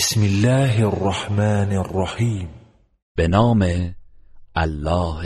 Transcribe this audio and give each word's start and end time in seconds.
بسم 0.00 0.22
الله 0.22 0.88
الرحمن 0.88 1.76
الرحیم 1.76 2.48
به 3.18 3.26
نام 3.26 3.92
الله 4.56 5.22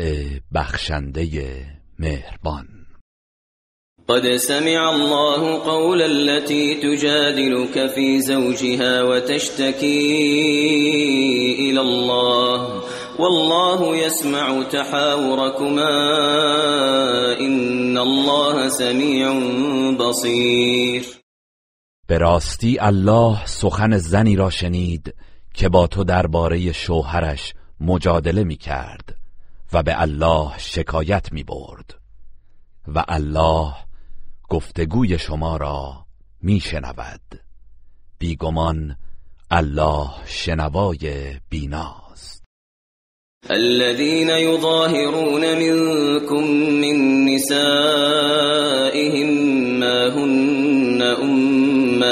بخشنده 0.52 1.66
مهربان. 1.98 2.66
قد 4.08 4.36
سمع 4.36 4.90
الله 4.90 5.58
قول 5.64 6.02
التي 6.02 6.74
تجادلك 6.74 7.90
في 7.94 8.20
زوجها 8.20 9.02
وتشتكي 9.02 10.10
إلى 11.70 11.80
الله. 11.80 12.82
والله 13.18 13.96
يسمع 13.96 14.62
تحاوركما. 14.62 15.90
إن 17.40 17.98
الله 17.98 18.68
سميع 18.68 19.32
بصير. 19.96 21.13
به 22.06 22.18
راستی 22.18 22.78
الله 22.80 23.46
سخن 23.46 23.98
زنی 23.98 24.36
را 24.36 24.50
شنید 24.50 25.14
که 25.54 25.68
با 25.68 25.86
تو 25.86 26.04
درباره 26.04 26.72
شوهرش 26.72 27.54
مجادله 27.80 28.44
می 28.44 28.56
کرد 28.56 29.16
و 29.72 29.82
به 29.82 30.00
الله 30.00 30.58
شکایت 30.58 31.32
می 31.32 31.42
برد 31.42 31.94
و 32.88 33.04
الله 33.08 33.74
گفتگوی 34.48 35.18
شما 35.18 35.56
را 35.56 36.06
می 36.42 36.60
شنود. 36.60 37.20
بیگمان 38.18 38.96
الله 39.50 40.10
شنوای 40.26 41.34
بیناست. 41.50 42.44
الذين 43.50 44.30
يظاهرون 44.30 45.54
منكم 45.54 46.44
من 46.80 47.24
نسائهم 47.24 48.44
ما 49.78 50.10
هن 50.10 50.53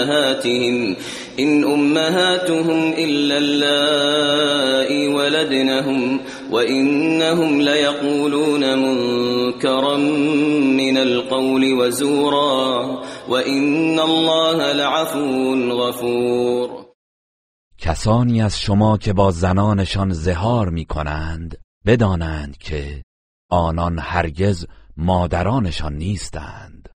أمهاتهم 0.02 0.96
إن 1.38 1.64
أمهاتهم 1.64 2.92
إلا 2.98 3.38
اللائي 3.38 5.08
ولدنهم 5.08 6.20
وإنهم 6.50 7.60
ليقولون 7.60 8.78
منكرا 8.78 9.96
من 10.76 10.96
القول 10.96 11.72
وزورا 11.72 13.02
وإن 13.28 14.00
الله 14.00 14.72
لعفو 14.72 15.54
غفور. 15.72 16.82
کسانی 17.78 18.42
از 18.42 18.58
شما 18.58 18.98
که 18.98 19.12
با 19.12 19.30
زنانشان 19.30 20.12
زهار 20.12 20.68
می 20.68 20.84
کنند 20.84 21.58
بدانند 21.86 22.56
که 22.58 23.02
آنان 23.50 23.98
هرگز 23.98 24.66
مادرانشان 24.96 25.94
نیستند. 25.94 26.88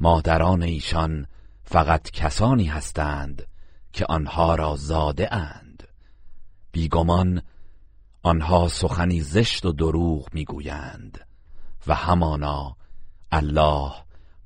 مادران 0.00 0.62
ایشان 0.62 1.26
فقط 1.72 2.10
کسانی 2.10 2.64
هستند 2.64 3.46
که 3.92 4.06
آنها 4.08 4.54
را 4.54 4.76
زاده 4.76 5.34
اند. 5.34 5.88
بیگمان 6.72 7.42
آنها 8.22 8.68
سخنی 8.68 9.20
زشت 9.20 9.64
و 9.64 9.72
دروغ 9.72 10.28
می‌گویند 10.32 11.26
و 11.86 11.94
همانا 11.94 12.76
الله 13.32 13.92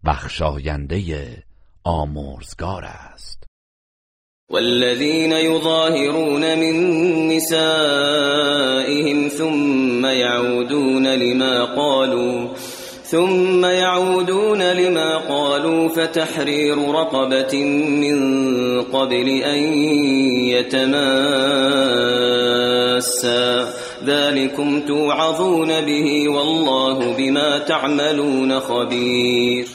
بخشاینده 0.05 1.43
آمرزگار 1.85 2.85
است. 2.85 3.47
والذين 4.51 5.33
يظاهرون 5.33 6.55
من 6.55 6.97
نسائهم 7.29 9.29
ثم 9.29 10.07
يعودون 10.07 11.07
لما 11.07 11.67
قالوا 11.67 12.56
ثم 13.11 13.65
يعودون 13.65 14.63
لما 14.63 15.19
قالوا 15.19 15.89
فتحرير 15.89 16.79
رقبة 16.79 17.65
من 17.65 18.19
قبل 18.83 19.29
أن 19.29 19.59
يتماسا. 20.51 21.87
ذلكم 24.05 24.81
توعظون 24.81 25.69
به 25.69 26.29
والله 26.29 27.17
بما 27.17 27.59
تعملون 27.59 28.61
خبير. 28.61 29.67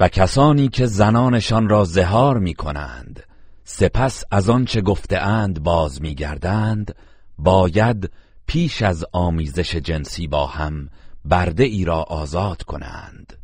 و 0.00 0.08
کسانی 0.08 0.68
که 0.68 0.86
زنانشان 0.86 1.68
را 1.68 1.84
زهار 1.84 2.38
می 2.38 2.54
کنند 2.54 3.22
سپس 3.64 4.24
از 4.30 4.50
آنچه 4.50 4.80
گفته 4.80 5.18
اند 5.18 5.62
باز 5.62 6.02
می 6.02 6.14
گردند 6.14 6.94
باید 7.38 8.10
پیش 8.46 8.82
از 8.82 9.04
آمیزش 9.12 9.76
جنسی 9.76 10.26
با 10.26 10.46
هم 10.46 10.88
برده 11.24 11.64
ای 11.64 11.84
را 11.84 12.02
آزاد 12.02 12.62
کنند. 12.62 13.38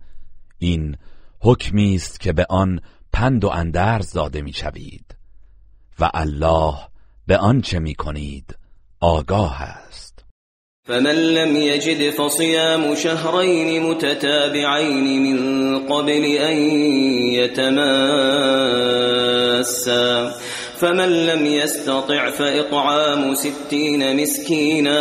این 0.58 0.96
حکمی 1.41 1.94
است 1.94 2.20
که 2.20 2.32
به 2.32 2.46
آن 2.50 2.80
پند 3.12 3.44
و 3.44 3.48
اندرز 3.48 4.12
داده 4.12 4.42
می 4.42 4.52
شوید 4.52 5.16
و 5.98 6.10
الله 6.14 6.74
به 7.26 7.36
آنچه 7.36 7.78
می 7.78 7.94
کنید 7.94 8.56
آگاه 9.00 9.62
است. 9.62 10.24
فمن 10.86 11.14
لم 11.14 11.56
يجد 11.56 12.10
فصيام 12.10 12.94
شهرين 12.94 13.82
متتابعين 13.82 15.22
من 15.22 15.38
قبل 15.86 16.24
أن 16.24 16.56
يتماسا 17.32 18.80
فمن 20.80 21.08
لم 21.08 21.46
يستطع 21.46 22.30
فإطعام 22.30 23.34
ستين 23.34 24.22
مسكينا. 24.22 25.00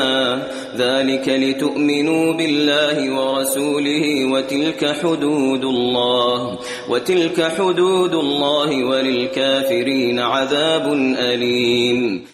ذلك 0.78 1.30
لتؤمنوا 1.30 2.34
بالله 2.34 3.20
ورسوله 3.20 4.26
وتلك 4.32 4.86
حدود 4.86 5.64
الله 5.64 6.60
وتلك 6.90 7.42
حدود 7.42 8.14
الله 8.14 8.84
وللكافرين 8.84 10.20
عذاب 10.20 10.94
أليم. 11.18 12.26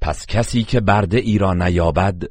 پس 0.00 0.26
کسی 0.26 0.62
که 0.62 0.80
برده 0.80 1.18
ای 1.18 1.38
را 1.38 1.54
نیابد 1.54 2.22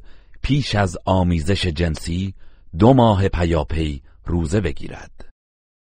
پیش 0.42 0.74
از 0.74 0.98
آمیزش 1.04 1.66
جنسی 1.66 2.34
دو 2.78 2.94
ماه 2.94 3.28
پیاپی 3.28 4.02
روزه 4.26 4.60
بگیرد. 4.60 5.28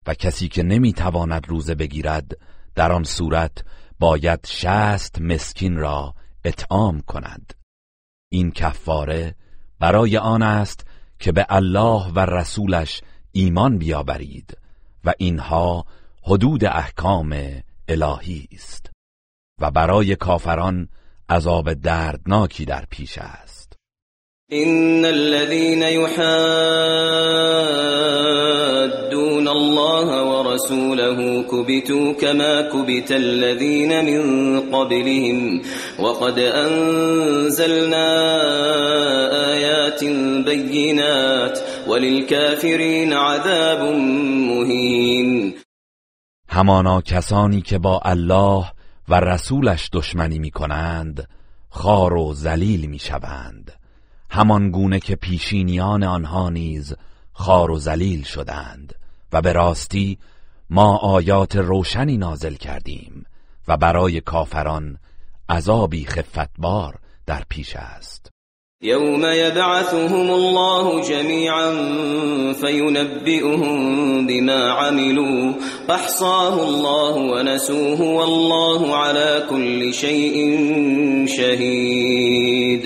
و 0.07 0.15
کسی 0.15 0.49
که 0.49 0.63
نمی‌تواند 0.63 1.47
روزه 1.49 1.75
بگیرد 1.75 2.37
در 2.75 2.93
آن 2.93 3.05
صورت 3.05 3.53
باید 4.01 4.47
شست 4.47 5.21
مسکین 5.21 5.77
را 5.77 6.15
اطعام 6.45 7.01
کند. 7.01 7.55
این 8.33 8.51
کفاره 8.51 9.35
برای 9.79 10.17
آن 10.17 10.43
است 10.43 10.87
که 11.19 11.33
به 11.33 11.47
الله 11.49 12.13
و 12.15 12.19
رسولش 12.19 13.03
ایمان 13.33 13.79
بیاورید 13.79 14.59
و 15.05 15.13
اینها 15.19 15.85
حدود 16.23 16.65
احکام 16.65 17.63
الهی 17.89 18.49
است 18.53 18.91
و 19.61 19.71
برای 19.71 20.17
کافران 20.17 20.89
عذاب 21.29 21.75
دردناکی 21.75 22.65
در 22.65 22.85
پیش 22.91 23.19
است. 23.19 23.77
إن 24.53 25.05
الذين 25.05 25.83
يحادون 25.83 28.00
الله 29.51 30.23
ورسوله 30.23 31.43
كبتوا 31.43 32.13
كما 32.13 32.63
كبت 32.63 33.13
الذين 33.13 34.05
من 34.05 34.61
قبلهم 34.61 35.63
وقد 35.99 36.39
أنزلنا 36.39 38.09
آيات 39.53 40.05
بينات 40.45 41.59
وللكافرين 41.89 43.13
عذاب 43.13 43.83
مهين. 44.49 45.55
همانا 46.49 47.01
کسانی 47.01 47.63
که 47.63 47.79
با 47.79 48.01
الله 48.05 48.65
و 49.09 49.21
رسولش 49.21 49.91
دشمنی 49.93 50.39
می 50.39 50.51
کنند 50.51 51.29
خار 51.69 52.15
و 52.15 52.35
ذلیل 52.35 52.87
می 52.87 52.99
شوند 52.99 53.73
همان 54.31 54.71
گونه 54.71 55.01
که 55.01 55.17
پیشینیان 55.17 56.03
آنها 56.03 56.51
نیز 56.51 56.95
خار 57.33 57.71
و 57.71 57.79
ذلیل 57.79 58.23
شدند. 58.23 59.00
و 59.33 59.43
به 59.43 59.53
راستی 59.53 60.19
ما 60.71 60.97
آیات 60.97 61.57
روشنی 61.57 62.17
نازل 62.17 62.55
کردیم 62.55 63.27
و 63.69 63.77
برای 63.77 64.21
کافران 64.21 64.99
عذابی 65.49 66.05
خفتبار 66.05 66.99
در 67.27 67.43
پیش 67.49 67.77
است. 67.77 68.31
یوم 68.83 69.25
یبعثهم 69.25 70.31
الله 70.31 71.03
جمیعا 71.05 71.73
فینبئهم 72.53 74.27
بما 74.27 74.53
عملوا 74.53 75.55
احصاه 75.89 76.61
الله 76.61 77.33
ونسوه 77.33 78.01
والله 78.01 78.97
على 78.97 79.47
كل 79.51 79.93
شيء 79.93 80.57
شهید. 81.27 82.85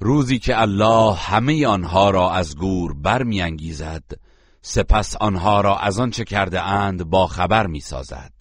روزی 0.00 0.38
که 0.38 0.60
الله 0.60 1.14
همه 1.14 1.66
آنها 1.66 2.10
را 2.10 2.30
از 2.30 2.56
گور 2.56 2.94
برمیانگیزد 2.94 4.02
سپس 4.62 5.16
آنها 5.16 5.60
را 5.60 5.78
از 5.78 5.98
آنچه 5.98 6.24
کرده 6.24 6.60
اند 6.62 7.04
با 7.04 7.26
خبر 7.26 7.66
می‌سازد. 7.66 8.32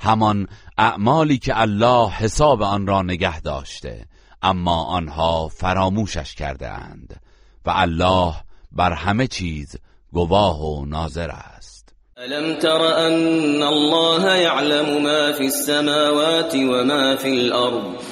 همان 0.00 0.48
اعمالی 0.78 1.38
که 1.38 1.60
الله 1.60 2.10
حساب 2.10 2.62
آن 2.62 2.86
را 2.86 3.02
نگه 3.02 3.40
داشته 3.40 4.06
اما 4.42 4.84
آنها 4.84 5.48
فراموشش 5.48 6.34
کرده 6.34 6.68
اند 6.68 7.20
و 7.66 7.72
الله 7.74 8.34
بر 8.72 8.92
همه 8.92 9.26
چیز 9.26 9.76
گواه 10.12 10.60
و 10.60 10.84
ناظر 10.84 11.30
است. 11.30 11.94
ألم 12.18 12.58
تر 12.58 13.06
أن 13.06 13.62
الله 13.62 14.36
يعلم 14.36 15.02
ما 15.02 15.32
في 15.32 15.44
السماوات 15.46 16.54
وما 16.54 17.16
في 17.16 17.28
الأرض؟ 17.28 18.11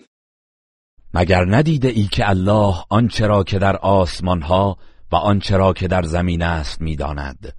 مگر 1.13 1.45
ندیده 1.55 1.87
ای 1.87 2.03
که 2.03 2.29
الله 2.29 2.75
آنچه 2.89 3.27
را 3.27 3.43
که 3.43 3.59
در 3.59 3.77
آسمان 3.77 4.41
ها 4.41 4.77
و 5.11 5.15
آنچه 5.15 5.57
را 5.57 5.73
که 5.73 5.87
در 5.87 6.03
زمین 6.03 6.41
است 6.41 6.81
می‌داند؟ 6.81 7.53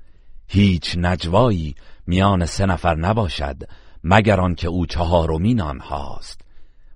هیچ 0.49 0.97
نجوایی 0.99 1.75
میان 2.07 2.47
سه 2.47 2.67
نفر 2.67 2.95
نباشد 2.95 3.57
مگر 4.05 4.41
آنکه 4.41 4.69
او 4.69 4.87
چهارمین 4.87 5.61
آنهاست 5.61 6.41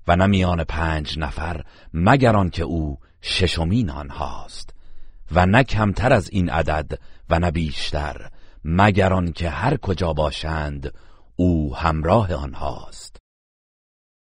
و 0.09 0.17
نه 0.17 0.27
میان 0.27 0.65
پنج 0.65 1.19
نفر 1.19 1.65
مگر 1.95 2.37
آنکه 2.37 2.63
او 2.63 2.99
ششمین 3.23 3.91
آنهاست 3.91 4.75
و 5.33 5.47
نه 5.47 5.65
کمتر 5.65 6.13
از 6.13 6.31
این 6.31 6.51
عدد 6.51 6.99
و 7.31 7.39
نه 7.39 7.51
بیشتر 7.51 8.31
مگر 8.65 9.13
آنکه 9.13 9.51
هر 9.51 9.77
کجا 9.77 10.13
باشند 10.13 10.93
او 11.37 11.77
همراه 11.77 12.35
آنهاست. 12.35 13.16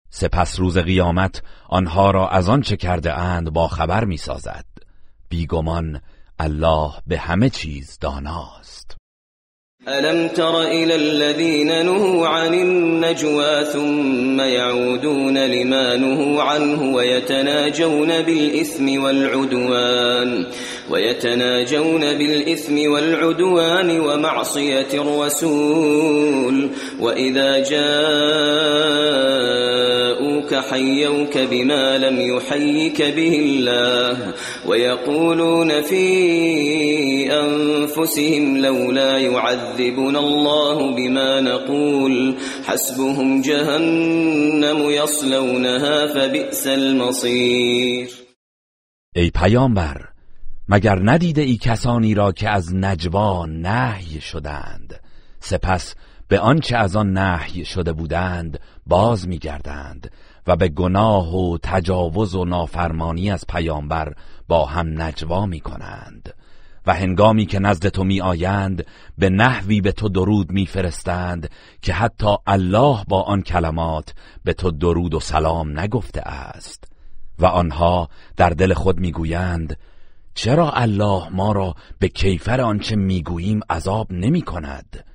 سپس 0.10 0.60
روز 0.60 0.78
قیامت 0.78 1.42
آنها 1.70 2.12
را 2.12 2.30
از 2.30 2.50
آنچه 2.50 2.78
کرده 2.78 3.14
اند 3.14 3.50
با 3.50 3.68
خبر 3.68 4.06
می 4.06 4.18
سازد 4.18 4.66
بیگمان 5.30 6.02
الله 6.40 6.92
به 7.08 7.18
همه 7.18 7.50
چیز 7.50 7.98
داناست. 8.02 9.00
ألم 9.88 10.28
تر 10.28 10.62
إلى 10.62 10.96
الذين 10.96 11.68
نهوا 11.68 12.28
عن 12.28 12.54
النجوى 12.54 13.66
ثم 13.74 14.40
يعودون 14.40 15.38
لما 15.38 15.96
نهوا 15.96 16.44
عنه 16.44 16.96
ويتناجون 16.96 18.22
بالإثم 18.22 19.04
والعدوان 19.04 20.46
ويتناجون 20.90 22.02
بالإثم 22.02 22.92
والعدوان 22.92 24.00
ومعصية 24.00 24.88
الرسول 24.94 26.70
وإذا 27.00 27.60
جاءوك 30.50 30.66
حيوك 30.72 31.38
بما 31.38 31.98
لم 31.98 32.36
يحيك 32.36 33.02
به 33.02 33.40
الله 33.40 34.34
ويقولون 34.66 35.82
في 35.82 37.32
أنفسهم 37.32 38.58
لولا 38.58 39.18
يعذبنا 39.18 40.20
الله 40.20 40.96
بما 40.96 41.42
نقول 41.42 42.36
حسبهم 42.66 43.42
جهنم 43.42 44.90
يصلونها 44.90 46.08
فبئس 46.08 46.68
المصير. 46.68 48.10
ای 49.16 49.30
پیامبر 49.30 50.10
مگر 50.70 51.00
ندیده 51.04 51.42
ای 51.42 51.58
کسانی 51.58 52.14
را 52.14 52.32
که 52.32 52.50
از 52.50 52.76
نجوا 52.76 53.46
نهی 53.46 54.22
شدند؟ 54.22 55.02
سپس 55.40 55.96
به 56.30 56.40
آنچه 56.40 56.78
از 56.78 56.96
آن 56.96 57.12
نهی 57.12 57.66
شده 57.66 57.94
بودند 57.94 58.60
باز 58.86 59.28
میگردند. 59.28 60.12
و 60.50 60.56
به 60.56 60.70
گناه 60.70 61.36
و 61.36 61.58
تجاوز 61.64 62.36
و 62.36 62.46
نافرمانی 62.46 63.32
از 63.32 63.46
پیامبر 63.50 64.14
با 64.48 64.66
هم 64.66 65.02
نجوا 65.02 65.46
می 65.46 65.60
کنند 65.60 66.34
و 66.88 66.94
هنگامی 66.94 67.46
که 67.46 67.60
نزد 67.60 67.88
تو 67.88 68.04
می 68.04 68.22
آیند 68.22 68.86
به 69.18 69.30
نحوی 69.30 69.82
به 69.82 69.92
تو 69.92 70.10
درود 70.10 70.52
می 70.52 70.66
فرستند 70.66 71.50
که 71.82 71.94
حتی 71.94 72.36
الله 72.48 73.04
با 73.08 73.22
آن 73.22 73.42
کلمات 73.42 74.14
به 74.44 74.54
تو 74.54 74.72
درود 74.72 75.14
و 75.14 75.20
سلام 75.20 75.80
نگفته 75.80 76.22
است. 76.22 76.84
و 77.40 77.46
آنها 77.46 78.10
در 78.38 78.50
دل 78.50 78.74
خود 78.74 79.00
می 79.00 79.12
گویند 79.12 79.78
چرا 80.34 80.72
الله 80.72 81.30
ما 81.30 81.52
را 81.52 81.76
به 82.00 82.08
کیفر 82.08 82.62
آنچه 82.62 82.96
می‌گوییم 82.96 83.60
عذاب 83.70 84.12
نمی 84.12 84.42
کند 84.42 85.06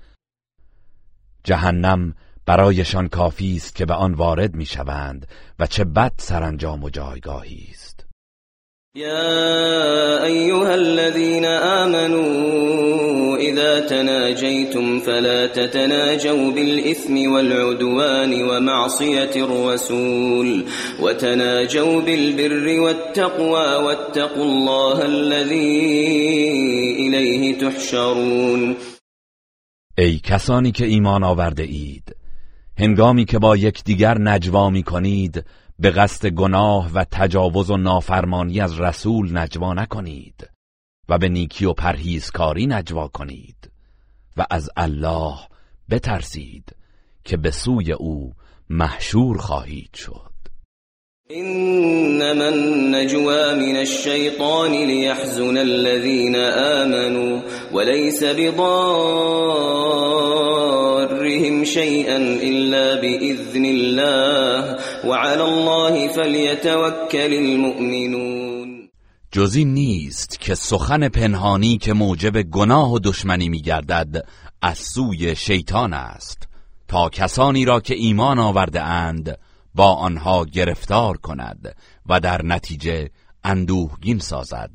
جهنم 1.44 2.14
برایشان 2.46 3.08
کافی 3.08 3.56
است 3.56 3.74
که 3.74 3.86
به 3.86 3.94
آن 3.94 4.14
وارد 4.14 4.54
می‌شوند 4.54 5.26
و 5.58 5.66
چه 5.66 5.84
بد 5.84 6.12
سرانجام 6.16 6.84
و 6.84 6.90
جایگاهی 6.90 7.66
است. 7.70 8.06
يا 8.96 10.24
أيها 10.24 10.74
الذين 10.74 11.44
آمنوا 11.44 13.36
إذا 13.36 13.80
تناجيتم 13.80 15.00
فلا 15.00 15.46
تتناجوا 15.46 16.50
بالإثم 16.50 17.32
والعدوان 17.32 18.32
ومعصية 18.42 19.34
الرسول 19.36 20.64
وتناجوا 21.02 22.00
بالبر 22.00 22.80
والتقوى 22.80 23.84
واتقوا 23.84 24.44
الله 24.44 25.02
الذي 25.04 25.82
إليه 26.98 27.58
تحشرون. 27.58 28.76
ای 29.98 30.18
کسانی 30.18 30.72
که 30.72 30.84
ایمان 30.84 31.24
آورده 31.24 31.62
اید 31.62 32.16
هنگامی 32.78 33.24
که 33.24 33.38
با 33.38 33.56
یکدیگر 33.56 34.18
نجوا 34.18 34.70
می 34.70 34.82
کنید 34.82 35.44
به 35.78 35.90
قصد 35.90 36.28
گناه 36.28 36.90
و 36.94 37.04
تجاوز 37.10 37.70
و 37.70 37.76
نافرمانی 37.76 38.60
از 38.60 38.80
رسول 38.80 39.38
نجوا 39.38 39.74
نکنید 39.74 40.50
و 41.08 41.18
به 41.18 41.28
نیکی 41.28 41.64
و 41.64 41.72
پرهیزکاری 41.72 42.66
نجوا 42.66 43.08
کنید 43.08 43.70
و 44.36 44.46
از 44.50 44.70
الله 44.76 45.34
بترسید 45.90 46.76
که 47.24 47.36
به 47.36 47.50
سوی 47.50 47.92
او 47.92 48.32
محشور 48.70 49.38
خواهید 49.38 49.94
شد. 49.94 50.34
إنما 51.30 52.44
النجوى 52.44 53.54
من 53.54 53.76
الشيطان 53.76 54.72
ليحزن 54.72 55.56
الذين 55.56 56.36
آمنوا 56.36 57.40
وليس 57.72 58.24
بضارهم 61.24 61.64
شيئا 61.64 62.16
إلا 62.16 63.00
بإذن 63.00 63.64
الله. 63.64 64.76
وعلى 65.04 65.42
الله 65.42 66.08
فليتوكل 66.08 67.32
المؤمنون. 67.32 68.88
جزی 69.32 69.64
نیست 69.64 70.40
که 70.40 70.54
سخن 70.54 71.08
پنهانی 71.08 71.78
که 71.78 71.92
موجب 71.92 72.42
گناه 72.42 72.92
و 72.92 72.98
دشمنی 72.98 73.48
میگردد 73.48 74.24
از 74.62 74.78
سوی 74.78 75.36
شیطان 75.36 75.92
است. 75.92 76.48
تا 76.88 77.08
کسانی 77.08 77.64
را 77.64 77.80
که 77.80 77.94
ایمان 77.94 78.38
آورده 78.38 78.82
اند 78.82 79.38
با 79.74 79.94
آنها 79.94 80.44
گرفتار 80.44 81.16
کند 81.16 81.76
و 82.06 82.20
در 82.20 82.42
نتیجه 82.42 83.10
اندوهگین 83.44 84.18
سازد. 84.18 84.70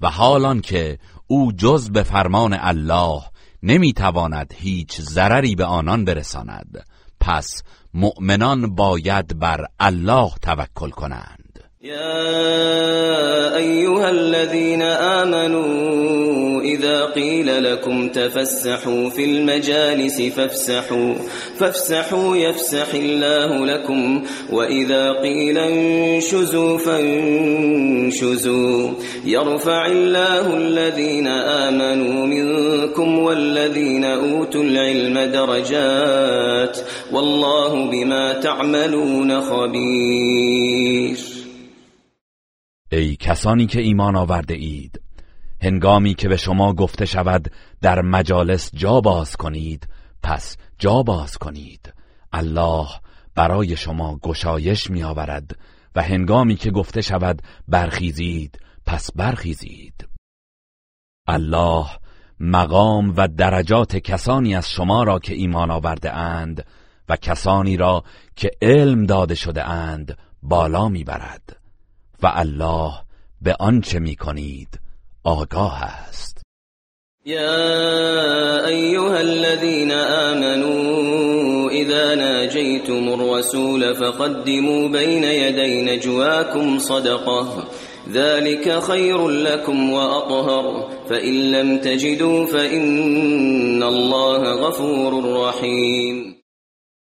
و 0.00 0.10
حالان 0.10 0.60
که 0.60 0.98
او 1.26 1.52
جز 1.52 1.90
به 1.90 2.02
فرمان 2.02 2.56
الله 2.60 3.22
نمی‌تواند 3.64 4.54
هیچ 4.56 5.00
ضرری 5.00 5.54
به 5.54 5.64
آنان 5.64 6.04
برساند. 6.04 6.86
پس 7.20 7.62
مؤمنان 7.94 8.74
باید 8.74 9.38
بر 9.38 9.66
الله 9.80 10.30
توکل 10.42 10.90
کنند. 10.90 11.64
يا 11.80 13.56
أيها 13.56 14.08
الذين 14.08 14.82
آمنوا 14.82 16.03
إذا 16.74 17.04
قيل 17.04 17.64
لكم 17.64 18.08
تفسحوا 18.08 19.10
في 19.10 19.24
المجالس 19.24 20.22
فافسحوا 20.22 21.14
فافسحوا 21.58 22.36
يفسح 22.36 22.94
الله 22.94 23.66
لكم 23.66 24.22
وإذا 24.52 25.12
قيل 25.12 25.58
انشزوا 25.58 26.78
فانشزوا. 26.78 28.44
يرفع 29.24 29.86
الله 29.86 30.56
الذين 30.56 31.26
آمنوا 31.26 32.26
منكم 32.26 33.18
والذين 33.18 34.04
أوتوا 34.04 34.62
العلم 34.62 35.18
درجات 35.32 36.78
والله 37.12 37.90
بما 37.90 38.32
تعملون 38.32 39.40
خبير. 39.40 41.18
ای 42.92 43.16
کسانی 43.16 43.66
که 43.66 43.80
ایمان 43.80 44.16
آورده 44.16 44.54
اید 44.54 45.03
هنگامی 45.62 46.14
که 46.14 46.28
به 46.28 46.36
شما 46.36 46.72
گفته 46.72 47.06
شود 47.06 47.50
در 47.80 48.02
مجالس 48.02 48.70
جا 48.74 49.00
باز 49.00 49.36
کنید 49.36 49.88
پس 50.22 50.56
جا 50.78 51.02
باز 51.02 51.38
کنید. 51.38 51.92
الله 52.32 52.86
برای 53.34 53.76
شما 53.76 54.18
گشایش 54.22 54.90
می 54.90 55.02
آورد 55.02 55.58
و 55.94 56.02
هنگامی 56.02 56.56
که 56.56 56.70
گفته 56.70 57.00
شود 57.00 57.42
برخیزید 57.68 58.58
پس 58.86 59.10
برخیزید. 59.16 60.08
الله 61.28 61.86
مقام 62.40 63.14
و 63.16 63.28
درجات 63.28 63.96
کسانی 63.96 64.54
از 64.54 64.70
شما 64.70 65.02
را 65.02 65.18
که 65.18 65.34
ایمان 65.34 65.70
آورده 65.70 66.12
اند 66.12 66.66
و 67.08 67.16
کسانی 67.16 67.76
را 67.76 68.04
که 68.36 68.50
علم 68.62 69.06
داده 69.06 69.34
شده 69.34 69.64
اند 69.64 70.18
بالا 70.42 70.88
می‌برد. 70.88 71.56
و 72.22 72.30
الله 72.34 72.92
به 73.42 73.56
آنچه 73.60 73.98
می‌کنید 73.98 74.80
آگاه 75.24 75.84
است. 75.84 76.42
یا 77.26 78.66
ایها 78.66 79.16
الذين 79.16 79.90
آمنوا 79.90 81.70
اذا 81.70 82.14
ناجيتم 82.14 83.08
الرسول 83.08 83.94
فقدموا 83.94 84.88
بين 84.88 85.24
يدي 85.24 85.82
نجواكم 85.82 86.78
صدقه 86.78 87.64
ذلك 88.12 88.78
خير 88.82 89.28
لكم 89.28 89.90
وأطهر 89.90 90.88
فإن 91.08 91.52
لم 91.52 91.78
تجدوا 91.78 92.46
فإن 92.46 93.82
الله 93.82 94.42
غفور 94.66 95.12
رحیم. 95.48 96.34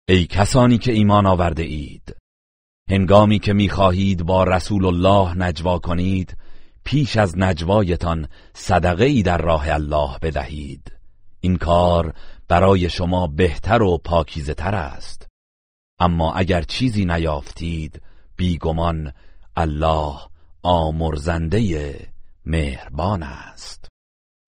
ای 0.09 0.27
کسانی 0.27 0.79
که 0.79 0.93
ایمان 0.93 1.27
آورده 1.27 1.63
اید 1.63 2.17
هنگامی 2.91 3.39
که 3.39 3.53
می‌خواهید 3.53 4.23
با 4.23 4.45
رسول 4.45 4.85
الله 4.87 5.39
نجوا 5.39 5.79
کنید 5.79 6.37
پیش 6.85 7.17
از 7.17 7.39
نجوایتان 7.39 8.29
صدقه 8.55 9.05
ای 9.05 9.23
در 9.23 9.39
راه 9.39 9.69
الله 9.69 10.19
بدهید. 10.23 10.93
این 11.41 11.57
کار 11.57 12.15
برای 12.49 12.91
شما 12.91 13.27
بهتر 13.27 13.83
و 13.83 13.99
پاکیزه 13.99 14.55
تر 14.55 14.75
است. 14.75 15.29
اما 15.99 16.33
اگر 16.35 16.63
چیزی 16.63 17.05
نیافتید 17.05 18.03
بیگمان 18.37 19.13
الله 19.57 20.17
آمرزنده 20.63 21.97
مهربان 22.47 23.23
است. 23.23 23.82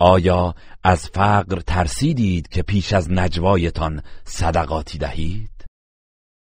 آیا 0.00 0.54
از 0.84 1.08
فقر 1.08 1.60
ترسیدید 1.60 2.48
که 2.48 2.62
پیش 2.62 2.92
از 2.92 3.10
نجوایتان 3.10 4.02
صدقاتی 4.24 4.98
دهید؟ 4.98 5.50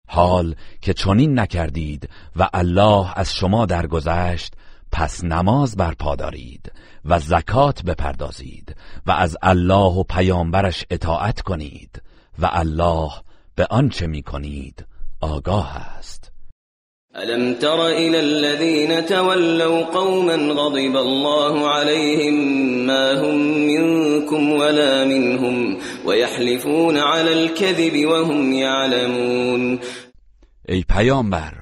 حال 0.07 0.55
که 0.81 0.93
چنین 0.93 1.39
نکردید 1.39 2.09
و 2.35 2.49
الله 2.53 3.19
از 3.19 3.33
شما 3.33 3.65
درگذشت 3.65 4.53
پس 4.91 5.23
نماز 5.23 5.75
برپا 5.75 6.15
دارید 6.15 6.71
و 7.05 7.19
زکات 7.19 7.83
بپردازید 7.83 8.75
و 9.05 9.11
از 9.11 9.37
الله 9.41 9.93
و 9.93 10.03
پیامبرش 10.03 10.85
اطاعت 10.89 11.41
کنید 11.41 12.01
و 12.39 12.49
الله 12.51 13.11
به 13.55 13.67
آنچه 13.69 14.07
می 14.07 14.23
کنید 14.23 14.85
آگاه 15.21 15.77
است 15.77 16.18
الم 17.15 17.53
تر 17.53 17.81
الى 17.81 18.19
الذين 18.19 19.05
تولوا 19.05 19.85
قوما 19.85 20.35
غضب 20.35 20.95
الله 20.95 21.69
عليهم 21.69 22.35
ما 22.85 23.21
هم 23.21 23.37
منكم 23.67 24.51
ولا 24.51 25.05
منهم 25.05 25.77
ويحلفون 26.05 26.97
على 26.97 27.33
الكذب 27.33 28.05
وهم 28.05 28.53
يعلمون. 28.53 29.79
ای 30.69 30.83
پیامبر 30.89 31.53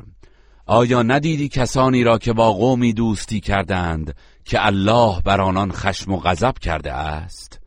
آیا 0.65 1.03
ندیدی 1.03 1.49
کسانی 1.49 2.03
را 2.03 2.17
که 2.17 2.33
با 2.33 2.53
قومی 2.53 2.93
دوستی 2.93 3.39
کردند 3.39 4.15
که 4.45 4.65
الله 4.65 5.21
بر 5.21 5.41
آنان 5.41 5.71
خشم 5.71 6.13
و 6.13 6.17
غضب 6.19 6.53
کرده 6.61 6.93
است؟ 6.93 7.59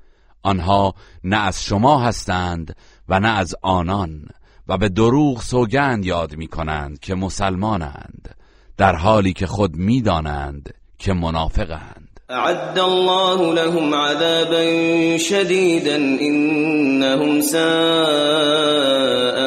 آنها 0.43 0.95
نه 1.25 1.37
از 1.37 1.65
شما 1.65 2.01
هستند 2.01 2.77
و 3.09 3.21
نه 3.21 3.29
از 3.29 3.55
آنان. 3.63 4.27
و 4.71 4.79
به 4.79 4.89
دروغ 4.89 5.43
سوگند 5.43 6.05
یاد 6.05 6.37
می 6.37 6.47
کنند 6.47 6.99
که 6.99 7.15
مسلمانند 7.15 8.35
در 8.77 8.97
حالی 8.97 9.33
که 9.33 9.47
خود 9.47 9.77
می‌دانند 9.77 10.75
که 10.99 11.13
منافقند. 11.13 12.21
اعد 12.29 12.79
الله 12.79 13.55
لهم 13.55 13.95
عذابا 13.95 15.19
شديدا 15.19 15.95
انهم 16.21 17.41
ساء 17.41 17.59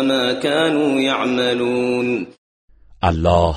ما 0.01 0.33
كانوا 0.33 1.01
يعملون. 1.01 2.27
الله 3.01 3.55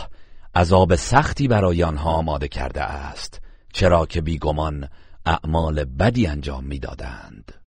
عذاب 0.54 0.94
سختی 0.94 1.48
برای 1.48 1.82
آنها 1.82 2.10
آماده 2.10 2.48
کرده 2.48 2.82
است 2.82 3.40
چرا 3.72 4.06
که 4.06 4.20
بیگمان 4.20 4.88
اعمال 5.26 5.84
بدی 5.84 6.26
انجام 6.26 6.64
می‌دادند. 6.64 7.65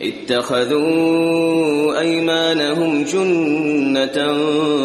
اتخذوا 0.00 2.00
ايمانهم 2.00 3.04
جنة 3.04 4.34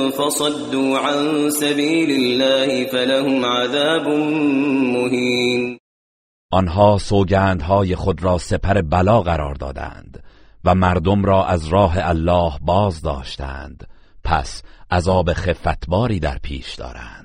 فصدوا 0.10 1.00
عن 1.00 1.50
سبيل 1.50 2.12
الله 2.12 2.86
فلهم 2.86 3.46
عذاب 3.46 4.08
مهين. 4.08 5.78
آنها 6.54 6.98
سوگندهای 6.98 7.96
خود 7.96 8.24
را 8.24 8.38
سپر 8.38 8.82
بلا 8.82 9.22
قرار 9.22 9.56
دادند 9.56 10.24
و 10.66 10.76
مردم 10.76 11.26
را 11.26 11.46
از 11.46 11.68
راه 11.68 11.94
الله 11.98 12.52
باز 12.62 13.02
داشتند. 13.02 13.88
پس 14.24 14.64
عذاب 14.92 15.34
خفتباری 15.34 16.20
در 16.20 16.38
پیش 16.44 16.76
دارند. 16.76 17.22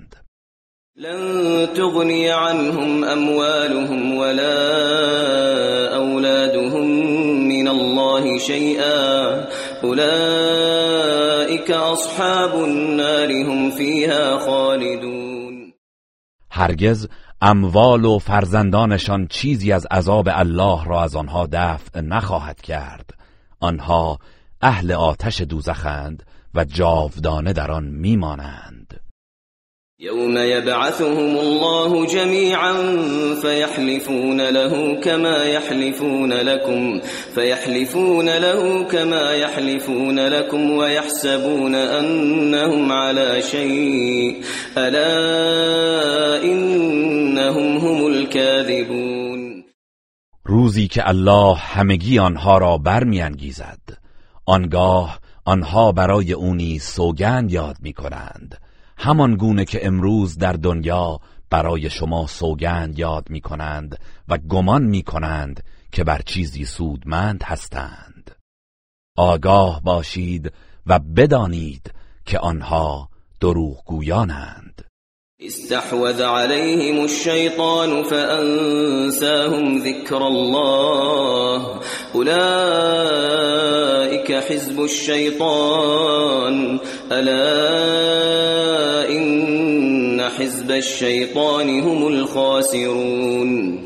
لن 0.98 1.66
تغنی 1.66 2.28
عنهم 2.28 3.04
اموالهم 3.04 4.18
ولا 4.18 4.56
اولادهم 5.96 6.95
الله 7.80 8.38
شيئا. 8.38 9.44
اولئك 9.82 11.70
اصحاب 11.70 12.54
النار 12.54 13.32
هم 13.32 13.70
فيها 13.70 14.38
خالدون. 14.38 15.72
هرگز 16.50 17.08
اموال 17.42 18.04
و 18.04 18.18
فرزندانشان 18.18 19.26
چیزی 19.26 19.72
از 19.72 19.86
عذاب 19.90 20.28
الله 20.32 20.84
را 20.84 21.02
از 21.02 21.16
آنها 21.16 21.48
دفع 21.52 22.00
نخواهد 22.00 22.60
کرد. 22.60 23.10
آنها 23.60 24.18
اهل 24.62 24.92
آتش 24.92 25.40
دوزخند 25.40 26.22
و 26.54 26.64
جاودانه 26.64 27.52
در 27.52 27.70
آن 27.70 27.84
میمانند. 27.84 28.65
یوم 29.98 30.36
یبعثهم 30.36 31.38
الله 31.38 32.06
جمیعا 32.06 32.72
فیحلفون 33.42 34.40
له 34.40 35.00
كما 35.00 35.44
يحلفون 35.44 36.32
لكم 36.32 37.00
فيحلفون 37.34 38.28
له 38.28 38.84
كما 38.84 39.32
يحلفون 39.34 40.18
لكم 40.18 40.70
ويحسبون 40.70 41.74
انهم 41.74 42.92
على 42.92 43.42
شيء. 43.42 44.44
الا 44.76 46.44
انهم 46.44 47.76
هم 47.78 48.06
الكاذبون. 48.06 49.64
روزی 50.44 50.88
که 50.88 51.08
الله 51.08 51.56
همگی 51.56 52.18
آنها 52.18 52.58
را 52.58 52.78
برمیانگیزد 52.78 53.80
آنگاه 54.46 55.20
آنها 55.44 55.92
برای 55.92 56.32
اونی 56.32 56.78
سوگند 56.78 57.52
یاد 57.52 57.76
می 57.80 57.92
کنند 57.92 58.65
همان 58.96 59.36
گونه 59.36 59.64
که 59.64 59.86
امروز 59.86 60.38
در 60.38 60.52
دنیا 60.52 61.20
برای 61.50 61.90
شما 61.90 62.26
سوگند 62.26 62.98
یاد 62.98 63.30
می 63.30 63.40
کنند 63.40 63.98
و 64.28 64.38
گمان 64.38 64.82
می 64.82 65.02
کنند 65.02 65.62
که 65.92 66.04
بر 66.04 66.22
چیزی 66.26 66.64
سودمند 66.64 67.42
هستند. 67.42 68.30
آگاه 69.16 69.82
باشید 69.82 70.52
و 70.86 70.98
بدانید 70.98 71.92
که 72.26 72.38
آنها 72.38 73.08
دروغگویانند. 73.40 74.82
استحوذ 75.40 76.22
عليهم 76.22 77.04
الشيطان 77.04 78.02
فأنساهم 78.02 79.78
ذكر 79.78 80.22
الله. 80.22 81.80
أولئك 82.14 82.32
حزب 84.32 84.80
الشيطان. 84.80 86.80
ألا 87.12 88.55
إن 89.10 90.20
حزب 90.38 90.70
الشيطان 90.70 91.68
هم 91.68 92.06
الخاسرون. 92.06 93.78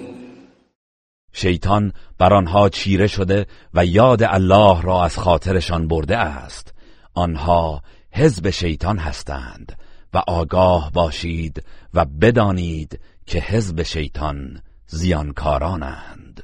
شیطان 1.33 1.93
بر 2.19 2.35
آنها 2.35 2.69
چیره 2.69 3.07
شده 3.07 3.47
و 3.75 3.87
یاد 3.87 4.23
الله 4.23 4.83
را 4.83 5.05
از 5.05 5.19
خاطرشان 5.19 5.89
برده 5.89 6.17
است. 6.17 6.75
آنها 7.15 7.83
حزب 8.13 8.51
شیطان 8.51 8.99
هستند 8.99 9.79
و 10.15 10.23
آگاه 10.29 10.91
باشید 10.95 11.63
و 11.95 12.05
بدانید 12.05 13.01
که 13.27 13.39
حزب 13.39 13.83
شیطان 13.83 14.63
زیانکارانند. 14.87 16.43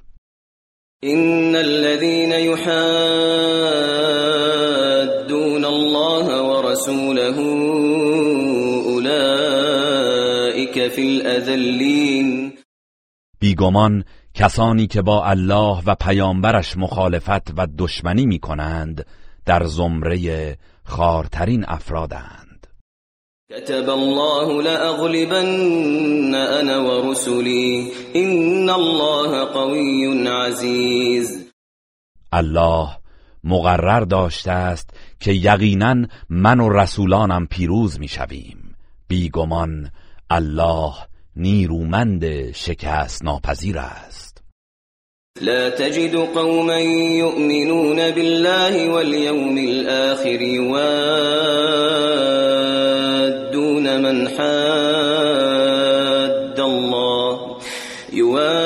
ان 1.03 1.57
الذين 1.57 2.33
يحادون 2.33 2.77
الله 5.65 6.41
ورسوله 6.43 7.37
في 10.97 11.03
الأذلين 11.03 12.53
بیگمان 13.41 14.05
کسانی 14.35 14.87
که 14.87 15.03
با 15.03 15.25
الله 15.25 15.83
و 15.87 15.95
پیامبرش 15.95 16.77
مخالفت 16.77 17.51
و 17.59 17.67
دشمنی 17.79 18.27
می 18.27 18.39
کنند 18.39 19.07
در 19.47 19.65
زمره 19.65 20.59
خارترین 20.85 21.65
افرادند. 21.69 22.67
كتب 23.51 23.91
الله 23.91 24.63
لأغلبن 24.63 26.35
انا 26.35 26.85
ورسلي 26.85 27.93
ان 28.15 28.69
الله 28.69 29.45
قوی 29.45 30.29
عزیز. 30.29 31.53
الله 32.33 32.89
مقرر 33.45 34.01
داشته 34.01 34.51
است 34.51 34.91
که 35.21 35.33
یقینا 35.33 36.07
من 36.31 36.61
و 36.61 36.69
رسولانم 36.69 37.47
پیروز 37.47 38.01
می‌شویم. 38.01 38.77
بیگمان 39.09 39.91
الله 40.31 40.95
نیرومند 41.37 42.53
شکست 42.53 43.25
ناپذیر 43.25 43.79
است. 43.79 44.43
لا 45.41 45.71
تجد 45.71 46.17
قوما 46.17 46.79
يؤمنون 46.81 48.11
بالله 48.11 48.89
واليوم 48.91 49.59
الآخر 49.59 50.41
يوادون 50.43 50.77
من 54.03 54.29
حاد 54.29 55.41
الله. 56.61 57.57
يوادون 58.13 58.59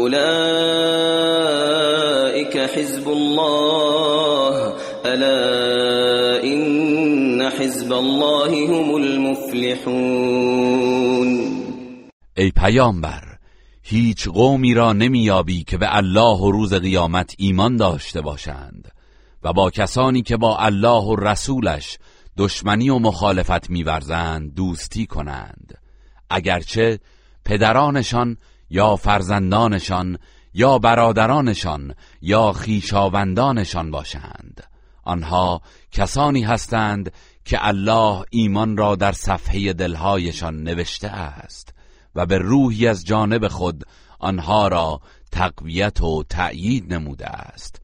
أولئك 0.00 0.20
حزب 2.56 3.08
الله. 3.08 4.74
ألا 5.04 6.44
إن 6.44 7.50
حزب 7.58 7.92
الله 7.92 8.68
هم 8.68 8.94
المفلحون. 8.94 10.50
ای 12.36 12.50
پیامبر 12.50 13.22
هیچ 13.82 14.28
قومی 14.28 14.74
را 14.74 14.92
نمیابی 14.92 15.64
که 15.64 15.76
به 15.76 15.96
الله 15.96 16.38
و 16.38 16.50
روز 16.50 16.74
قیامت 16.74 17.34
ایمان 17.38 17.76
داشته 17.76 18.20
باشند 18.20 18.88
و 19.42 19.52
با 19.52 19.70
کسانی 19.70 20.22
که 20.22 20.36
با 20.36 20.56
الله 20.58 21.04
و 21.04 21.16
رسولش 21.16 21.98
دشمنی 22.38 22.90
و 22.90 22.98
مخالفت 22.98 23.70
میورزند 23.70 24.54
دوستی 24.54 25.06
کنند. 25.06 25.78
اگرچه 26.30 26.98
پدرانشان 27.44 28.36
یا 28.70 28.96
فرزندانشان 28.96 30.18
یا 30.54 30.78
برادرانشان 30.78 31.94
یا 32.22 32.52
خیشاوندانشان 32.52 33.90
باشند. 33.90 34.64
آنها 35.04 35.62
کسانی 35.92 36.42
هستند 36.42 37.12
که 37.44 37.66
الله 37.66 38.24
ایمان 38.30 38.76
را 38.76 38.96
در 38.96 39.12
صفحه 39.12 39.72
دلهایشان 39.72 40.62
نوشته 40.62 41.08
است 41.08 41.74
و 42.14 42.26
به 42.26 42.38
روحی 42.38 42.86
از 42.88 43.04
جانب 43.04 43.48
خود 43.48 43.84
آنها 44.18 44.68
را 44.68 45.00
تقویت 45.32 46.00
و 46.00 46.22
تأیید 46.22 46.94
نموده 46.94 47.26
است 47.26 47.80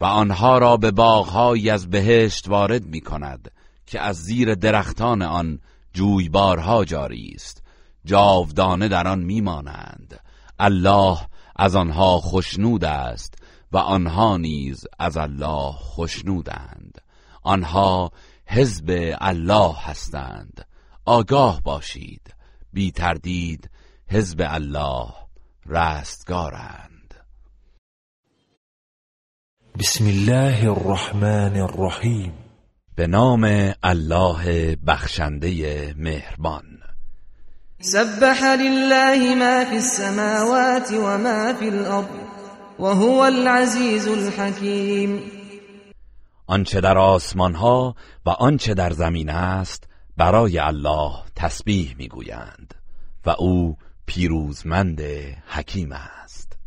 و 0.00 0.04
آنها 0.04 0.58
را 0.58 0.76
به 0.76 0.90
باغهایی 0.90 1.70
از 1.70 1.90
بهشت 1.90 2.48
وارد 2.48 2.86
می 2.86 3.00
کند 3.00 3.50
که 3.86 4.00
از 4.00 4.16
زیر 4.16 4.54
درختان 4.54 5.22
آن 5.22 5.58
جویبارها 5.92 6.84
جاری 6.84 7.32
است. 7.34 7.59
جاودانه 8.04 8.88
در 8.88 9.08
آن 9.08 9.18
میمانند. 9.18 10.20
الله 10.58 11.18
از 11.56 11.76
آنها 11.76 12.20
خشنود 12.20 12.84
است 12.84 13.34
و 13.72 13.78
آنها 13.78 14.36
نیز 14.36 14.86
از 14.98 15.16
الله 15.16 15.72
خشنودند. 15.72 17.00
آنها 17.42 18.10
حزب 18.46 19.14
الله 19.20 19.74
هستند. 19.78 20.66
آگاه 21.04 21.60
باشید. 21.62 22.34
بی 22.72 22.90
تردید 22.90 23.70
حزب 24.08 24.42
الله 24.44 25.06
رستگارند. 25.66 27.14
بسم 29.78 30.06
الله 30.06 30.70
الرحمن 30.70 31.56
الرحیم. 31.56 32.32
به 32.94 33.06
نام 33.06 33.72
الله 33.82 34.76
بخشنده 34.76 35.94
مهربان. 35.98 36.79
سبح 37.82 38.44
لله 38.44 39.34
ما 39.34 39.64
في 39.64 39.76
السماوات 39.76 40.92
وما 40.92 41.52
في 41.52 41.68
الأرض 41.68 42.10
وهو 42.78 43.26
العزيز 43.26 44.08
الحكيم. 44.08 45.20
آنچه 46.46 46.80
در 46.80 46.98
آسمان 46.98 47.54
ها 47.54 47.94
و 48.26 48.30
آنچه 48.30 48.74
در 48.74 48.92
زمین 48.92 49.30
است 49.30 49.84
برای 50.16 50.58
الله 50.58 51.12
تسبیح 51.36 51.94
می‌گویند 51.98 52.74
و 53.26 53.30
او 53.38 53.76
پیروزمند 54.06 55.00
حکیم 55.46 55.92
است. 55.92 56.58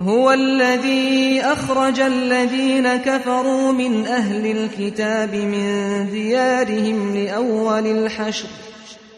هو 0.00 0.28
الذي 0.28 1.40
أخرج 1.40 2.00
الذين 2.00 2.96
كفروا 2.96 3.72
من 3.72 4.06
أهل 4.06 4.46
الكتاب 4.46 5.34
من 5.34 6.06
ديارهم 6.10 7.14
لأول 7.14 7.86
الحشر 7.86 8.48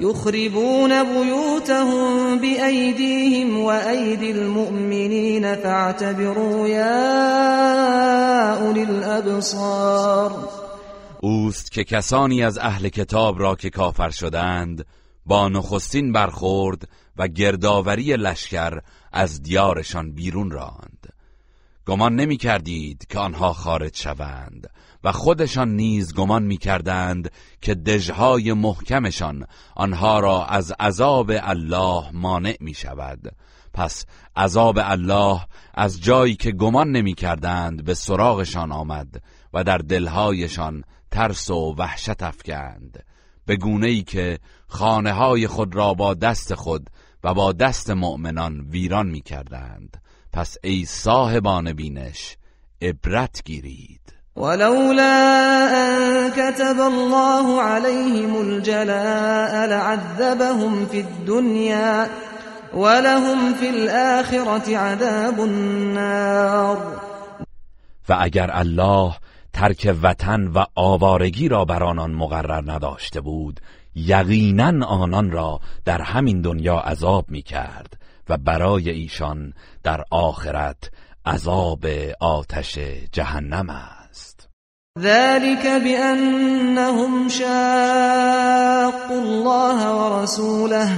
يخربون 0.00 1.02
بيوتهم 1.04 2.38
بأيديهم 2.38 3.58
وأيدي 3.58 4.30
المؤمنين 4.30 5.54
فاعتبروا 5.54 6.68
يا 6.68 7.04
أولي 8.54 8.82
الأبصار. 8.82 10.48
اوست 11.20 11.72
که 11.72 11.84
کسانی 11.84 12.42
از 12.42 12.58
اهل 12.58 12.88
کتاب 12.88 13.40
را 13.40 13.54
که 13.54 13.70
کافر 13.70 14.10
شدند 14.10 14.86
با 15.26 15.48
نخستین 15.48 16.12
برخورد 16.12 16.88
و 17.16 17.28
گردآوری 17.28 18.16
لشکر 18.16 18.80
از 19.12 19.42
دیارشان 19.42 20.12
بیرون 20.12 20.50
راند. 20.50 21.12
گمان 21.86 22.16
نمی 22.16 22.36
کردید 22.36 23.06
که 23.08 23.18
آنها 23.18 23.52
خارج 23.52 23.96
شوند. 23.96 24.70
و 25.04 25.12
خودشان 25.12 25.76
نیز 25.76 26.14
گمان 26.14 26.42
می 26.42 26.56
کردند 26.56 27.30
که 27.60 27.74
دژهای 27.74 28.52
محکمشان 28.52 29.46
آنها 29.76 30.20
را 30.20 30.46
از 30.46 30.72
عذاب 30.80 31.30
الله 31.34 32.10
مانع 32.12 32.56
می 32.60 32.74
شود 32.74 33.36
پس 33.74 34.06
عذاب 34.36 34.78
الله 34.82 35.40
از 35.74 36.00
جایی 36.00 36.34
که 36.34 36.52
گمان 36.52 36.90
نمی 36.90 37.14
کردند 37.14 37.84
به 37.84 37.94
سراغشان 37.94 38.72
آمد 38.72 39.22
و 39.52 39.64
در 39.64 39.78
دلهایشان 39.78 40.84
ترس 41.10 41.50
و 41.50 41.74
وحشت 41.78 42.22
افکند. 42.22 43.04
به 43.46 43.56
گونه 43.56 43.86
ای 43.86 44.02
که 44.02 44.38
خانه 44.66 45.12
های 45.12 45.46
خود 45.46 45.74
را 45.74 45.94
با 45.94 46.14
دست 46.14 46.54
خود 46.54 46.90
و 47.24 47.34
با 47.34 47.52
دست 47.52 47.90
مؤمنان 47.90 48.60
ویران 48.60 49.06
می 49.06 49.20
کردند 49.20 50.02
پس 50.32 50.56
ای 50.64 50.84
صاحبان 50.84 51.72
بینش 51.72 52.36
عبرت 52.82 53.42
گیرید. 53.44 54.11
ولولا 54.36 55.14
أن 55.84 56.30
كتب 56.30 56.80
الله 56.80 57.62
عليهم 57.62 58.40
الجلاء 58.40 59.66
لعذبهم 59.66 60.86
في 60.86 61.00
الدنيا 61.00 62.08
ولهم 62.74 63.54
في 63.54 63.70
الآخرة 63.70 64.76
عذاب 64.76 65.40
النار. 65.40 66.76
و 68.08 68.16
اگر 68.20 68.50
الله 68.52 69.14
ترک 69.52 69.96
وطن 70.02 70.46
و 70.46 70.64
آوارگی 70.74 71.48
را 71.48 71.64
بر 71.64 71.82
آنان 71.84 72.10
مقرر 72.10 72.72
نداشته 72.72 73.20
بود 73.20 73.60
یقینا 73.94 74.86
آنان 74.86 75.30
را 75.30 75.60
در 75.84 76.02
همین 76.02 76.40
دنیا 76.40 76.78
عذاب 76.78 77.24
می 77.28 77.42
کرد 77.42 77.98
و 78.28 78.36
برای 78.36 78.90
ایشان 78.90 79.52
در 79.82 80.04
آخرت 80.10 80.90
عذاب 81.26 81.86
آتش 82.20 82.78
جهنم 83.12 83.70
است. 83.70 84.01
ذلك 84.98 85.66
بأنهم 85.66 87.28
شاقوا 87.28 89.20
الله 89.22 89.96
ورسوله 89.96 90.90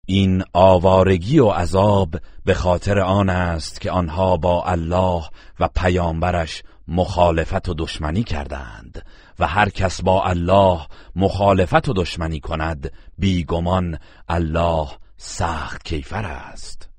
این 0.08 0.44
آوارگی 0.54 1.40
و 1.40 1.50
عذاب 1.50 2.16
به 2.46 2.54
خاطر 2.54 3.00
آن 3.00 3.30
است 3.30 3.82
که 3.82 3.92
آنها 3.92 4.38
با 4.38 4.64
الله 4.64 5.24
و 5.60 5.70
پیامبرش 5.76 6.64
مخالفت 6.88 7.70
و 7.70 7.74
دشمنی 7.74 8.24
کردند. 8.24 9.06
و 9.40 9.48
هر 9.48 9.70
کس 9.70 10.02
با 10.02 10.24
الله 10.24 10.80
مخالفت 11.16 11.90
و 11.90 11.94
دشمنی 11.94 12.40
کند 12.40 12.92
بیگمان 13.18 14.00
الله 14.30 14.88
سخت 15.18 15.84
کیفر 15.84 16.26
است. 16.26 16.90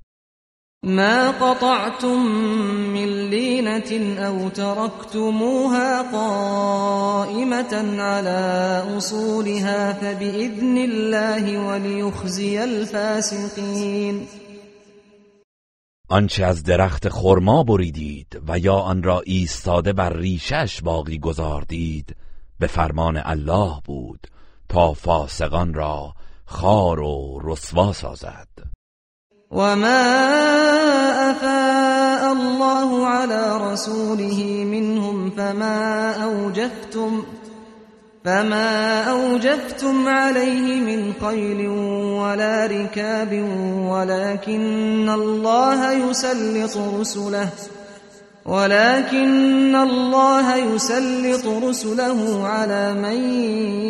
ما 0.85 1.31
قطعتم 1.31 2.17
من 2.93 3.29
لینة 3.29 4.19
او 4.27 4.49
تركتموها 4.49 6.03
قائمة 6.11 7.73
على 8.01 8.97
اصولها 8.97 9.93
فبإذن 9.93 10.77
الله 10.77 11.59
وليخزي 11.59 12.57
الفاسقين 12.57 14.27
آنچه 16.09 16.45
از 16.45 16.63
درخت 16.63 17.09
خرما 17.09 17.63
بریدید 17.63 18.41
و 18.47 18.59
یا 18.59 18.75
آن 18.75 19.03
را 19.03 19.21
ایستاده 19.25 19.93
بر 19.93 20.13
ریشش 20.13 20.81
باقی 20.81 21.19
گذاردید 21.19 22.15
به 22.59 22.67
فرمان 22.67 23.17
الله 23.17 23.81
بود 23.85 24.27
تا 24.69 24.93
فاسقان 24.93 25.73
را 25.73 26.13
خار 26.45 26.99
و 26.99 27.39
رسوا 27.43 27.93
سازد. 27.93 28.47
وما 29.51 30.05
افاء 31.31 32.31
الله 32.31 33.07
على 33.07 33.73
رسوله 33.73 34.65
منهم 34.65 35.29
فما 35.29 36.13
اوجفتم 36.23 37.23
فما 38.25 39.03
أوجفتم 39.03 40.07
عليه 40.07 40.81
من 40.81 41.13
خيل 41.21 41.67
ولا 42.21 42.65
ركاب 42.65 43.33
ولكن 43.89 45.09
الله 45.09 45.91
يسلط 45.91 46.77
رسله. 46.77 47.49
ولكن 48.45 49.75
الله 49.75 50.55
يسلط 50.55 51.45
رسله 51.63 52.47
على 52.47 52.93
من 52.93 53.19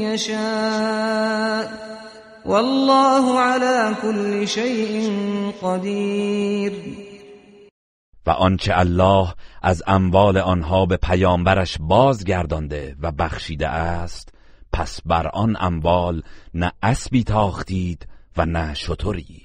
يشاء. 0.02 1.86
والله 2.46 3.40
على 3.40 3.96
كل 4.02 4.48
شيء 4.48 5.12
قدير. 5.62 6.74
و 8.28 8.30
آنچه 8.30 8.74
الله 8.78 9.34
از 9.62 9.84
اموال 9.88 10.38
آنها 10.38 10.86
به 10.86 10.98
پیامبرش 10.98 11.78
بازگردانده 11.80 12.96
و 13.02 13.12
بخشیده 13.12 13.68
است 13.68 14.30
پس 14.74 15.02
بر 15.06 15.28
آن 15.28 15.58
اموال 15.60 16.24
نه 16.54 16.72
اسبی 16.84 17.24
تاختید 17.24 18.08
و 18.38 18.46
نه 18.46 18.74
شطوری 18.74 19.42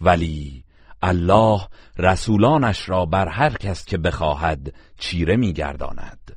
ولی 0.00 0.64
الله 1.02 1.68
رسولانش 1.98 2.88
را 2.88 3.06
بر 3.06 3.28
هر 3.28 3.50
کس 3.50 3.84
که 3.84 3.98
بخواهد 3.98 4.74
چیره 4.98 5.36
میگرداند. 5.36 6.36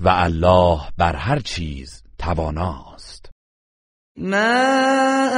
و 0.00 0.08
الله 0.08 0.80
بر 0.98 1.16
هر 1.16 1.38
چیز 1.38 2.02
تواناست. 2.18 3.30
ما 4.16 4.66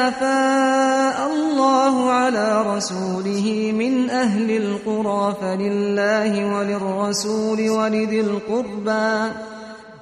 افاء 0.08 1.26
الله 1.30 2.12
على 2.12 2.76
رسوله 2.76 3.72
من 3.72 4.10
اهل 4.10 4.50
القرى 4.50 5.34
فلله 5.40 6.44
وللرسول 6.44 7.68
ولذي 7.68 8.20
القربى. 8.20 9.32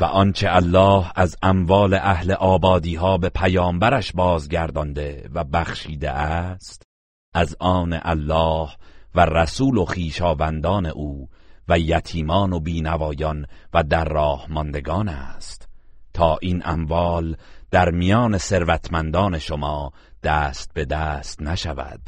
و 0.00 0.04
آنچه 0.04 0.48
الله 0.50 1.12
از 1.14 1.36
اموال 1.42 1.94
اهل 1.94 2.32
آبادی 2.32 2.94
ها 2.94 3.18
به 3.18 3.28
پیامبرش 3.28 4.12
بازگردانده 4.12 5.28
و 5.34 5.44
بخشیده 5.44 6.10
است 6.10 6.82
از 7.34 7.56
آن 7.60 8.00
الله 8.02 8.68
و 9.14 9.20
رسول 9.20 9.76
و 9.76 9.84
خیشاوندان 9.84 10.86
او 10.86 11.28
و 11.68 11.78
یتیمان 11.78 12.52
و 12.52 12.60
بینوایان 12.60 13.46
و 13.74 13.82
در 13.82 14.04
راه 14.04 14.46
ماندگان 14.48 15.08
است. 15.08 15.68
تا 16.14 16.38
این 16.42 16.62
اموال 16.64 17.36
در 17.70 17.90
میان 17.90 18.38
ثروتمندان 18.38 19.38
شما 19.38 19.92
دست 20.22 20.74
به 20.74 20.84
دست 20.84 21.42
نشود 21.42 22.00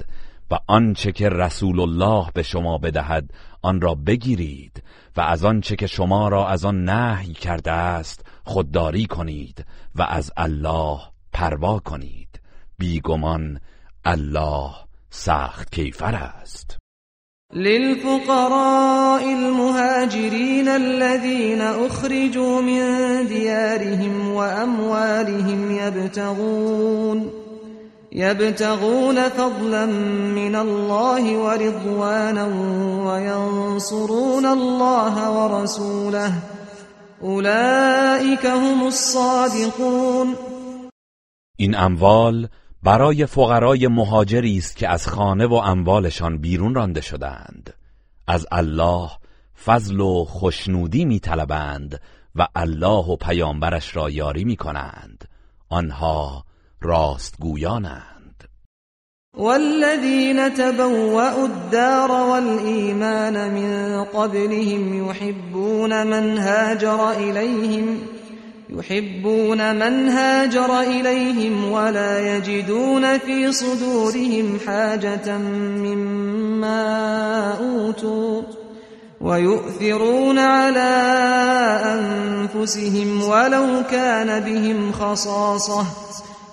و 0.51 0.59
آنچه 0.67 1.13
که 1.13 1.29
رسول 1.29 1.81
الله 1.81 2.27
به 2.35 2.43
شما 2.43 2.79
بدهد 2.79 3.31
آن 3.63 3.81
را 3.81 3.95
بگیرید 3.95 4.83
و 5.17 5.21
از 5.21 5.45
آنچه 5.45 5.77
که 5.77 5.87
شما 5.87 6.29
را 6.29 6.49
از 6.49 6.65
آن 6.65 6.85
نهی 6.85 7.33
کرده 7.33 7.73
است 7.73 8.27
خودداری 8.45 9.07
کنید 9.07 9.65
و 9.95 10.03
از 10.03 10.33
الله 10.37 10.99
پروا 11.33 11.79
کنید. 11.79 12.41
بیگمان 12.79 13.61
الله 14.05 14.71
سخت 15.11 15.73
کیفر 15.73 16.15
است. 16.15 16.77
للفقراء 17.53 19.23
المهاجرين 19.23 20.69
الذين 20.69 21.61
أخرجوا 21.61 22.61
من 22.61 23.27
ديارهم 23.27 24.33
وأموالهم 24.35 25.71
يبتغون 25.71 27.40
يبتغون 28.13 29.29
فضلا 29.29 29.87
من 30.35 30.55
الله 30.55 31.39
ورضوانا 31.39 32.47
وينصرون 33.07 34.47
الله 34.47 35.31
ورسوله. 35.31 36.33
أولئك 37.23 38.45
هم 38.47 38.83
الصادقون. 38.87 40.37
این 41.57 41.77
اموال 41.77 42.49
برای 42.83 43.27
فقرای 43.27 43.87
مهاجری 43.87 44.59
است 44.59 44.77
که 44.77 44.89
از 44.89 45.09
خانه 45.09 45.47
و 45.47 45.55
اموالشان 45.55 46.39
بیرون 46.39 46.75
رانده 46.75 47.01
شدند. 47.01 47.75
از 48.27 48.47
الله 48.53 49.11
فضل 49.65 50.01
و 50.01 50.25
خوشنودی 50.25 51.05
میطلبند 51.05 52.01
و 52.35 52.47
الله 52.55 53.07
و 53.07 53.17
پیامبرش 53.17 53.97
را 53.97 54.11
یاری 54.11 54.45
می‌کنند. 54.45 55.25
آنها 55.69 56.45
راستگویانند. 56.83 58.45
والذين 59.37 60.55
تبوأوا 60.55 61.45
الدار 61.45 62.11
والإيمان 62.11 63.55
من 63.55 64.05
قبلهم 64.05 65.11
يحبون 65.11 66.07
من 66.07 66.39
هاجر 66.39 67.11
إليهم 67.11 67.99
يحبون 68.71 69.75
من 69.75 70.09
هاجر 70.09 70.81
إليهم 70.81 71.73
ولا 71.73 72.37
يجدون 72.37 73.19
في 73.19 73.53
صدورهم 73.53 74.59
حاجة 74.67 75.39
مما 75.39 76.83
أوتوا 77.59 78.43
ويؤثرون 79.21 80.39
على 80.39 80.91
أنفسهم 81.85 83.23
ولو 83.23 83.83
كان 83.91 84.41
بهم 84.41 84.93
خصاصة. 84.93 85.87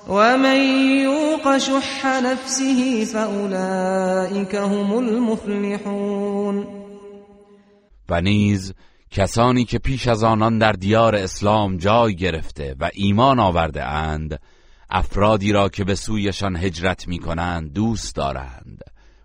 ومن 0.10 0.58
يوق 1.02 1.58
شح 1.58 2.06
نفسه 2.24 3.06
فأولئك 3.06 4.56
هم 4.56 4.98
المفلحون 4.98 6.68
و 8.10 8.22
نیز 8.22 8.74
کسانی 9.12 9.66
که 9.66 9.80
پیش 9.80 10.08
از 10.08 10.24
آنان 10.24 10.58
در 10.58 10.72
دیار 10.72 11.16
اسلام 11.16 11.78
جای 11.78 12.16
گرفته 12.16 12.76
و 12.80 12.90
ایمان 12.94 13.40
آورده 13.40 13.84
اند 13.84 14.40
افرادی 14.90 15.52
را 15.52 15.70
که 15.70 15.84
به 15.84 15.96
سویشان 15.96 16.56
هجرت 16.56 17.08
می 17.08 17.20
کنند 17.20 17.74
دوست 17.74 18.16
دارند 18.16 18.82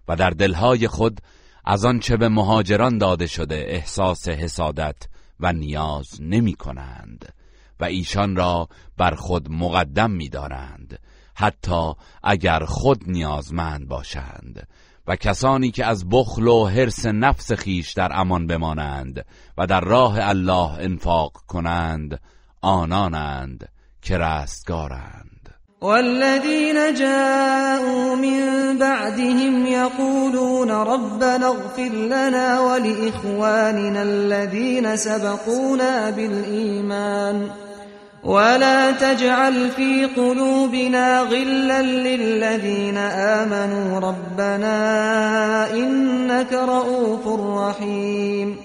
و 0.08 0.16
در 0.16 0.30
دلهای 0.30 0.88
خود 0.88 1.20
از 1.64 1.84
آنچه 1.84 2.16
به 2.16 2.28
مهاجران 2.28 2.98
داده 2.98 3.26
شده 3.26 3.64
احساس 3.68 4.28
حسادت 4.28 4.96
و 5.40 5.52
نیاز 5.52 6.08
نمی 6.20 6.54
کنند 6.54 7.32
و 7.82 7.84
ایشان 7.84 8.36
را 8.36 8.68
بر 8.96 9.14
خود 9.14 9.50
مقدم 9.50 10.10
می 10.10 10.28
دارند 10.28 10.98
حتی 11.34 11.92
اگر 12.22 12.64
خود 12.64 13.02
نیازمند 13.06 13.88
باشند. 13.88 14.68
و 15.06 15.16
کسانی 15.16 15.70
که 15.70 15.86
از 15.86 16.08
بخل 16.08 16.46
و 16.46 16.66
حرس 16.66 17.06
نفس 17.06 17.52
خیش 17.52 17.92
در 17.92 18.10
امان 18.14 18.46
بمانند 18.46 19.24
و 19.58 19.66
در 19.66 19.80
راه 19.80 20.28
الله 20.28 20.72
انفاق 20.78 21.32
کنند 21.48 22.20
آنانند 22.60 23.68
که 24.02 24.18
رستگارند. 24.18 25.32
والذين 25.80 26.94
جاءوا 26.94 28.14
من 28.14 28.78
بعدهم 28.78 29.66
يقولون 29.66 30.70
ربنا 30.70 31.46
اغفر 31.46 31.94
لنا 31.94 32.60
ولإخواننا 32.60 34.02
الذين 34.02 34.96
سبقونا 34.96 36.10
بالإيمان 36.10 37.50
ولا 38.24 38.92
تجعل 38.92 39.70
في 39.70 40.06
قلوبنا 40.16 41.22
غلا 41.22 41.82
للذين 41.82 42.96
آمنوا 42.98 43.98
ربنا 43.98 44.76
إنك 45.66 46.52
رؤوف 46.52 47.40
رحیم 47.58 48.58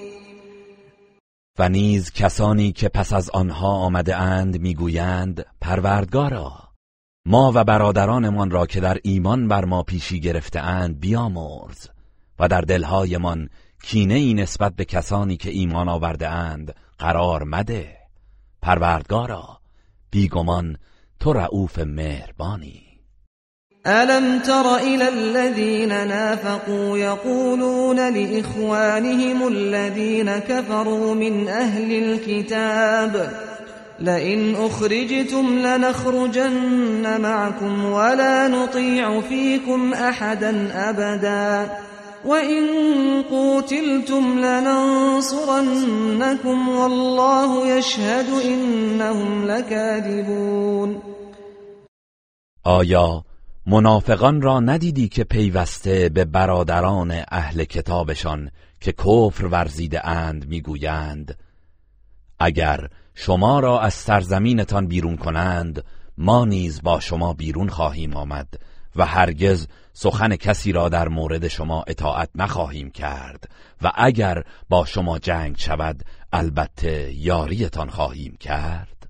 و 1.60 1.70
نیز 1.70 2.12
کسانی 2.12 2.72
که 2.72 2.90
پس 2.90 3.14
از 3.14 3.30
آنها 3.30 3.68
آمده 3.68 4.16
اند 4.16 4.62
می‌گویند 4.62 5.46
پروردگارا 5.62 6.52
ما 7.26 7.52
و 7.56 7.64
برادرانمان 7.64 8.52
را 8.52 8.66
که 8.66 8.80
در 8.80 8.98
ایمان 9.04 9.48
بر 9.48 9.66
ما 9.66 9.84
پیشی 9.84 10.20
گرفته 10.20 10.60
اند 10.60 11.00
بیامرز 11.00 11.88
و 12.40 12.48
در 12.48 12.62
دلهایمان 12.62 13.50
کینه 13.84 14.14
ای 14.14 14.34
نسبت 14.34 14.76
به 14.76 14.86
کسانی 14.86 15.38
که 15.38 15.50
ایمان 15.50 15.90
آورده 15.90 16.30
اند 16.30 16.76
قرار 17.00 17.44
مده. 17.44 17.97
پروردگارا 18.62 19.60
بیگمان 20.12 20.78
تو 21.20 21.34
رعوف 21.34 21.80
مهربانی. 21.80 22.88
ألم 23.88 24.40
تر 24.40 24.76
إلى 24.76 25.08
الذين 25.10 26.08
نافقوا 26.08 26.98
يقولون 26.98 28.14
لإخوانهم 28.14 29.48
الذين 29.48 30.38
كفروا 30.38 31.16
من 31.16 31.48
أهل 31.48 31.92
الكتاب 32.04 33.32
لئن 34.00 34.56
أخرجتم 34.56 35.60
لنخرجن 35.60 37.22
معكم 37.22 37.86
ولا 37.86 38.48
نطيع 38.48 39.22
فيكم 39.22 39.94
أحدا 39.94 40.70
أبدا. 40.90 41.70
وإن 42.28 42.64
قوتلتم 43.30 44.40
لننصرنكم 44.40 45.90
والله 46.70 47.78
يشهد 47.78 48.26
إنهم 48.46 49.46
لكاذبون 49.46 51.02
آیا 52.64 53.24
منافقان 53.68 54.42
را 54.42 54.60
ندیدی 54.60 55.08
که 55.08 55.24
پیوسته 55.24 56.10
به 56.10 56.26
برادران 56.26 57.24
اهل 57.32 57.64
کتابشان 57.64 58.52
که 58.82 58.92
کفر 58.92 59.46
ورزیده 59.46 60.08
اند 60.08 60.48
می‌گویند؟ 60.48 61.38
اگر 62.40 62.90
شما 63.16 63.60
را 63.60 63.80
از 63.82 63.94
سرزمینتان 63.94 64.88
بیرون 64.88 65.18
کنند 65.18 65.84
ما 66.18 66.46
نیز 66.46 66.82
با 66.82 67.00
شما 67.00 67.34
بیرون 67.34 67.70
خواهیم 67.70 68.14
آمد. 68.14 68.48
و 68.98 69.06
هرگز 69.06 69.68
سخن 69.94 70.36
کسی 70.36 70.72
را 70.72 70.90
در 70.90 71.08
مورد 71.08 71.48
شما 71.48 71.84
اطاعت 71.88 72.30
نخواهیم 72.36 72.92
کرد 72.92 73.50
و 73.82 73.92
اگر 73.96 74.44
با 74.70 74.86
شما 74.86 75.20
جنگ 75.20 75.58
شود 75.58 76.04
البته 76.34 77.14
یاریتان 77.14 77.90
خواهیم 77.90 78.38
کرد. 78.40 79.10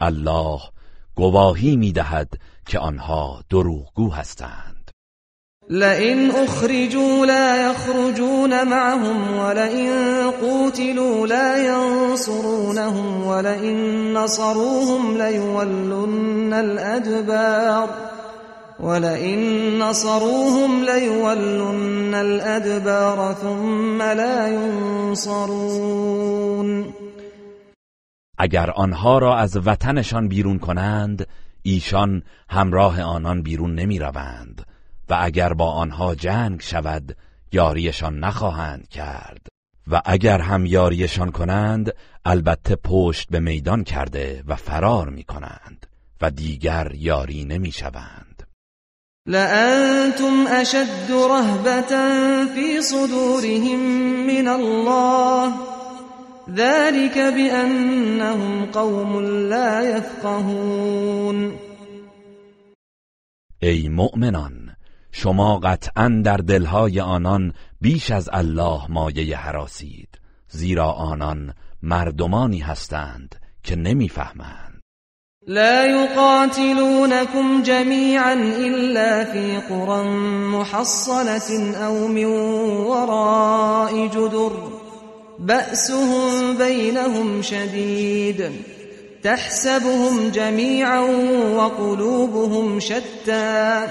الله 0.00 0.60
گواهی 1.14 1.76
می‌دهد 1.76 2.28
که 2.66 2.78
آنها 2.78 3.42
دروغگو 3.50 4.10
هستند. 4.10 4.90
لئن 5.70 6.30
اخرجوا 6.30 7.24
لا 7.26 7.70
يخرجون 7.70 8.62
معهم 8.62 9.38
ولئن 9.38 9.90
قوتلوا 10.30 11.26
لا 11.26 11.58
ينصرونهم 11.58 13.26
ولئن 13.26 14.12
نصروهم 14.12 15.16
ليولن 15.18 16.52
الأدبار 16.52 17.88
ولئن 18.80 19.38
نصروهم 19.82 20.84
ليولن 20.84 22.14
الأدبار 22.14 23.34
ثم 23.34 24.02
لا 24.02 24.48
ينصرون. 24.48 25.66
اگر 28.38 28.70
آنها 28.70 29.18
را 29.18 29.36
از 29.36 29.56
وطنشان 29.56 30.28
بیرون 30.28 30.58
کنند 30.58 31.26
ایشان 31.62 32.22
همراه 32.50 33.02
آنان 33.02 33.42
بیرون 33.42 33.74
نمی 33.74 33.98
روند 33.98 34.66
و 35.10 35.18
اگر 35.20 35.52
با 35.52 35.70
آنها 35.70 36.14
جنگ 36.14 36.60
شود 36.60 37.16
یاریشان 37.52 38.18
نخواهند 38.18 38.88
کرد. 38.88 39.46
و 39.90 40.02
اگر 40.04 40.40
هم 40.40 40.66
یاریشان 40.66 41.30
کنند 41.30 41.92
البته 42.24 42.76
پشت 42.76 43.28
به 43.30 43.40
میدان 43.40 43.84
کرده 43.84 44.42
و 44.46 44.56
فرار 44.56 45.10
می 45.10 45.24
کنند 45.24 45.86
و 46.20 46.30
دیگر 46.30 46.92
یاری 46.94 47.44
نمی 47.44 47.72
شوند. 47.72 48.25
لأنتم 49.26 50.46
أشد 50.46 51.10
رهبة 51.10 51.92
في 52.54 52.80
صدورهم 52.80 53.80
من 54.26 54.48
الله. 54.48 55.52
ذلك 56.54 57.18
بأنهم 57.18 58.66
قوم 58.66 59.20
لا 59.48 59.96
يفقهون. 59.96 61.58
ای 63.62 63.88
مؤمنان 63.88 64.76
شما 65.12 65.58
قطعا 65.58 66.22
در 66.24 66.36
دلهای 66.36 67.00
آنان 67.00 67.52
بیش 67.80 68.10
از 68.10 68.28
الله 68.32 68.80
مایه 68.88 69.36
حراسید 69.36 70.08
زیرا 70.48 70.92
آنان 70.92 71.54
مردمانی 71.82 72.58
هستند 72.58 73.34
که 73.62 73.76
نمی‌فهمند. 73.76 74.65
لا 75.48 75.86
يقاتلونكم 75.86 77.62
جميعا 77.62 78.34
إلا 78.34 79.24
في 79.24 79.56
قرى 79.70 80.04
محصنة 80.52 81.76
أو 81.76 82.08
من 82.08 82.26
وراء 82.86 84.06
جدر. 84.06 84.52
بأسهم 85.38 86.56
بينهم 86.56 87.42
شديد. 87.42 88.52
تحسبهم 89.22 90.28
جميعا 90.28 91.00
وقلوبهم 91.56 92.80
شتى. 92.80 93.86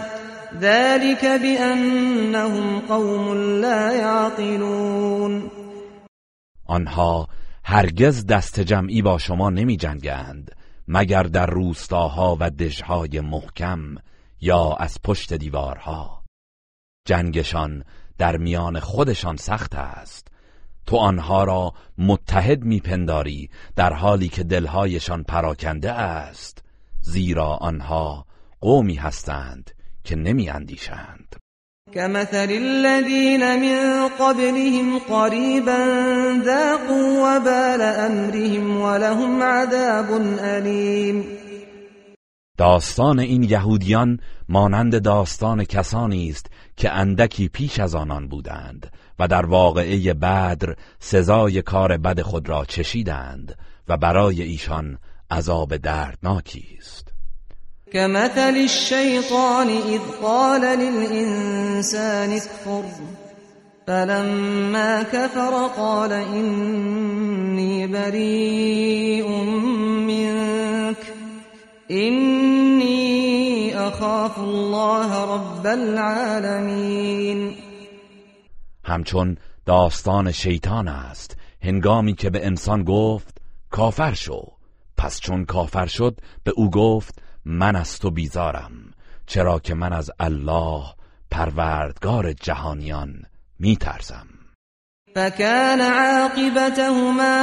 ذلك 0.59 1.25
بأنهم 1.25 2.79
قوم 2.89 3.33
لا 3.61 3.91
يعقلون. 3.91 5.49
آنها 6.69 7.27
هرگز 7.63 8.25
دست 8.25 8.59
جمعی 8.59 9.01
با 9.01 9.17
شما 9.17 9.49
نمی 9.49 9.77
جنگند 9.77 10.64
مگر 10.87 11.23
در 11.23 11.45
روستاها 11.45 12.37
و 12.39 12.49
دژهای 12.49 13.19
محکم 13.19 13.95
یا 14.41 14.73
از 14.73 14.97
پشت 15.03 15.33
دیوارها؟ 15.33 16.23
جنگشان 17.07 17.83
در 18.17 18.37
میان 18.37 18.79
خودشان 18.79 19.35
سخت 19.37 19.75
است. 19.75 20.27
تو 20.85 20.97
آنها 20.97 21.43
را 21.43 21.73
متحد 21.97 22.63
میپنداری 22.63 23.49
در 23.75 23.93
حالی 23.93 24.29
که 24.29 24.43
دلهایشان 24.43 25.23
پراکنده 25.23 25.91
است 25.91 26.63
زیرا 27.01 27.47
آنها 27.47 28.25
قومی 28.61 28.95
هستند 28.95 29.71
که 30.03 30.15
نمی 30.15 30.49
اندیشند 30.49 31.35
كمثل 31.93 32.51
الذين 32.51 33.59
من 33.59 34.07
قبلهم 34.07 34.99
قريبا 34.99 35.77
ذاقوا 36.45 37.37
وبال 37.37 37.81
امرهم 37.81 38.81
ولهم 38.81 39.43
عذاب 39.43 40.39
علیم 40.39 41.25
داستان 42.57 43.19
این 43.19 43.43
یهودیان 43.43 44.19
مانند 44.49 45.01
داستان 45.01 45.63
کسانی 45.63 46.29
است 46.29 46.47
که 46.77 46.91
اندکی 46.91 47.49
پیش 47.49 47.79
از 47.79 47.95
آنان 47.95 48.27
بودند 48.27 48.91
و 49.19 49.27
در 49.27 49.45
واقعه 49.45 50.13
بدر 50.13 50.75
سزای 50.99 51.61
کار 51.61 51.97
بد 51.97 52.21
خود 52.21 52.49
را 52.49 52.65
چشیدند 52.65 53.57
و 53.87 53.97
برای 53.97 54.41
ایشان 54.41 54.97
عذاب 55.31 55.77
دردناکی 55.77 56.77
است. 56.77 57.04
كمثل 57.95 58.55
الشيطان 58.55 59.67
إذ 59.67 60.01
قال 60.23 60.61
للإنسان 60.61 62.31
اكفر. 62.31 62.83
فلما 63.87 65.03
كفر 65.03 65.67
قال 65.77 66.11
إني 66.11 67.87
بريء 67.87 69.29
منك. 70.07 70.97
إني 71.91 73.75
أخاف 73.75 74.39
الله 74.39 75.35
رب 75.35 75.67
العالمين. 75.67 77.55
همچون 78.85 79.37
داستان 79.65 80.31
شیطان 80.31 80.87
است. 80.87 81.37
هنگامی 81.61 82.15
که 82.15 82.29
به 82.29 82.45
انسان 82.45 82.83
گفت 82.83 83.37
کافر 83.69 84.13
شو. 84.13 84.41
پس 84.97 85.19
چون 85.19 85.45
کافر 85.45 85.85
شد 85.85 86.19
به 86.43 86.51
او 86.55 86.69
گفت 86.69 87.24
من 87.45 87.75
از 87.75 87.99
تو 87.99 88.11
بیزارم 88.11 88.71
چرا 89.27 89.59
که 89.59 89.73
من 89.73 89.93
از 89.93 90.11
الله 90.19 90.83
پروردگار 91.31 92.33
جهانیان 92.33 93.23
میترسم. 93.59 94.27
فكان 95.15 95.81
عاقبتهما 95.81 97.37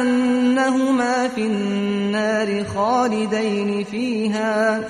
أنهما 0.00 1.28
في 1.28 1.42
النار 1.42 2.64
خالدين 2.64 3.84
فيها 3.84 4.80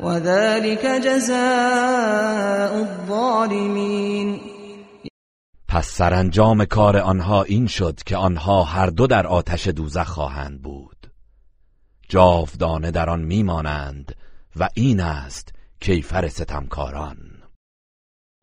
وذلك 0.00 0.86
جزاء 0.86 2.74
الظالمين 2.78 4.40
پس 5.68 5.86
سرانجام 5.86 6.64
کار 6.64 6.96
آنها 6.96 7.42
این 7.42 7.66
شد 7.66 8.00
که 8.06 8.16
آنها 8.16 8.62
هر 8.62 8.86
دو 8.86 9.06
در 9.06 9.26
آتش 9.26 9.68
دوزخ 9.68 10.06
خواهند 10.08 10.62
بود. 10.62 10.95
جاودانه 12.08 12.90
در 12.90 13.10
آن 13.10 13.20
میمانند 13.20 14.14
و 14.56 14.68
این 14.74 15.00
است 15.00 15.54
کیفر 15.80 16.28
ستمکاران. 16.28 17.16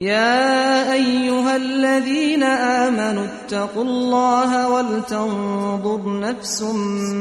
يا 0.01 0.93
أيها 0.93 1.55
الذين 1.55 2.43
آمنوا 2.43 3.23
اتقوا 3.23 3.83
الله 3.83 4.67
ولتنظر 4.67 6.19
نفس 6.19 6.61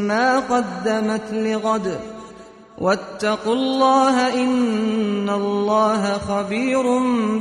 ما 0.09 0.41
قدمت 0.41 1.33
لغد 1.33 2.01
واتقوا 2.79 3.53
الله 3.53 4.35
إن 4.35 5.29
الله 5.29 6.19
خبير 6.19 6.83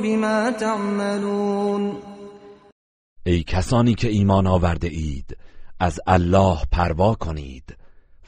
بما 0.03 0.51
تعملون. 0.51 1.97
ای 3.25 3.43
کسانی 3.43 3.95
که 3.95 4.07
ایمان 4.07 4.47
آورده 4.47 4.87
اید 4.87 5.37
از 5.79 5.99
الله 6.07 6.57
پروا 6.71 7.15
کنید 7.15 7.80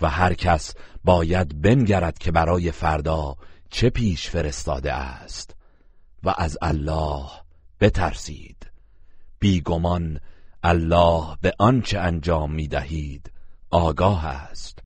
و 0.04 0.10
هر 0.10 0.34
کس 0.34 0.74
باید 1.04 1.62
بنگرد 1.62 2.18
که 2.18 2.32
برای 2.32 2.72
فردا 2.72 3.36
چه 3.70 3.90
پیش 3.90 4.30
فرستاده 4.30 4.94
است. 4.94 5.56
و 6.24 6.34
از 6.38 6.58
الله 6.62 7.26
بترسید. 7.82 8.58
بیگمان 9.40 10.20
الله 10.64 11.24
به 11.42 11.54
آنچه 11.60 12.00
انجام 12.00 12.52
می 12.52 12.68
دهید 12.68 13.32
آگاه 13.72 14.26
است. 14.26 14.80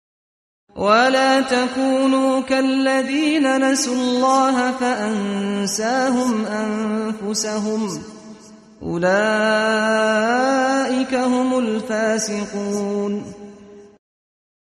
ولا 0.75 1.41
تكونوا 1.41 2.41
كالذين 2.41 3.47
نسوا 3.47 3.93
الله 3.93 4.71
فأنساهم 4.71 6.45
أنفسهم 6.45 7.99
أولئك 8.81 9.07
هم 11.13 11.53
الفاسقون 11.53 13.23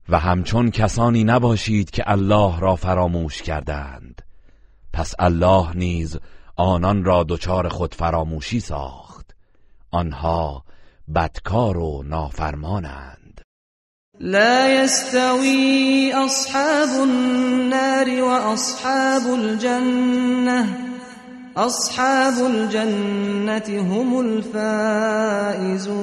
و 0.09 0.19
همچون 0.19 0.71
کسانی 0.71 1.25
نباشید 1.25 1.91
که 1.91 2.03
الله 2.07 2.61
را 2.61 2.77
فراموش 2.77 3.43
کردند. 3.43 4.23
پس 4.93 5.15
الله 5.19 5.77
نیز 5.77 6.19
آنان 6.57 7.05
را 7.05 7.25
دچار 7.29 7.69
خود 7.69 7.95
فراموشی 7.95 8.61
ساخت. 8.61 9.35
آنها 9.91 10.65
بدکار 11.15 11.77
و 11.77 12.03
نافرمانند. 12.03 13.41
لا 14.21 14.85
يستوي 14.85 16.13
أصحاب 16.27 16.89
النار 17.03 18.23
وأصحاب 18.23 19.23
الجنة. 19.27 20.77
أصحاب 21.57 22.35
الجنة 22.45 23.69
هم 23.83 24.17
الفائزون. 24.17 25.95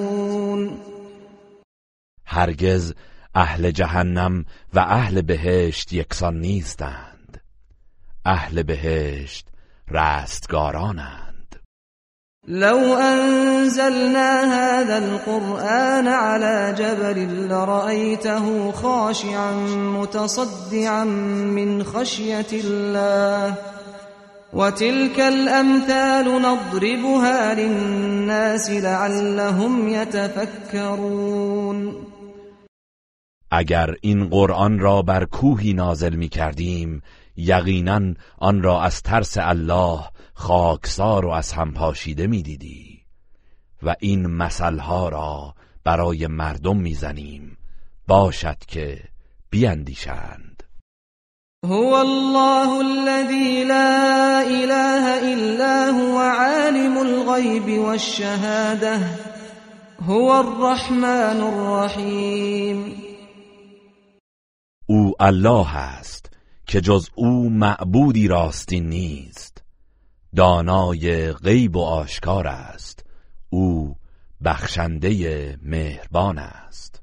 هرگز 2.25 2.93
أهل 3.35 3.71
جهنم 3.71 4.45
و 4.73 4.79
أهل 4.79 5.21
بهشت 5.21 5.93
یکسان 5.93 6.39
نیستند. 6.39 7.41
أهل 8.25 8.63
بهشت 8.63 9.47
رستگارانند. 9.91 11.55
لو 12.47 12.95
أنزلنا 12.95 14.43
هذا 14.43 14.97
القرآن 14.97 16.07
على 16.07 16.75
جبل 16.77 17.47
لرأيته 17.49 18.71
خاشعا 18.71 19.51
متصدعا 19.99 21.03
من 21.03 21.83
خشية 21.83 22.47
الله. 22.53 23.53
وتلك 24.53 25.19
الأمثال 25.19 26.41
نضربها 26.41 27.53
للناس 27.53 28.69
لعلهم 28.69 29.87
يتفكرون. 29.89 31.31
اگر 33.51 33.95
این 34.01 34.29
قرآن 34.29 34.79
را 34.79 35.01
بر 35.01 35.25
کوهی 35.25 35.73
نازل 35.73 36.15
می 36.15 36.29
کردیم 36.29 37.01
یقینا 37.35 38.13
آن 38.37 38.63
را 38.63 38.81
از 38.81 39.01
ترس 39.01 39.37
الله 39.37 39.99
خاکسار 40.33 41.25
و 41.25 41.29
از 41.29 41.51
هم 41.51 41.73
پاشیده 41.73 42.27
می 42.27 42.43
دیدی 42.43 43.01
و 43.83 43.95
این 43.99 44.27
مثلها 44.27 45.09
را 45.09 45.53
برای 45.83 46.27
مردم 46.27 46.77
می‌زنیم. 46.77 47.57
باشد 48.07 48.57
که 48.67 48.99
بیندیشند. 49.49 50.63
هو 51.65 51.93
الله 51.93 52.69
الذي 52.69 53.63
لا 53.63 54.41
إله 54.41 55.33
إلا 55.33 55.91
هو 55.91 56.17
عالم 56.19 56.97
الغيب 56.97 57.79
والشهادة. 57.79 58.99
هو 60.07 60.29
الرحمن 60.29 61.41
الرحيم 61.41 63.10
الله 65.23 65.77
است 65.77 66.29
که 66.65 66.81
جز 66.81 67.09
او 67.15 67.49
معبودی 67.49 68.27
راستی 68.27 68.79
نیست. 68.79 69.63
دانای 70.35 71.31
غیب 71.31 71.75
و 71.75 71.81
آشکار 71.81 72.47
است. 72.47 73.05
او 73.49 73.95
بخشنده 74.45 75.57
مهربان 75.63 76.37
است. 76.37 77.01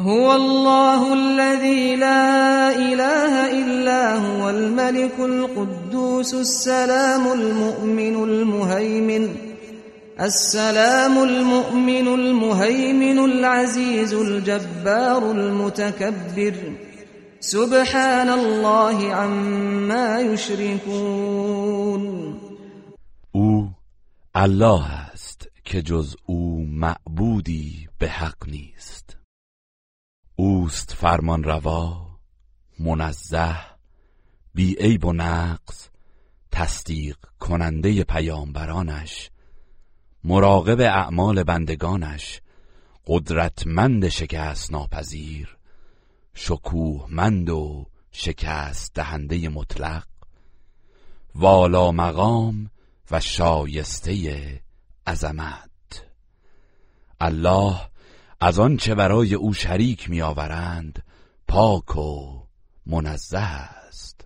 هو 0.00 0.28
الله 0.28 1.12
الذي 1.12 1.96
لا 1.96 2.70
إله 2.70 3.62
إلا 3.64 4.16
هو 4.16 4.48
الملك 4.48 5.20
القدوس 5.20 6.34
السلام 6.34 7.32
المؤمن 7.32 8.16
المهيمن 8.16 9.28
السلام 10.20 11.18
المؤمن 11.22 12.08
المهيمن 12.08 13.18
العزيز 13.18 14.14
الجبار 14.14 15.30
المتكبر. 15.30 16.89
سبحان 17.42 18.28
الله 18.28 19.14
عما 19.14 20.20
يشركون 20.20 22.02
او 23.32 23.70
الله 24.34 24.90
است 24.90 25.48
که 25.64 25.82
جز 25.82 26.16
او 26.26 26.66
معبودی 26.66 27.88
به 27.98 28.08
حق 28.08 28.48
نیست. 28.48 29.16
اوست 30.36 30.92
فرمان 30.92 31.44
روا 31.44 32.06
منزه 32.78 33.56
بی 34.54 34.74
عیب 34.74 35.04
و 35.04 35.12
نقص 35.12 35.88
تصدیق 36.52 37.16
کننده 37.38 38.04
پیامبرانش 38.04 39.30
مراقب 40.24 40.80
اعمال 40.80 41.42
بندگانش 41.42 42.40
قدرتمند 43.06 44.08
شکست 44.08 44.72
ناپذیر 44.72 45.59
شکوهمند 46.34 47.50
و 47.50 47.86
شکست 48.12 48.94
دهنده 48.94 49.48
مطلق 49.48 50.04
والا 51.34 51.92
مقام 51.92 52.70
و 53.10 53.20
شایسته 53.20 54.14
عظمت. 55.06 55.70
الله 57.20 57.76
از 58.40 58.58
آنچه 58.58 58.94
برای 58.94 59.34
او 59.34 59.54
شریک 59.54 60.10
میآورند 60.10 61.02
پاک 61.48 61.96
و 61.96 62.40
منزه 62.86 63.38
است. 63.38 64.24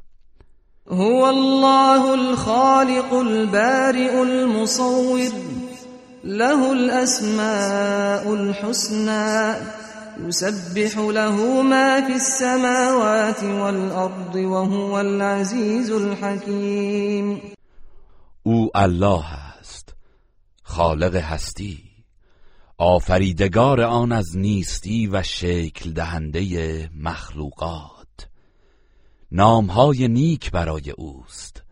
هو 0.90 1.24
الله 1.24 2.10
الخالق 2.10 3.12
البارئ 3.12 4.20
المصور 4.20 5.32
له 6.24 6.70
الأسماء 6.70 8.32
الحسنى. 8.32 9.83
يسبح 10.18 10.98
له 10.98 11.62
ما 11.62 12.06
في 12.06 12.14
السماوات 12.14 13.42
والأرض 13.42 14.34
وهو 14.34 15.00
العزيز 15.00 15.90
الحكيم. 15.90 17.40
او 18.42 18.70
الله 18.74 19.24
است 19.60 19.94
خالق 20.62 21.14
هستی. 21.14 21.78
آفریدگار 22.78 23.80
آن 23.80 24.12
از 24.12 24.36
نیستی 24.36 25.06
و 25.06 25.22
شکل 25.22 25.92
دهنده 25.92 26.90
مخلوقات. 26.96 28.28
نامهای 29.32 30.08
نیک 30.08 30.50
برای 30.50 30.90
اوست. 30.90 31.62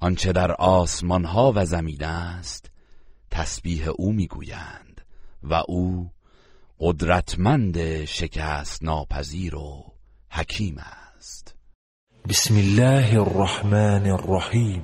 آنچه 0.00 0.32
در 0.32 0.52
آسمان 0.52 1.24
ها 1.24 1.52
و 1.56 1.64
زمین 1.64 2.04
است 2.04 2.70
تسبیح 3.30 3.88
او 3.88 4.12
می‌گویند 4.12 5.00
و 5.42 5.62
او 5.68 6.10
قدرتمند 6.84 8.04
شکست 8.04 8.84
ناپذیر 8.84 9.54
و 9.54 9.84
حکیم 10.30 10.76
است. 10.78 11.54
بسم 12.28 12.54
الله 12.54 13.20
الرحمن 13.20 14.10
الرحیم. 14.10 14.82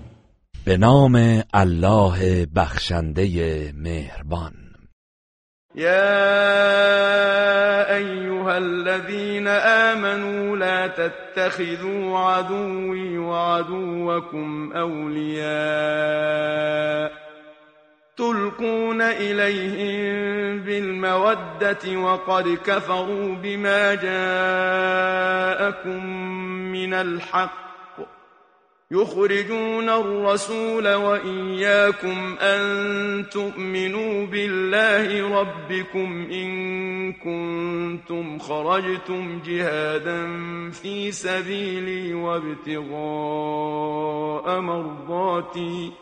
به 0.64 0.76
نام 0.76 1.42
الله 1.54 2.46
بخشنده 2.46 3.72
مهربان. 3.72 4.54
يا 5.74 5.94
أيها 7.96 8.58
الذين 8.58 9.48
آمنوا 9.48 10.56
لا 10.56 10.86
تتخذوا 10.86 12.18
عدوي 12.18 13.18
وعدوكم 13.18 14.72
أولياء 14.72 16.08
تلقون 18.18 19.02
إليهم 19.02 20.60
بالمودة 20.60 21.96
وقد 21.96 22.58
كفروا 22.66 23.34
بما 23.34 23.94
جاءكم 23.94 26.06
من 26.72 26.94
الحق 26.94 27.68
يخرجون 28.90 29.88
الرسول 29.88 30.94
وإياكم 30.94 32.36
أن 32.40 33.26
تؤمنوا 33.30 34.26
بالله 34.26 35.40
ربكم 35.40 36.28
إن 36.32 37.12
كنتم 37.12 38.38
خرجتم 38.38 39.40
جهادا 39.46 40.26
في 40.70 41.12
سبيلي 41.12 42.14
وابتغاء 42.14 42.90
مرضاتي 44.60 45.92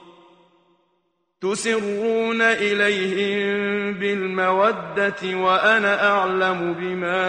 تسرون 1.53 2.43
إليهم 2.43 3.93
بالمودة 3.95 5.37
وأنا 5.37 6.09
أعلم 6.11 6.75
بما 6.75 7.23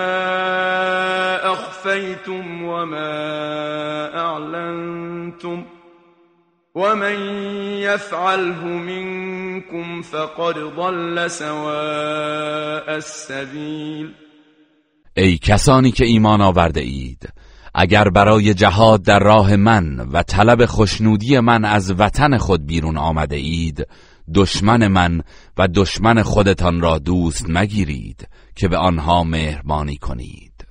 أخفيتم 1.53 2.63
وما 2.63 3.13
أعلنتم 4.17 5.65
ومن 6.75 7.19
يفعله 7.79 8.65
منكم 8.65 10.01
فقد 10.01 10.55
ضل 10.57 11.31
سواء 11.31 12.97
السبيل. 12.97 14.13
ای 15.17 15.37
کسانی 15.37 15.91
که 15.91 16.05
ایمان 16.05 16.41
آورده 16.41 16.81
اید 16.81 17.29
اگر 17.79 18.09
برای 18.09 18.53
جهاد 18.53 19.03
در 19.03 19.19
راه 19.19 19.55
من 19.55 19.99
و 19.99 20.23
طلب 20.23 20.65
خوشنودی 20.65 21.39
من 21.39 21.65
از 21.65 21.91
وطن 21.91 22.37
خود 22.37 22.65
بیرون 22.65 22.97
آمده 22.97 23.35
اید 23.35 23.87
دشمن 24.33 24.87
من 24.87 25.21
و 25.57 25.67
دشمن 25.67 26.21
خودتان 26.21 26.81
را 26.81 26.97
دوست 26.97 27.45
مگیرید 27.49 28.27
که 28.55 28.67
به 28.67 28.77
آنها 28.77 29.23
مهربانی 29.23 29.97
کنید. 29.97 30.67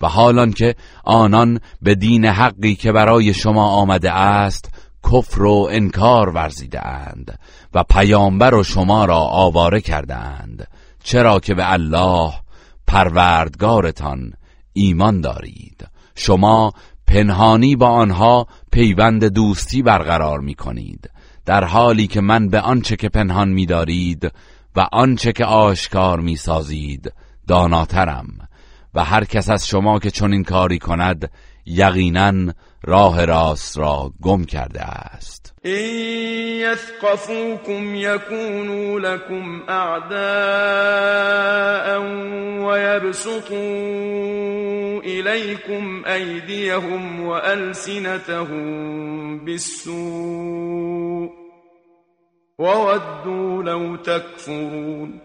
و 0.00 0.08
حالان 0.08 0.52
که 0.52 0.74
آنان 1.04 1.60
به 1.82 1.94
دین 1.94 2.24
حقی 2.24 2.74
که 2.74 2.92
برای 2.92 3.34
شما 3.34 3.68
آمده 3.68 4.12
است 4.12 4.70
کفر 5.12 5.42
و 5.42 5.68
انکار 5.70 6.28
ورزیده 6.28 6.86
اند 6.86 7.38
و 7.74 7.82
پیامبر 7.82 8.54
و 8.54 8.64
شما 8.64 9.04
را 9.04 9.18
آواره 9.18 9.80
کرده 9.80 10.16
اند. 10.16 10.66
چرا 11.04 11.40
که 11.40 11.54
به 11.54 11.72
الله 11.72 12.32
پروردگارتان 12.86 14.32
ایمان 14.72 15.20
دارید. 15.20 15.95
شما 16.16 16.72
پنهانی 17.06 17.76
با 17.76 17.88
آنها 17.88 18.46
پیوند 18.72 19.24
دوستی 19.24 19.82
برقرار 19.82 20.40
می 20.40 20.54
کنید 20.54 21.10
در 21.44 21.64
حالی 21.64 22.06
که 22.06 22.20
من 22.20 22.48
به 22.48 22.60
آنچه 22.60 22.96
که 22.96 23.08
پنهان 23.08 23.48
می 23.48 23.66
دارید 23.66 24.32
و 24.76 24.88
آنچه 24.92 25.32
که 25.32 25.44
آشکار 25.44 26.20
می 26.20 26.36
سازید 26.36 27.12
داناترم 27.46 28.26
و 28.94 29.04
هر 29.04 29.24
کس 29.24 29.50
از 29.50 29.66
شما 29.66 29.98
که 29.98 30.10
چنین 30.10 30.44
کاری 30.44 30.78
کند 30.78 31.30
یقینا 31.66 32.52
راه 32.82 33.24
راست 33.24 33.78
را 33.78 34.12
گم 34.22 34.44
کرده 34.44 34.82
است. 34.82 35.45
يثقفوكم 36.60 37.94
يكونوا 37.94 39.00
لكم 39.00 39.62
أعداء 39.68 40.16
ويبسطوا 42.62 43.56
إليكم 45.00 46.02
أيديهم 46.06 47.20
وألسنتهم 47.20 48.64
بالسوء 49.44 51.30
وودوا 52.58 53.62
لو 53.62 53.96
تكفرون. 53.96 55.20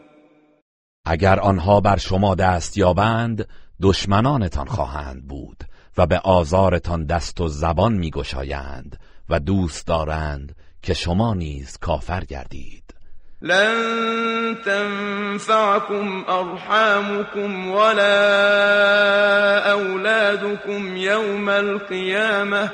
اگر 1.05 1.39
آنها 1.39 1.79
بر 1.79 1.97
شما 1.97 2.35
دست 2.35 2.77
یابند 2.77 3.47
دشمنانتان 3.81 4.67
خواهند 4.67 5.27
بود 5.27 5.63
و 5.97 6.07
به 6.07 6.19
آزارتان 6.19 7.05
دست 7.05 7.41
و 7.41 7.47
زبان 7.47 7.93
میگشایند. 7.93 8.97
و 9.30 9.39
دوست 9.39 9.88
دارند 9.88 10.55
که 10.82 10.93
شما 10.93 11.34
نیز 11.34 11.78
کافر 11.78 12.24
گردید. 12.26 12.84
لن 13.41 14.57
تنفعكم 14.65 16.26
أرحامكم 16.30 17.72
ولا 17.72 18.11
أولادكم 19.72 20.97
يوم 20.97 21.49
القيامة 21.49 22.72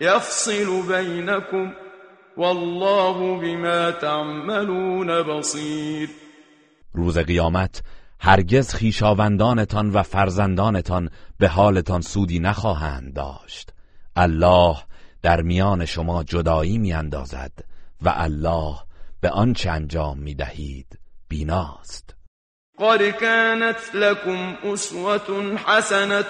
يفصل 0.00 0.86
بينكم 0.88 1.72
والله 2.36 3.40
بما 3.40 3.90
تعملون 3.90 5.22
بصير 5.22 6.08
روز 6.94 7.18
قیامت 7.18 7.82
هرگز 8.20 8.74
خیشاوندانتان 8.74 9.90
و 9.90 10.02
فرزندانتان 10.02 11.10
به 11.38 11.48
حالتان 11.48 12.00
سودی 12.00 12.38
نخواهند 12.38 13.14
داشت. 13.14 13.70
الله 14.16 14.76
در 15.22 15.42
میان 15.42 15.84
شما 15.84 16.24
جدایی 16.24 16.78
میاندازد 16.78 17.52
و 18.02 18.12
الله 18.16 18.74
به 19.20 19.30
آنچه 19.30 19.70
انجام 19.70 20.18
می‌دهید 20.18 20.98
بیناست. 21.28 22.14
قد 22.78 23.10
كانت 23.10 23.94
لكم 23.94 24.54
أسوة 24.72 25.56
حسنة 25.56 26.22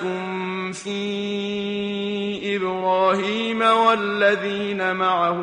في 0.72 2.56
إبراهيم 2.56 3.62
والذين 3.62 4.92
معه 4.92 5.40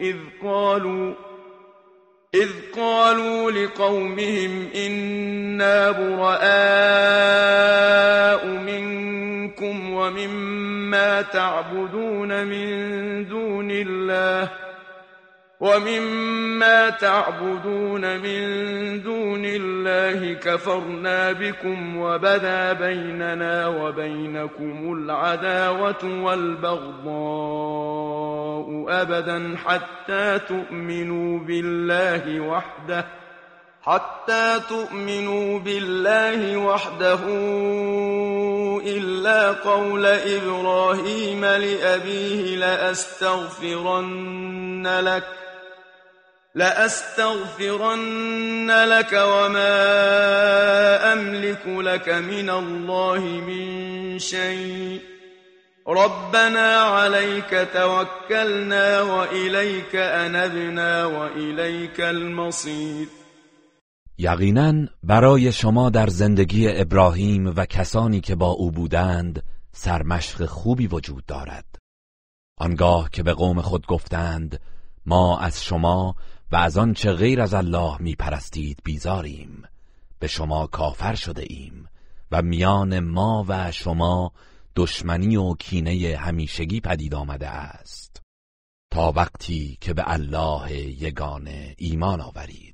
إذ 0.00 0.16
قالوا 0.44 1.14
إذ 2.34 2.48
قالوا 2.76 3.50
لقومهم 3.50 4.68
إنا 4.74 5.90
براء 5.90 7.48
منكم 9.38 9.92
ومما 9.92 11.22
تعبدون 11.22 12.46
من 12.46 12.68
دون 13.28 13.70
الله 13.70 14.50
ومما 15.60 16.90
تعبدون 16.90 18.16
من 18.18 18.42
دون 19.02 19.42
الله 19.44 20.34
كفرنا 20.34 21.32
بكم 21.32 21.96
وبدا 21.96 22.72
بيننا 22.72 23.66
وبينكم 23.66 24.92
العداوة 24.92 26.22
والبغضاء 26.22 27.08
أبدا 28.88 29.56
حتى 29.66 30.38
تؤمنوا 30.38 31.38
بالله 31.38 32.40
وحده 32.40 33.04
حتى 33.82 34.60
تؤمنوا 34.68 35.58
بالله 35.58 36.56
وحده 36.56 37.24
إلا 38.86 39.52
قول 39.52 40.06
إبراهيم 40.06 41.44
لأبيه 41.44 42.56
لأستغفرن 42.56 44.08
لك 45.00 45.24
لأستغفرن 46.54 48.70
لك 48.84 49.12
وما 49.12 49.72
أملك 51.12 51.62
لك 51.66 52.08
من 52.08 52.50
الله 52.50 53.20
من 53.20 54.18
شيء. 54.18 55.00
ربنا 55.88 56.76
عليك 56.76 57.68
توكلنا 57.74 59.00
وإليك 59.00 59.96
أنبنا 59.96 61.04
وإليك 61.04 62.00
المصير. 62.00 63.06
یقینا 64.20 64.86
برای 65.02 65.52
شما 65.52 65.90
در 65.90 66.06
زندگی 66.06 66.68
ابراهیم 66.68 67.46
و 67.56 67.66
کسانی 67.66 68.20
که 68.20 68.34
با 68.34 68.50
او 68.50 68.70
بودند 68.70 69.42
سرمشق 69.72 70.44
خوبی 70.46 70.86
وجود 70.86 71.26
دارد. 71.26 71.64
آنگاه 72.56 73.10
که 73.10 73.22
به 73.22 73.32
قوم 73.32 73.60
خود 73.60 73.86
گفتند 73.86 74.60
ما 75.06 75.38
از 75.38 75.64
شما 75.64 76.16
و 76.52 76.56
از 76.56 76.78
آنچه 76.78 77.12
غیر 77.12 77.40
از 77.40 77.54
الله 77.54 77.96
می 78.02 78.14
پرستید 78.14 78.80
بیزاریم. 78.84 79.62
به 80.18 80.26
شما 80.26 80.66
کافر 80.66 81.14
شده 81.14 81.44
ایم 81.48 81.88
و 82.30 82.42
میان 82.42 83.00
ما 83.00 83.44
و 83.48 83.72
شما 83.72 84.32
دشمنی 84.76 85.36
و 85.36 85.54
کینه 85.54 86.16
همیشگی 86.20 86.80
پدید 86.80 87.14
آمده 87.14 87.48
است. 87.48 88.22
تا 88.90 89.12
وقتی 89.12 89.78
که 89.80 89.94
به 89.94 90.02
الله 90.06 90.72
یگانه 91.02 91.74
ایمان 91.78 92.20
آورید. 92.20 92.67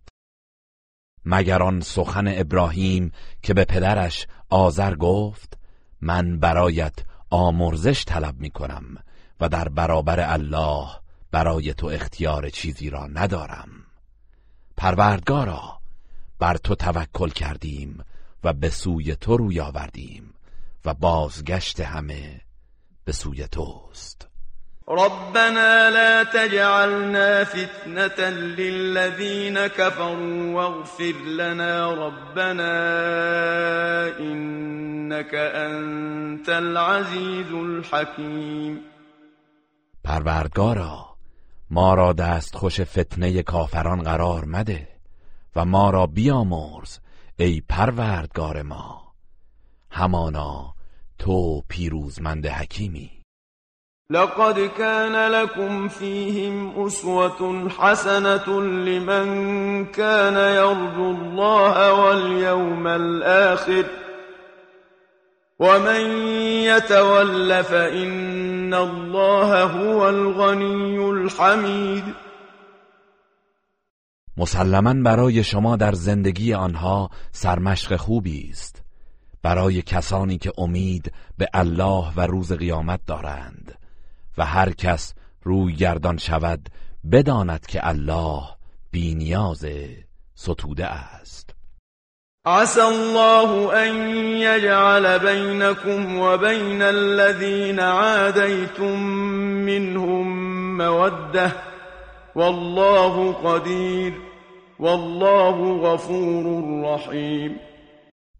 مگر 1.26 1.62
آن 1.62 1.80
سخن 1.80 2.24
ابراهیم 2.28 3.12
که 3.42 3.54
به 3.54 3.64
پدرش 3.64 4.26
آذر 4.50 4.94
گفت 4.94 5.58
من 6.00 6.38
برایت 6.38 6.94
آمرزش 7.30 8.04
طلب 8.04 8.40
می 8.40 8.50
کنم 8.50 8.84
و 9.40 9.48
در 9.48 9.68
برابر 9.68 10.20
الله 10.20 10.88
برای 11.30 11.74
تو 11.74 11.86
اختیار 11.86 12.48
چیزی 12.48 12.90
را 12.90 13.06
ندارم. 13.06 13.68
پروردگارا 14.76 15.80
بر 16.38 16.56
تو 16.56 16.74
توکل 16.74 17.28
کردیم 17.28 18.04
و 18.44 18.52
به 18.52 18.70
سوی 18.70 19.16
تو 19.16 19.36
روی 19.36 19.60
آوردیم 19.60 20.34
و 20.84 20.94
بازگشت 20.94 21.80
همه 21.80 22.40
به 23.04 23.12
سوی 23.12 23.48
توست. 23.48 24.28
ربنا 24.88 25.90
لا 25.90 26.24
تجعلنا 26.24 27.44
فتنة 27.44 28.30
للذين 28.30 29.66
كفروا 29.66 30.54
واغفر 30.54 31.14
لنا 31.26 31.94
ربنا 31.94 32.74
إنك 34.18 35.34
أنت 35.34 36.48
العزيز 36.48 37.52
الحكيم. 37.52 38.80
پروردگارا 40.04 41.16
ما 41.70 41.94
را 41.94 42.12
دست 42.12 42.56
خوش 42.56 42.80
فتنه 42.80 43.42
کافران 43.42 44.02
قرار 44.02 44.44
مده 44.44 44.88
و 45.56 45.64
ما 45.64 45.90
را 45.90 46.06
بیامرز 46.06 46.98
ای 47.36 47.62
پروردگار 47.68 48.62
ما. 48.62 49.12
همانا 49.90 50.74
تو 51.18 51.62
پیروزمند 51.68 52.46
حکیمی. 52.46 53.23
لقد 54.14 54.70
كان 54.78 55.32
لكم 55.32 55.88
فيهم 55.88 56.86
أسوة 56.86 57.68
حسنة 57.68 58.46
لمن 58.62 59.26
كان 59.84 60.36
يرجو 60.56 61.10
الله 61.10 61.92
واليوم 61.92 62.86
الآخر. 62.86 63.84
ومن 65.58 66.00
يتول 66.70 67.64
فإن 67.64 68.74
الله 68.74 69.62
هو 69.62 70.08
الغني 70.08 70.98
الحمید 71.10 72.04
مسلما 74.36 74.94
برای 75.04 75.44
شما 75.44 75.76
در 75.76 75.92
زندگی 75.92 76.54
آنها 76.54 77.10
سرمشق 77.32 77.96
خوبی 77.96 78.48
است. 78.50 78.82
برای 79.42 79.82
کسانی 79.82 80.38
که 80.38 80.52
امید 80.58 81.12
به 81.38 81.48
الله 81.54 82.04
و 82.16 82.26
روز 82.26 82.52
قیامت 82.52 83.00
دارند. 83.06 83.83
و 84.38 84.46
هر 84.46 84.70
کس 84.72 85.14
روی 85.42 85.72
گردان 85.72 86.16
شود 86.16 86.68
بداند 87.12 87.66
که 87.66 87.88
الله 87.88 88.42
بینیاز 88.90 89.66
ستوده 90.34 90.86
است. 90.86 91.54
عسى 92.46 92.80
الله 92.80 93.72
ان 93.72 94.10
يجعل 94.36 95.18
بينكم 95.18 96.18
وبين 96.18 96.82
الذين 96.82 97.80
عاديتم 97.80 99.00
منهم 99.66 100.76
موده 100.76 101.52
والله 102.34 103.32
قدیر 103.32 104.12
والله 104.78 105.80
غفور 105.82 106.62
رحیم 106.84 107.56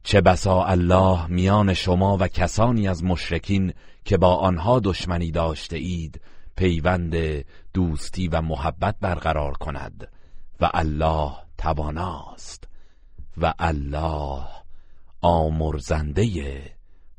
چه 0.05 0.21
بسا 0.21 0.65
الله 0.65 1.27
میان 1.27 1.75
شما 1.75 2.17
و 2.21 2.29
کسانی 2.29 2.89
از 2.89 3.05
مشرکین 3.05 3.73
که 4.05 4.17
با 4.17 4.37
آنها 4.37 4.81
دشمنی 4.81 5.31
داشته 5.31 5.77
اید 5.77 6.21
پیوند 6.57 7.15
دوستی 7.75 8.29
و 8.29 8.41
محبت 8.41 8.97
برقرار 9.01 9.53
کند. 9.53 10.09
و 10.61 10.71
الله 10.75 11.33
تواناست. 11.59 12.69
و 13.37 13.55
الله 13.59 14.45
آمرزنده 15.21 16.63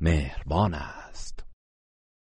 مهربان 0.01 0.73
است. 0.73 1.04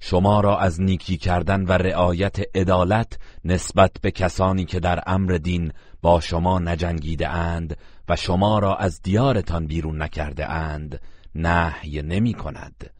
شما 0.00 0.40
را 0.40 0.58
از 0.58 0.80
نیکی 0.80 1.16
کردن 1.16 1.64
و 1.64 1.72
رعایت 1.72 2.36
عدالت 2.54 3.18
نسبت 3.44 3.92
به 4.02 4.10
کسانی 4.10 4.64
که 4.64 4.80
در 4.80 5.02
امر 5.06 5.32
دین 5.32 5.72
با 6.02 6.20
شما 6.20 6.58
نجنگیده 6.58 7.28
اند 7.28 7.76
و 8.08 8.16
شما 8.16 8.58
را 8.58 8.76
از 8.76 9.02
دیارتان 9.02 9.66
بیرون 9.66 10.02
نکرده 10.02 10.50
اند 10.50 11.00
نهی 11.34 12.02
نمی 12.02 12.34
کند. 12.34 12.90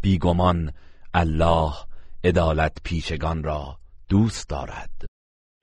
بیگمان 0.00 0.72
الله 1.14 1.72
عدالت 2.24 2.76
پیشگان 2.84 3.42
را 3.42 3.78
دوست 4.08 4.48
دارد. 4.48 5.15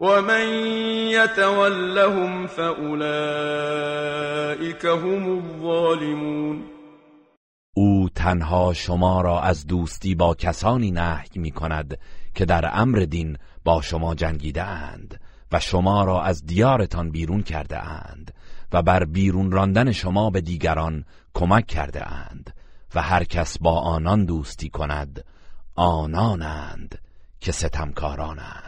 ومن 0.00 0.48
يتولهم 1.10 2.46
فأولئك 2.46 2.94
هم 4.84 5.38
الظالمون 5.38 6.64
او 7.74 8.08
تنها 8.14 8.72
شما 8.72 9.20
را 9.20 9.40
از 9.40 9.66
دوستی 9.66 10.14
با 10.14 10.34
کسانی 10.34 10.90
نهی 10.90 11.28
می 11.36 11.50
کند 11.50 11.98
که 12.34 12.44
در 12.44 12.70
امر 12.72 12.98
دین 12.98 13.36
با 13.64 13.82
شما 13.82 14.14
جنگیده 14.14 14.62
اند 14.62 15.20
و 15.52 15.60
شما 15.60 16.04
را 16.04 16.22
از 16.22 16.46
دیارتان 16.46 17.10
بیرون 17.10 17.42
کرده 17.42 17.78
اند 17.84 18.34
و 18.72 18.82
بر 18.82 19.04
بیرون 19.04 19.50
راندن 19.50 19.92
شما 19.92 20.30
به 20.30 20.40
دیگران 20.40 21.04
کمک 21.34 21.66
کرده 21.66 22.12
اند 22.12 22.54
و 22.94 23.02
هر 23.02 23.24
کس 23.24 23.58
با 23.58 23.80
آنان 23.80 24.24
دوستی 24.24 24.68
کند 24.68 25.24
آنانند 25.74 26.98
که 27.40 27.52
ستمکارانند. 27.52 28.67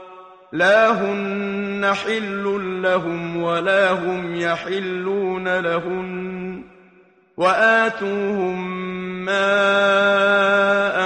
لا 0.51 0.91
هن 0.91 1.93
حل 1.93 2.81
لهم 2.81 3.43
ولا 3.43 3.91
هم 3.91 4.35
يحلون 4.35 5.59
لهن 5.59 6.63
وآتوهم 7.37 8.85
ما 9.25 9.49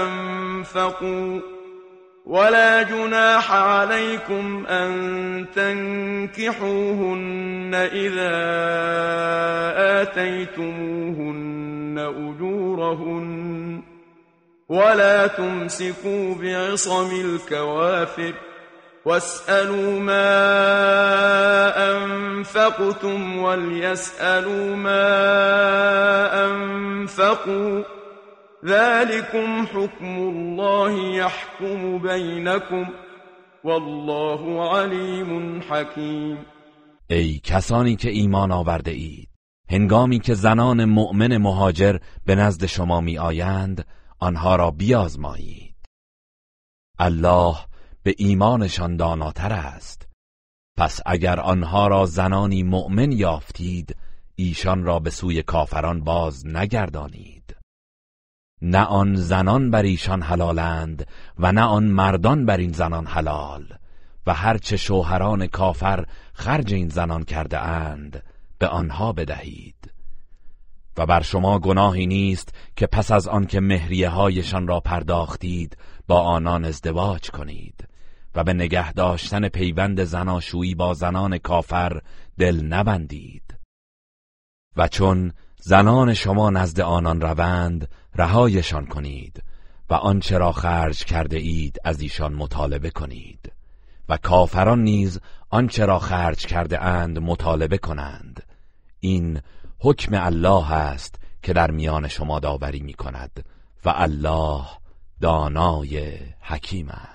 أنفقوا 0.04 1.40
ولا 2.26 2.82
جناح 2.82 3.52
عليكم 3.52 4.66
أن 4.66 5.46
تنكحوهن 5.56 7.36
إذا 7.76 8.36
آتيتموهن 10.02 11.56
أجورهن 12.00 13.82
ولا 14.70 15.28
تمسكوا 15.28 16.36
بعصم 16.36 17.12
الكوافر 17.26 18.34
واسألوا 19.06 20.00
ما 20.00 20.28
أنفقتم 21.92 23.38
وليسألوا 23.38 24.76
ما 24.76 25.06
أنفقوا 26.46 27.84
ذلكم 28.66 29.66
حكم 29.66 30.18
الله 30.18 31.16
يحكم 31.16 31.98
بينكم 31.98 32.86
والله 33.64 34.70
علیم 34.76 35.62
حکیم 35.62 36.38
ای 37.10 37.40
کسانی 37.44 37.96
که 37.96 38.10
ایمان 38.10 38.52
آورده 38.52 38.92
اید 38.92 39.30
هنگامی 39.70 40.20
که 40.20 40.34
زنان 40.34 40.86
مؤمن 40.86 41.38
مهاجر 41.38 41.98
به 42.26 42.36
نزد 42.36 42.66
شما 42.66 43.02
می 43.02 43.18
آیند 43.18 43.86
آنها 44.20 44.56
را 44.56 44.72
بیازمایید. 44.72 45.76
الله 47.00 47.56
به 48.06 48.16
ایمانشان 48.18 48.96
داناتر 48.96 49.54
است. 49.54 50.08
پس 50.78 51.00
اگر 51.06 51.40
آنها 51.40 51.88
را 51.88 52.06
زنانی 52.06 52.64
مؤمن 52.64 53.12
یافتید 53.12 53.96
ایشان 54.36 54.84
را 54.84 55.00
به 55.00 55.10
سوی 55.10 55.44
کافران 55.44 56.04
باز 56.04 56.48
نگردانید. 56.48 57.56
نه 58.62 58.84
آن 58.84 59.16
زنان 59.16 59.72
بر 59.72 59.84
ایشان 59.84 60.22
حلالند 60.22 61.08
و 61.40 61.52
نه 61.52 61.62
آن 61.62 61.84
مردان 61.84 62.46
بر 62.46 62.58
این 62.58 62.72
زنان 62.72 63.06
حلال 63.06 63.74
و 64.28 64.34
هرچه 64.34 64.78
شوهران 64.78 65.48
کافر 65.48 66.06
خرج 66.34 66.74
این 66.74 66.90
زنان 66.90 67.24
کرده 67.24 67.60
اند 67.60 68.24
به 68.60 68.68
آنها 68.68 69.14
بدهید. 69.14 69.92
و 70.98 71.06
بر 71.06 71.22
شما 71.22 71.60
گناهی 71.60 72.06
نیست 72.06 72.54
که 72.76 72.88
پس 72.88 73.12
از 73.12 73.28
آنکه 73.28 73.60
مهریه 73.60 74.10
هایشان 74.10 74.68
را 74.68 74.80
پرداختید 74.80 75.78
با 76.08 76.20
آنان 76.20 76.66
ازدواج 76.66 77.30
کنید. 77.30 77.95
و 78.36 78.44
به 78.44 78.54
نگه 78.54 78.94
داشتن 78.94 79.50
پیوند 79.50 80.04
زناشویی 80.04 80.76
با 80.76 80.94
زنان 80.94 81.38
کافر 81.38 82.02
دل 82.38 82.62
نبندید. 82.62 83.58
و 84.78 84.88
چون 84.88 85.34
زنان 85.62 86.14
شما 86.14 86.50
نزد 86.50 86.80
آنان 86.80 87.22
روند 87.22 87.90
رهایشان 88.16 88.86
کنید 88.86 89.44
و 89.90 89.94
آنچه 89.94 90.38
را 90.38 90.52
خرج 90.52 91.06
کرده 91.06 91.38
اید 91.38 91.78
از 91.84 92.02
ایشان 92.02 92.34
مطالبه 92.34 92.90
کنید. 92.90 93.52
و 94.10 94.18
کافران 94.18 94.84
نیز 94.84 95.20
آنچه 95.50 95.86
را 95.86 96.00
خرج 96.00 96.46
کرده 96.46 96.82
اند 96.82 97.20
مطالبه 97.20 97.78
کنند. 97.78 98.44
این 99.00 99.42
حکم 99.80 100.12
الله 100.14 100.72
است 100.72 101.16
که 101.44 101.54
در 101.54 101.72
میان 101.72 102.08
شما 102.08 102.40
داوری 102.40 102.80
می 102.80 102.94
کند 102.94 103.46
و 103.86 103.94
الله 103.96 104.66
دانای 105.22 106.18
حکیم 106.42 106.90
است. 106.90 107.15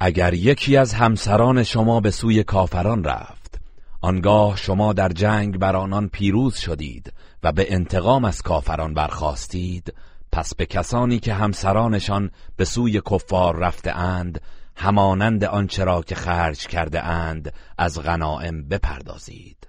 اگر 0.00 0.34
یکی 0.34 0.76
از 0.76 0.94
همسران 0.94 1.62
شما 1.62 2.00
به 2.00 2.10
سوی 2.10 2.44
کافران 2.44 3.04
رفت 3.04 3.60
آنگاه 4.00 4.56
شما 4.56 4.92
در 4.92 5.08
جنگ 5.08 5.58
بر 5.58 5.76
آنان 5.76 6.08
پیروز 6.08 6.56
شدید 6.56 7.12
و 7.42 7.52
به 7.52 7.72
انتقام 7.72 8.24
از 8.24 8.42
کافران 8.42 8.94
برخواستید 8.94 9.94
پس 10.32 10.54
به 10.54 10.66
کسانی 10.66 11.18
که 11.18 11.34
همسرانشان 11.34 12.30
به 12.56 12.64
سوی 12.64 13.00
کفار 13.10 13.56
رفته 13.56 13.90
اند 13.90 14.40
همانند 14.76 15.44
آنچه 15.44 15.84
را 15.84 16.02
که 16.02 16.14
خرج 16.14 16.66
کرده 16.66 17.02
اند 17.04 17.52
از 17.78 18.02
غنائم 18.02 18.68
بپردازید. 18.68 19.68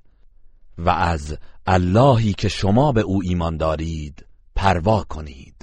و 0.77 0.89
از 0.89 1.37
اللهی 1.67 2.33
که 2.33 2.49
شما 2.49 2.91
به 2.91 3.01
او 3.01 3.21
ایمان 3.23 3.57
دارید 3.57 4.25
پروا 4.55 5.03
کنید. 5.09 5.56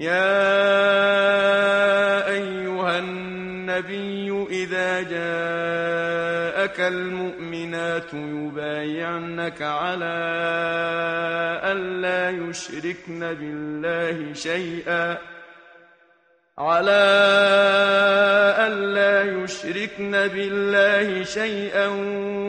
یا 0.00 0.30
ایها 2.28 2.98
النبی 2.98 4.30
إذا 4.50 5.02
جاءك 5.02 6.80
المؤمنات 6.80 8.14
يبايعنك 8.14 9.62
على 9.62 10.20
ألا 11.64 12.30
يشركن 12.30 13.20
بالله 13.20 14.32
شيئا. 14.32 15.18
على 16.58 17.04
ألا 18.58 19.22
يشركن 19.22 20.10
بالله 20.10 21.24
شيئا 21.24 21.86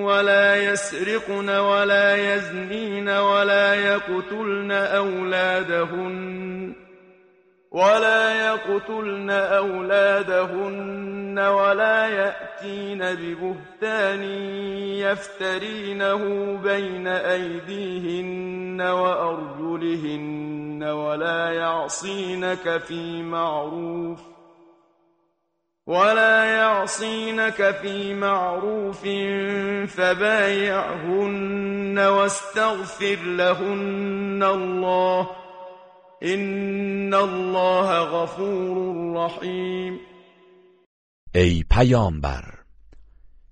ولا 0.03 0.55
يسرقن 0.55 1.49
ولا 1.49 2.35
يزنين 2.35 3.09
ولا 3.09 3.75
يقتلن 3.75 4.71
أولادهن. 4.71 6.80
ولا 7.71 8.45
يقتلن 8.45 9.29
أولادهن 9.29 11.39
ولا 11.39 12.07
يأتين 12.07 12.99
ببهتان 12.99 14.23
يفترينه 14.99 16.23
بين 16.63 17.07
أيديهن 17.07 18.81
وأرجلهن 18.81 20.83
ولا 20.83 21.49
يعصينك 21.49 22.77
في 22.77 23.23
معروف 23.23 24.19
ولا 25.87 26.45
يعصينك 26.45 27.75
في 27.81 28.13
معروف 28.13 29.01
فبايعهن 29.97 31.99
واستغفر 31.99 33.17
لهن 33.25 34.43
الله 34.43 35.40
این 36.23 37.13
الله 37.13 38.05
غفور 38.05 39.15
رحیم 39.15 39.99
ای 41.35 41.63
پیامبر 41.69 42.43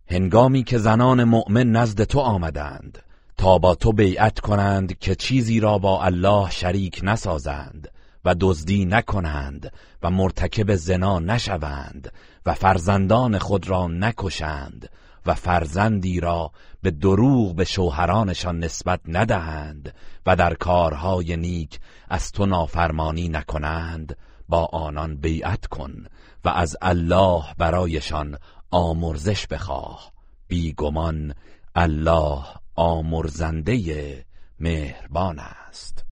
هنگامی 0.07 0.63
که 0.63 0.77
زنان 0.77 1.23
مؤمن 1.23 1.71
نزد 1.71 2.03
تو 2.03 2.19
آمدند 2.19 3.03
تا 3.37 3.57
با 3.57 3.75
تو 3.75 3.91
بیعت 3.91 4.39
کنند 4.39 4.99
که 4.99 5.15
چیزی 5.15 5.59
را 5.59 5.77
با 5.77 6.03
الله 6.03 6.49
شریک 6.49 6.99
نسازند 7.03 7.87
و 8.25 8.35
دزدی 8.39 8.85
نکنند 8.85 9.71
و 10.03 10.09
مرتکب 10.09 10.75
زنا 10.75 11.19
نشوند 11.19 12.13
و 12.45 12.53
فرزندان 12.53 13.37
خود 13.37 13.69
را 13.69 13.87
نکشند 13.87 14.89
و 15.25 15.33
فرزندی 15.33 16.19
را 16.19 16.51
به 16.81 16.91
دروغ 16.91 17.55
به 17.55 17.65
شوهرانشان 17.65 18.59
نسبت 18.59 18.99
ندهند 19.07 19.93
و 20.25 20.35
در 20.35 20.53
کارهای 20.53 21.37
نیک 21.37 21.79
از 22.09 22.31
تو 22.31 22.45
نافرمانی 22.45 23.29
نکنند 23.29 24.17
با 24.49 24.65
آنان 24.65 25.15
بیعت 25.15 25.65
کن 25.65 26.05
و 26.45 26.49
از 26.49 26.77
الله 26.81 27.43
برایشان 27.57 28.37
آمرزش 28.71 29.47
بخواه. 29.47 30.11
بیگمان 30.47 31.33
الله 31.75 32.43
آمرزنده 32.75 34.25
مهربان 34.59 35.39
است. 35.39 36.08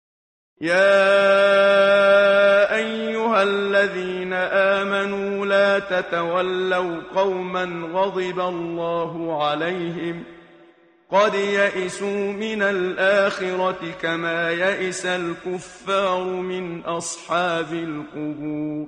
يا 0.62 1.16
أيها 2.76 3.44
الذين 3.44 4.34
آمنوا 4.34 5.46
لا 5.46 5.80
تتولوا 5.80 7.02
قوما 7.16 7.64
غضب 7.94 8.40
الله 8.40 9.44
عليهم 9.44 10.24
قد 11.12 11.34
يئسوا 11.34 12.32
من 12.32 12.62
الآخرة 12.62 13.92
كما 14.02 14.52
يئس 14.52 15.06
الكفار 15.06 16.24
من 16.24 16.82
أصحاب 16.82 17.74
القبور. 17.74 18.88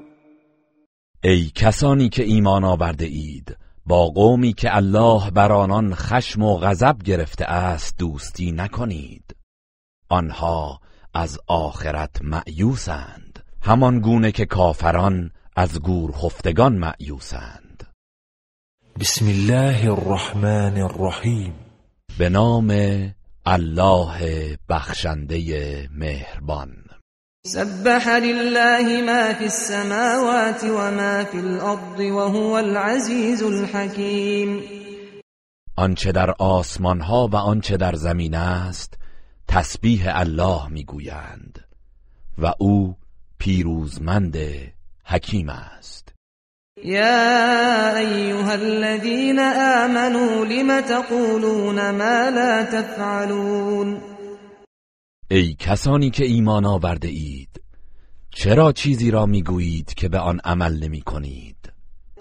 ای 1.23 1.51
کسانی 1.55 2.09
که 2.09 2.23
ایمان 2.23 2.63
آورده 2.63 3.05
اید 3.05 3.57
با 3.85 4.07
قومی 4.07 4.53
که 4.53 4.75
الله 4.75 5.31
بر 5.31 5.51
آنان 5.51 5.95
خشم 5.95 6.41
و 6.41 6.57
غضب 6.57 6.95
گرفته 7.05 7.45
است 7.45 7.97
دوستی 7.97 8.51
نکنید. 8.51 9.35
آنها 10.09 10.79
از 11.15 11.39
آخرت 11.47 12.21
معیوسند 12.21 13.43
همان 13.61 13.99
گونه 13.99 14.31
که 14.31 14.45
کافران 14.45 15.31
از 15.55 15.81
گور 15.81 16.11
خفتگان 16.11 16.73
معیوسند 16.73 17.87
بسم 18.99 19.25
الله 19.27 19.91
الرحمن 19.91 20.81
الرحیم. 20.81 21.53
به 22.17 22.29
نام 22.29 22.71
الله 23.45 24.57
بخشنده 24.69 25.39
مهربان. 25.91 26.75
سبح 27.45 28.09
لله 28.09 29.01
ما 29.01 29.33
في 29.33 29.43
السماوات 29.43 30.63
وما 30.63 31.23
في 31.23 31.37
الأرض 31.37 31.99
وهو 31.99 32.57
العزيز 32.57 33.43
الحكيم 33.43 34.61
آنچه 35.77 36.11
در 36.11 36.31
آسمان 36.39 37.01
ها 37.01 37.29
و 37.31 37.35
آنچه 37.35 37.77
در 37.77 37.95
زمین 37.95 38.35
است 38.35 38.97
تسبیح 39.47 40.17
الله 40.19 40.67
می‌گویند 40.67 41.65
و 42.37 42.53
او 42.59 42.95
پیروزمند 43.37 44.37
حکیم 45.05 45.49
است. 45.49 46.13
یا 46.83 47.95
ایها 47.97 48.51
الذين 48.51 49.39
آمنوا 49.39 50.43
لم 50.43 50.81
تقولون 50.81 51.91
ما 51.91 52.29
لا 52.29 52.65
تفعلون؟ 52.65 54.01
ای 55.31 55.55
کسانی 55.59 56.09
که 56.09 56.25
ایمان 56.25 56.65
آورده 56.65 57.07
اید 57.07 57.61
چرا 58.31 58.71
چیزی 58.71 59.11
را 59.11 59.25
می‌گویید 59.25 59.93
که 59.93 60.09
به 60.09 60.19
آن 60.19 60.39
عمل 60.43 60.83
نمی 60.83 61.01
کنید؟ 61.01 61.55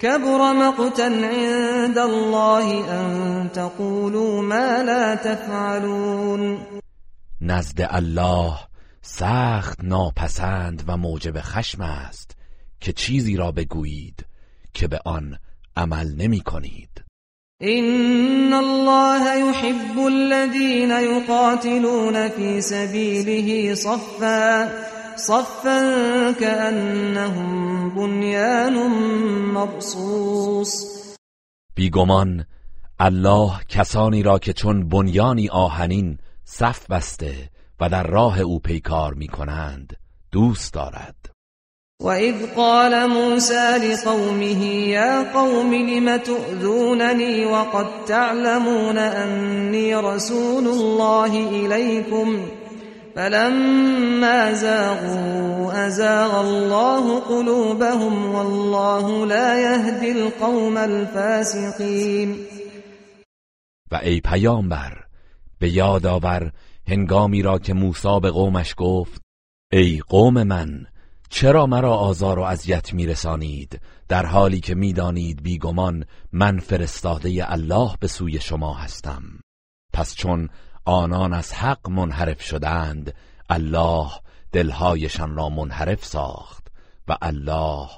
كبر 0.01 0.53
مقتا 0.53 1.05
عند 1.05 1.99
الله 1.99 2.91
ان 2.91 3.49
تقولوا 3.49 4.43
ما 4.43 4.83
لا 4.83 5.17
تفعلون. 5.17 6.59
نزد 7.47 7.87
الله 7.91 8.55
سخت 9.03 9.85
ناپسند 9.85 10.85
و 10.87 10.97
موجب 10.97 11.41
خشم 11.41 11.83
است 11.83 12.37
که 12.81 12.93
چیزی 12.93 13.37
را 13.37 13.53
بگویید 13.53 14.27
که 14.75 14.89
به 14.89 15.01
آن 15.05 15.39
عمل 15.77 16.15
نمی 16.17 16.41
کنید. 16.41 17.05
این 17.61 18.53
الله 18.53 19.39
يحب 19.39 19.99
الذين 19.99 20.91
يقاتلون 20.91 22.29
في 22.29 22.61
سبيله 22.61 23.75
صفا 23.75 24.69
صفا 25.17 26.33
كأنهم 26.33 27.91
بنيان 27.95 28.91
مرصوص. 29.53 30.87
بیگمان 31.75 32.45
الله 33.01 33.51
کسانی 33.69 34.23
را 34.23 34.39
که 34.39 34.53
چون 34.53 34.89
بنیانی 34.89 35.49
آهنین 35.49 36.19
صف 36.45 36.91
بسته 36.91 37.51
و 37.81 37.89
در 37.89 38.07
راه 38.07 38.41
او 38.41 38.59
پیکار 38.59 39.15
می 39.15 39.29
کنند. 39.29 39.97
دوست 40.33 40.75
دارد. 40.75 41.35
وَإِذْ 42.03 42.47
قَالَ 42.57 43.07
مُوسَى 43.07 43.79
لِقَوْمِهِ 43.79 44.63
يَا 44.89 45.23
قَوْمِ 45.33 45.75
لِمَ 45.75 46.17
تُؤْذُونَنِي 46.17 47.45
وَقَدْ 47.45 47.87
تَعْلَمُونَ 48.07 48.99
أَنِّي 48.99 49.95
رَسُولُ 49.95 50.67
اللَّهِ 50.67 51.49
إِلَيْكُمْ 51.49 52.47
فَلَمَّا 53.17 54.53
زَاغُوا 54.53 55.87
أَزَاغَ 55.87 56.41
اللَّهُ 56.41 57.21
قُلُوبَهُمْ 57.21 58.35
وَاللَّهُ 58.35 59.27
لَا 59.27 59.61
يَهْدِي 59.61 60.13
الْقَوْمَ 60.13 60.79
الْفَاسِقِينَ 60.79 62.47
و 63.93 63.97
ای 64.03 64.21
پیامبر 64.21 65.04
به 65.65 65.71
یاد 65.71 66.07
آور 66.07 66.53
هنگامی 66.89 67.43
را 67.43 67.59
که 67.59 67.75
موسی 67.75 68.21
به 68.23 68.31
قومش 68.31 68.75
گفت 68.77 69.23
ای 69.73 70.03
قوم 70.09 70.43
من 70.43 70.87
چرا 71.29 71.67
مرا 71.67 71.95
آزار 71.95 72.39
و 72.39 72.43
اذیت 72.43 72.95
میرسانید؟ 72.95 73.81
در 74.09 74.27
حالی 74.27 74.61
که 74.61 74.75
می‌دانید 74.75 75.43
بیگمان 75.43 76.05
من 76.33 76.59
فرستاده 76.59 77.53
الله 77.53 77.95
به 78.01 78.09
سوی 78.09 78.41
شما 78.41 78.75
هستم. 78.75 79.23
پس 79.93 80.15
چون 80.15 80.49
آنان 80.85 81.33
از 81.33 81.53
حق 81.53 81.89
منحرف 81.89 82.43
شدند 82.43 83.15
الله 83.51 84.11
دلهایشان 84.53 85.37
را 85.37 85.49
منحرف 85.49 86.05
ساخت 86.05 86.67
و 87.09 87.17
الله 87.23 87.89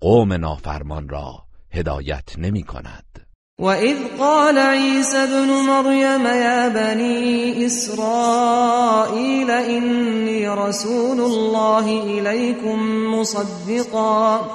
قوم 0.00 0.32
نافرمان 0.32 1.08
را 1.08 1.44
هدایت 1.70 2.38
نمی 2.38 2.62
کند 2.62 3.27
وَإِذْ 3.58 3.96
قَالَ 4.18 4.58
عِيسَى 4.58 5.16
ابْنُ 5.16 5.50
مَرْيَمَ 5.50 6.26
يَا 6.26 6.68
بَنِي 6.68 7.66
إِسْرَائِيلَ 7.66 9.50
إِنِّي 9.50 10.48
رَسُولُ 10.48 11.20
اللَّهِ 11.20 12.02
إِلَيْكُمْ 12.02 12.78
مُصَدِّقًا 13.14 14.46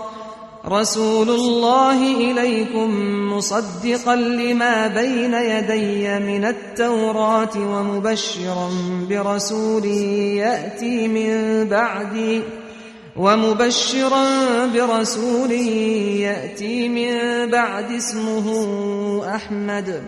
رسول 0.66 1.30
الله 1.30 2.00
إليكم 2.32 2.90
مصدقا 3.34 4.16
لما 4.16 4.88
بين 4.88 5.34
يدي 5.34 6.20
من 6.20 6.46
التوراة 6.46 7.56
ومبشرا 7.58 8.70
برسول 9.10 9.86
يأتي 9.86 11.08
من 11.08 11.68
بعدي 11.68 12.42
ومبشرا 13.16 14.68
برسول 14.68 15.52
يأتي 15.52 16.90
من 16.90 17.50
بعد 17.52 17.92
اسمه 17.92 18.46
أحمد. 19.36 20.02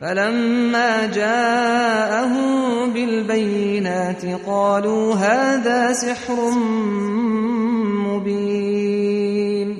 فلما 0.00 1.06
جاءهم 1.06 2.92
بالبينات 2.92 4.24
قالوا 4.46 5.14
هذا 5.14 5.92
سحر 5.92 6.50
مبين. 8.06 9.76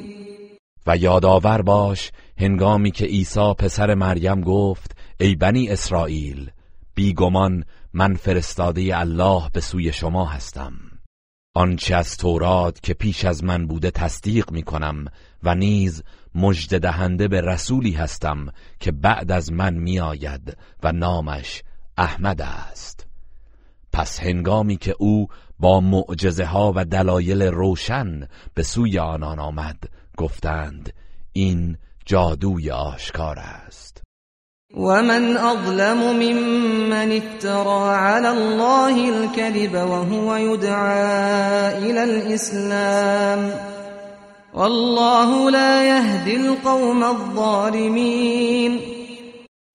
و 0.86 0.96
یادآور 0.96 1.62
باش 1.62 2.12
هنگامی 2.38 2.90
که 2.90 3.04
عیسی 3.04 3.54
پسر 3.58 3.94
مریم 3.94 4.40
گفت 4.40 4.96
ای 5.20 5.34
بنی 5.34 5.68
اسرائیل 5.68 6.50
بیگمان 6.94 7.64
من 7.94 8.14
فرستاده 8.14 8.98
الله 8.98 9.42
به 9.54 9.60
سوی 9.60 9.92
شما 9.92 10.24
هستم. 10.24 10.89
آنچه 11.54 11.94
از 11.94 12.16
تورات 12.16 12.80
که 12.82 12.94
پیش 12.94 13.24
از 13.24 13.44
من 13.44 13.66
بوده 13.66 13.90
تصدیق 13.90 14.50
می 14.50 14.62
کنم 14.62 15.04
و 15.42 15.54
نیز 15.54 16.02
مجد 16.34 16.80
دهنده 16.80 17.28
به 17.28 17.40
رسولی 17.40 17.92
هستم 17.92 18.52
که 18.80 18.92
بعد 18.92 19.32
از 19.32 19.52
من 19.52 19.74
می 19.74 20.00
آید 20.00 20.56
و 20.82 20.92
نامش 20.92 21.62
احمد 21.98 22.42
است. 22.42 23.06
پس 23.92 24.20
هنگامی 24.20 24.76
که 24.76 24.94
او 24.98 25.28
با 25.58 25.80
معجزه 25.80 26.44
ها 26.44 26.72
و 26.76 26.84
دلایل 26.84 27.42
روشن 27.42 28.28
به 28.54 28.62
سوی 28.62 28.98
آنان 28.98 29.38
آمد 29.38 29.84
گفتند 30.16 30.92
این 31.32 31.76
جادوی 32.04 32.70
آشکار 32.70 33.38
است. 33.38 33.89
ومن 34.74 35.36
أظلم 35.36 36.16
ممن 36.16 37.12
افترى 37.12 37.94
على 37.94 38.28
الله 38.28 39.08
الكذب 39.08 39.74
وهو 39.74 40.36
يدعى 40.36 41.78
إلى 41.78 42.04
الإسلام 42.04 43.52
والله 44.54 45.50
لا 45.50 45.84
يهدي 45.88 46.36
القوم 46.36 47.02
الظالمين 47.02 48.80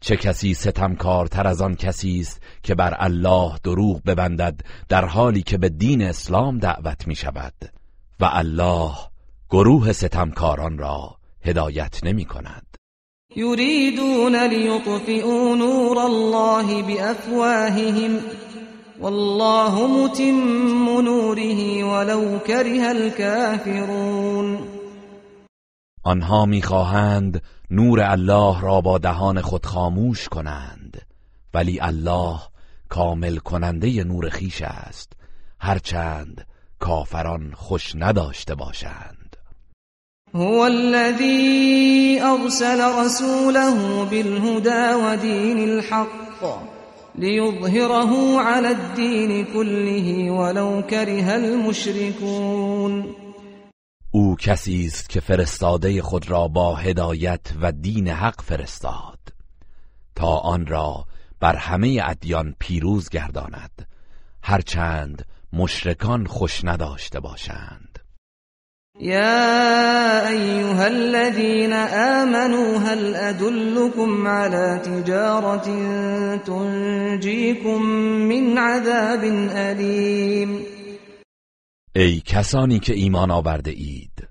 چه 0.02 0.16
کسی 0.16 0.54
ستمکارتر 0.54 1.48
از 1.48 1.62
آن 1.62 1.76
کسی 1.76 2.20
است 2.20 2.42
که 2.64 2.76
بر 2.76 2.96
الله 3.00 3.58
دروغ 3.64 4.02
ببندد 4.06 4.62
در 4.90 5.06
حالی 5.06 5.42
که 5.42 5.58
به 5.58 5.70
دین 5.70 6.02
اسلام 6.02 6.58
دعوت 6.58 7.08
می 7.08 7.16
شود 7.16 7.54
و 8.20 8.30
الله 8.34 8.92
گروه 9.50 9.92
ستمکاران 9.92 10.78
را 10.78 11.16
هدایت 11.42 12.04
نمی 12.04 12.26
کند 12.26 12.75
يريدون 13.38 14.48
ليطفئوا 14.48 15.56
نور 15.56 16.06
الله 16.06 16.82
بأفواههم 16.82 18.20
والله 19.00 19.88
متم 19.88 21.02
نوره 21.02 21.84
ولو 21.84 22.40
كره 22.40 22.92
الكافرون. 22.92 24.60
آنها 26.04 26.46
می‌خواهند 26.46 27.42
نور 27.72 28.02
الله 28.02 28.62
را 28.62 28.82
با 28.82 28.98
دهان 28.98 29.42
خود 29.42 29.66
خاموش 29.66 30.30
کنند 30.30 31.02
ولی 31.54 31.80
الله 31.82 32.40
کامل 32.90 33.38
کننده 33.38 34.04
نور 34.04 34.30
خیش 34.30 34.62
است. 34.62 35.14
هرچند 35.60 36.48
کافران 36.80 37.54
خوش 37.56 37.96
نداشته 37.96 38.56
باشند. 38.56 39.15
هو 40.36 40.66
الذي 40.66 42.22
أرسل 42.22 43.06
رسوله 43.06 44.06
بالهدى 44.06 44.94
ودين 44.94 45.60
الحق 45.70 46.46
ليظهره 47.16 48.42
على 48.42 48.68
الدين 48.68 49.46
كله 49.46 50.32
ولو 50.32 50.82
كره 50.82 51.36
المشركون. 51.36 53.16
او 54.12 54.36
کسی 54.36 54.86
است 54.86 55.10
که 55.10 55.20
فرستاده 55.20 56.02
خود 56.02 56.30
را 56.30 56.48
با 56.48 56.76
هدایت 56.76 57.48
و 57.62 57.72
دین 57.72 58.08
حق 58.08 58.42
فرستاد. 58.42 59.20
تا 60.16 60.38
آن 60.38 60.66
را 60.66 61.06
بر 61.40 61.56
همه 61.56 62.02
ادیان 62.04 62.56
پیروز 62.60 63.10
گرداند 63.10 63.88
هرچند 64.44 65.26
مشرکان 65.54 66.26
خوش 66.26 66.66
نداشته 66.66 67.20
باشند. 67.20 67.85
يا 69.00 70.30
أيها 70.30 70.88
الذين 70.88 71.74
آمنوا 71.74 72.78
هل 72.78 73.16
أدلكم 73.16 74.28
على 74.28 74.82
تجارة 74.86 75.66
تنجيكم 76.38 77.82
من 78.30 78.58
عذاب 78.58 79.24
أليم؟ 79.52 80.66
ای 81.96 82.20
کسانی 82.20 82.80
که 82.80 82.94
ایمان 82.94 83.32
آورده 83.32 83.72
اید 83.72 84.28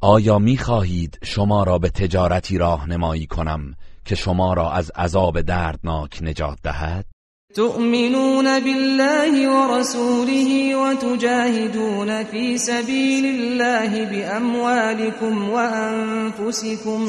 آیا 0.00 0.38
می‌خواهید 0.38 1.18
شما 1.22 1.62
را 1.64 1.78
به 1.78 1.88
تجارتی 1.88 2.58
راهنمایی 2.58 3.26
کنم 3.26 3.74
که 4.04 4.14
شما 4.14 4.54
را 4.54 4.72
از 4.72 4.90
عذاب 4.90 5.40
دردناک 5.40 6.18
نجات 6.22 6.58
دهد؟ 6.62 7.15
تؤمنون 7.56 8.60
بالله 8.60 9.34
ورسوله 9.50 10.76
وتجاهدون 10.76 12.24
في 12.24 12.58
سبيل 12.58 13.24
الله 13.24 14.04
بأموالكم 14.04 15.48
وأنفسكم 15.48 17.06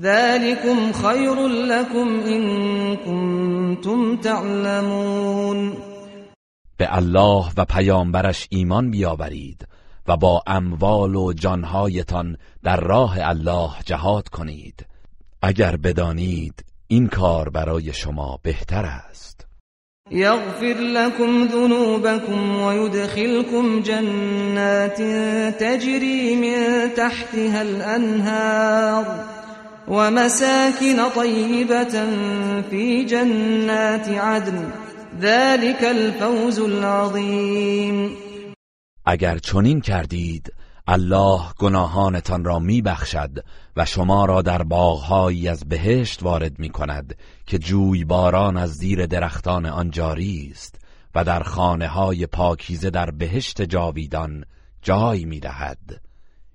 ذلكم 0.00 0.92
خير 0.92 1.46
لكم 1.46 2.20
إن 2.20 2.42
كنتم 2.96 4.16
تعلمون. 4.16 5.72
به 6.78 6.96
الله 6.96 7.44
و 7.56 7.64
پیامبرش 7.64 8.46
ایمان 8.50 8.90
بیاورید 8.90 9.68
و 10.08 10.16
با 10.16 10.42
اموال 10.46 11.16
و 11.16 11.32
جانهایتان 11.32 12.36
در 12.62 12.80
راه 12.80 13.16
الله 13.20 13.70
جهاد 13.86 14.28
کنید. 14.28 14.86
اگر 15.42 15.76
بدانید 15.76 16.64
این 16.88 17.08
کار 17.08 17.48
برای 17.48 17.92
شما 17.92 18.38
بهتر 18.42 18.84
است. 18.84 19.33
یغفر 20.10 20.74
لكم 20.74 21.44
ذنوبكم 21.44 22.56
ويدخلكم 22.60 23.80
جنات 23.80 24.98
تجري 25.60 26.36
من 26.36 26.94
تحتها 26.94 27.62
الأنهار 27.62 29.24
ومساكن 29.88 31.08
طيبة 31.16 32.04
في 32.70 33.04
جنات 33.04 34.08
عدن. 34.08 34.70
ذلك 35.20 35.84
الفوز 35.84 36.58
العظیم 36.58 38.16
اگر 39.06 39.38
چنین 39.38 39.80
کردید 39.80 40.52
الله 40.86 41.40
گناهانتان 41.58 42.44
را 42.44 42.58
میبخشد 42.58 43.44
و 43.76 43.84
شما 43.84 44.24
را 44.24 44.42
در 44.42 44.62
باغهایی 44.62 45.48
از 45.48 45.68
بهشت 45.68 46.22
وارد 46.22 46.58
می 46.58 46.68
کند 46.68 47.16
که 47.46 47.58
جوی 47.58 48.04
باران 48.04 48.56
از 48.56 48.70
زیر 48.70 49.06
درختان 49.06 49.66
آن 49.66 49.90
جاری 49.90 50.50
است 50.52 50.80
و 51.14 51.24
در 51.24 51.42
خانه 51.42 51.88
های 51.88 52.26
پاکیزه 52.26 52.90
در 52.90 53.10
بهشت 53.10 53.62
جاویدان 53.62 54.44
جای 54.82 55.24
می 55.24 55.40
دهد. 55.40 56.00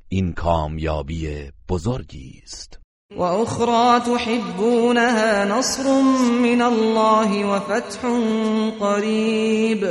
این 0.10 0.34
کامیابی 0.34 1.52
بزرگی 1.70 2.42
است 2.44 2.80
و 3.18 3.22
اخرى 3.22 4.00
تحبونها 4.00 5.44
نصر 5.44 6.02
من 6.44 6.62
الله 6.62 7.46
و 7.46 7.60
فتح 7.60 8.08
قریب 8.80 9.88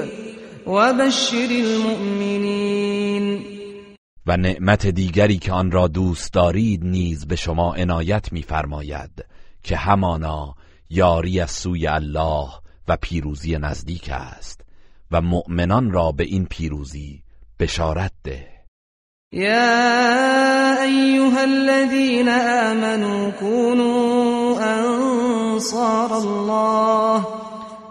و 0.66 0.92
بشر 0.92 1.48
المؤمنین 1.50 3.57
و 4.28 4.36
نعمت 4.36 4.86
دیگری 4.86 5.38
که 5.38 5.52
آن 5.52 5.70
را 5.70 5.88
دوست 5.88 6.32
دارید 6.32 6.84
نیز 6.84 7.26
به 7.26 7.36
شما 7.36 7.74
عنایت 7.74 8.32
می‌فرماید 8.32 9.24
که 9.62 9.76
همانا 9.76 10.54
یاری 10.90 11.40
از 11.40 11.50
سوی 11.50 11.86
الله 11.86 12.48
و 12.88 12.96
پیروزی 12.96 13.58
نزدیک 13.58 14.08
است 14.12 14.60
و 15.10 15.20
مؤمنان 15.20 15.90
را 15.90 16.12
به 16.12 16.24
این 16.24 16.46
پیروزی 16.46 17.22
بشارت 17.58 18.12
ده. 18.24 18.48
یا 19.32 20.82
ایها 20.82 21.40
الذين 21.40 22.28
آمنوا 22.28 23.30
كونوا 23.30 24.60
انصار 24.60 26.12
الله 26.12 27.47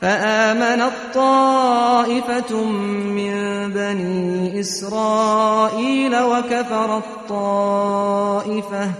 فآمنت 0.00 0.92
طائفة 1.14 2.64
من 2.64 3.32
بني 3.72 4.60
إسرائيل 4.60 6.14
وكفرت 6.22 7.04
طائفة 7.28 8.90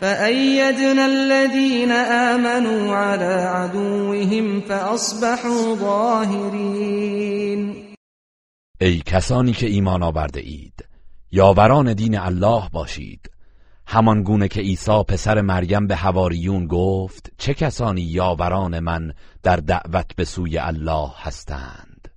فأيدنا 0.00 1.06
الذين 1.06 1.92
آمنوا 1.92 2.96
على 2.96 3.34
عدوهم 3.54 4.60
فأصبحوا 4.60 5.74
ظاهرين. 5.76 7.74
ای 8.80 9.02
کسانی 9.06 9.52
که 9.52 9.66
ایمان 9.66 10.02
آورده 10.02 10.40
اید 10.40 10.84
یاوران 11.32 11.92
دین 11.92 12.18
الله 12.18 12.62
باشید. 12.72 13.30
همان 13.92 14.22
گونه 14.22 14.48
که 14.48 14.60
عیسی 14.60 15.02
پسر 15.08 15.40
مریم 15.40 15.86
به 15.86 15.96
هواریون 15.96 16.66
گفت 16.66 17.32
چه 17.38 17.54
کسانی 17.54 18.00
یاوران 18.00 18.78
من 18.78 19.12
در 19.42 19.56
دعوت 19.56 20.16
به 20.16 20.24
سوی 20.24 20.58
الله 20.58 21.10
هستند؟ 21.16 22.08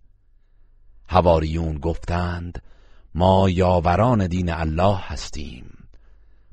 هواریون 1.09 1.78
گفتند 1.78 2.61
ما 3.15 3.49
یاوران 3.49 4.28
دین 4.28 4.49
الله 4.49 4.97
هستیم. 4.97 5.88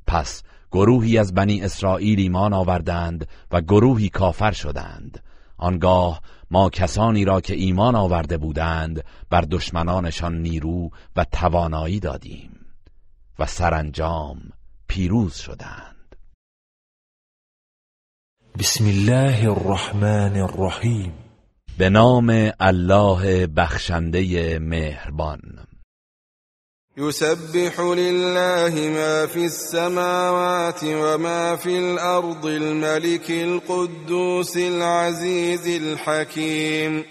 پس 0.07 0.43
گروهی 0.73 1.19
از 1.19 1.35
بنی 1.35 1.63
اسرائیل 1.63 2.21
ایمان 2.21 2.53
آوردند 2.53 3.29
و 3.51 3.61
گروهی 3.61 4.09
کافر 4.09 4.53
شدند. 4.53 5.23
آنگاه 5.57 6.21
ما 6.51 6.71
کسانی 6.71 7.25
را 7.25 7.41
که 7.41 7.55
ایمان 7.55 7.95
آورده 7.95 8.39
بودند 8.39 9.05
بر 9.31 9.41
دشمنانشان 9.41 10.43
نیرو 10.43 10.91
و 11.17 11.25
توانایی 11.33 12.01
دادیم 12.01 12.51
و 13.39 13.47
سرانجام 13.47 14.41
پیروز 14.91 15.35
شدند. 15.35 16.17
بسم 18.59 18.85
الله 18.85 19.51
الرحمن 19.51 20.37
الرحیم 20.37 21.13
به 21.79 21.89
نام 21.89 22.53
الله 22.61 23.47
بخشنده 23.47 24.59
مهربان. 24.59 25.41
يسبح 26.97 27.81
لله 27.81 28.91
ما 28.91 29.27
في 29.27 29.45
السماوات 29.45 30.85
وما 30.85 31.57
في 31.57 31.79
الأرض 31.79 32.47
الملك 32.47 33.31
القدوس 33.31 34.57
العزيز 34.57 35.83
الحكيم 35.83 37.05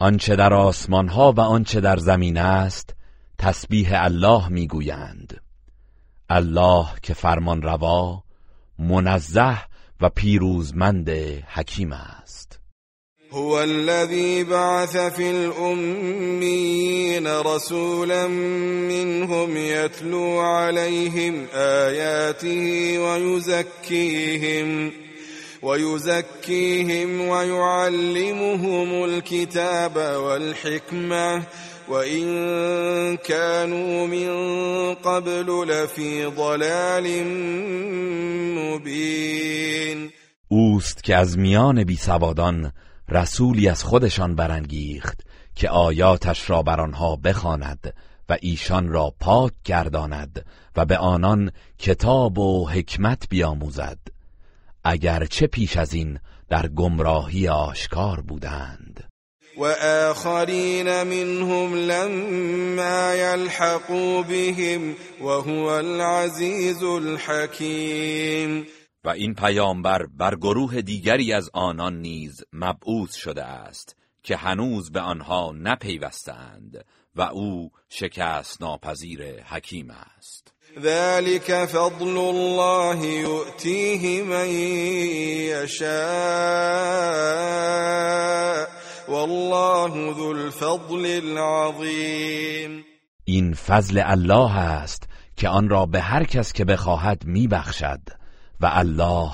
آنچه 0.00 0.36
در 0.36 0.54
آسمان 0.54 1.08
ها 1.08 1.32
و 1.32 1.40
آنچه 1.40 1.80
در 1.80 1.96
زمین 1.96 2.36
است 2.36 2.94
تسبیح 3.38 3.88
الله 3.92 4.48
می‌گویند. 4.48 5.47
الله 6.30 6.86
که 7.02 7.14
فرمان 7.14 7.62
روا 7.62 8.22
منزه 8.78 9.58
و 10.00 10.08
پیروزمند 10.08 11.10
حکیم 11.48 11.92
است. 11.92 12.58
هو 13.32 13.52
الذي 13.52 14.44
بعث 14.44 14.96
في 14.96 15.30
الأميين 15.30 17.26
رسولا 17.26 18.26
منهم 18.88 19.56
يتلو 19.56 20.38
عليهم 20.40 21.46
آياته 21.54 22.98
ويزكيهم 22.98 24.92
ويزكيهم 25.62 27.20
ويعلمهم 27.20 29.04
الكتاب 29.04 29.96
والحكمة 29.96 31.42
وإن 31.90 33.16
كانوا 33.16 34.06
من 34.06 34.28
قبل 34.94 35.68
لفي 35.68 36.26
ضلال 36.26 37.24
مبين 38.58 40.10
اوست 40.48 41.04
که 41.04 41.16
از 41.16 41.38
میان 41.38 41.84
بیسوادان 41.84 42.72
رسولی 43.08 43.68
از 43.68 43.82
خودشان 43.82 44.34
برانگیخت 44.34 45.20
که 45.54 45.68
آیاتش 45.68 46.50
را 46.50 46.62
بر 46.62 46.80
آنها 46.80 47.16
بخواند 47.16 47.94
و 48.28 48.36
ایشان 48.40 48.88
را 48.88 49.14
پاک 49.20 49.52
گرداند 49.64 50.46
و 50.76 50.84
به 50.84 50.98
آنان 50.98 51.50
کتاب 51.78 52.38
و 52.38 52.68
حکمت 52.68 53.28
بیاموزد. 53.28 53.98
اگرچه 54.84 55.46
پیش 55.46 55.76
از 55.76 55.94
این 55.94 56.18
در 56.48 56.68
گمراهی 56.68 57.48
آشکار 57.48 58.20
بودند. 58.20 59.07
وآخرين 59.58 61.06
منهم 61.06 61.76
لما 61.76 63.14
يلحقوا 63.14 64.22
بهم 64.22 64.94
وهو 65.20 65.70
العزيز 65.70 66.82
الحكيم. 66.82 68.66
و 69.04 69.08
این 69.08 69.34
پیامبر 69.34 70.06
بر 70.06 70.34
گروه 70.34 70.80
دیگری 70.80 71.32
از 71.32 71.50
آنان 71.52 72.00
نیز 72.00 72.44
مبعوث 72.52 73.14
شده 73.14 73.44
است 73.44 73.96
که 74.22 74.36
هنوز 74.36 74.92
به 74.92 75.00
آنها 75.00 75.52
نپیوستند 75.62 76.84
و 77.16 77.22
او 77.22 77.70
شکست 77.88 78.62
ناپذیر 78.62 79.42
حکیم 79.42 79.90
است. 79.90 80.52
ذلك 80.80 81.64
فضل 81.64 82.16
الله 82.18 83.06
يؤتيه 83.06 84.22
من 84.22 84.48
يشاء. 85.64 85.98
والله 89.08 90.14
ذو 90.14 90.28
الفضل 90.28 91.06
العظیم. 91.06 92.84
این 93.24 93.54
فضل 93.54 94.02
الله 94.04 94.58
است 94.58 95.02
که 95.36 95.48
آن 95.48 95.68
را 95.68 95.86
به 95.86 96.00
هر 96.00 96.24
کس 96.24 96.52
که 96.52 96.64
بخواهد 96.64 97.24
میبخشد 97.24 98.00
و 98.60 98.70
الله 98.72 99.30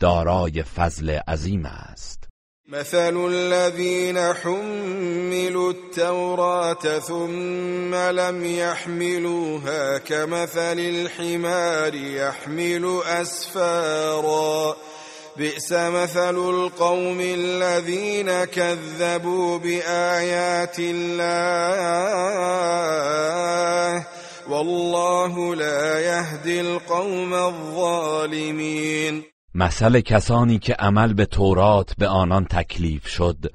دارای 0.00 0.62
فضل 0.62 1.18
عظیم 1.28 1.66
است. 1.66 2.28
مثل 2.72 3.16
الذين 3.16 4.16
حملوا 4.16 5.68
التوراة 5.68 7.00
ثم 7.00 7.94
لم 7.94 8.44
يحملوها 8.44 9.98
كمثل 9.98 10.78
الحمار 10.78 11.94
يحمل 11.94 13.00
أسفارا. 13.06 14.76
بئس 15.38 15.72
مثل 15.72 16.36
القوم 16.36 17.20
الذين 17.20 18.44
كذبوا 18.44 19.58
بآيات 19.58 20.76
الله 20.78 22.06
والله 24.50 25.54
لا 25.54 26.00
يهدي 26.00 26.60
القوم 26.60 27.32
الظالمين. 27.32 29.24
مثل 29.54 30.00
کسانی 30.00 30.58
که 30.58 30.74
عمل 30.74 31.14
به 31.14 31.26
تورات 31.26 31.94
به 31.98 32.08
آنان 32.08 32.44
تکلیف 32.44 33.08
شد 33.08 33.52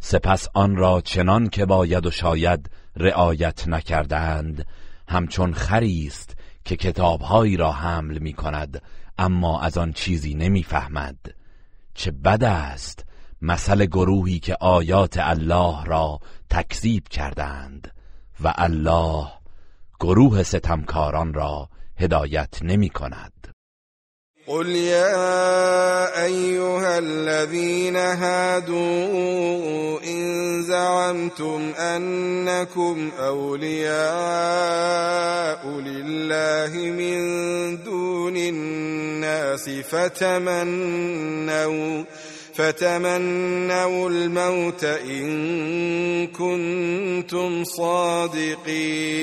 سپس 0.00 0.48
آن 0.54 0.76
را 0.76 1.00
چنان 1.00 1.48
که 1.48 1.66
باید 1.66 2.06
و 2.06 2.10
شاید 2.10 2.70
رعایت 2.96 3.68
نکردند. 3.68 4.66
همچون 5.08 5.54
خری 5.54 6.06
است 6.06 6.36
که 6.64 6.76
کتابهایی 6.76 7.56
را 7.56 7.72
حمل 7.72 8.18
می 8.18 8.32
کند 8.32 8.82
اما 9.18 9.60
از 9.60 9.78
آن 9.78 9.92
چیزی 9.92 10.34
نمی‌فهمد. 10.34 11.16
چه 11.94 12.10
بد 12.10 12.44
است 12.44 13.04
مثل 13.42 13.86
گروهی 13.86 14.38
که 14.38 14.56
آیات 14.60 15.16
الله 15.18 15.84
را 15.84 16.20
تکذیب 16.50 17.08
کردند 17.08 17.94
و 18.40 18.52
الله 18.56 19.26
گروه 20.00 20.42
ستمکاران 20.42 21.34
را 21.34 21.68
هدایت 21.96 22.62
نمی 22.62 22.88
کند 22.88 23.32
قل 24.46 24.68
يا 24.68 26.24
أيها 26.24 26.98
الذين 26.98 27.96
هادوا 27.96 28.78
إن 30.06 30.62
زعمتم 30.62 31.72
أنكم 31.78 33.10
أولياء 33.18 33.96
لله 35.80 36.90
من 36.90 37.18
دون 37.82 38.36
الناس 38.36 39.70
فتمنوا 39.90 41.24
فتمنوا 42.54 44.10
الموت 44.10 44.84
إن 44.84 46.26
كنتم 46.26 47.64
صادقين. 47.64 49.16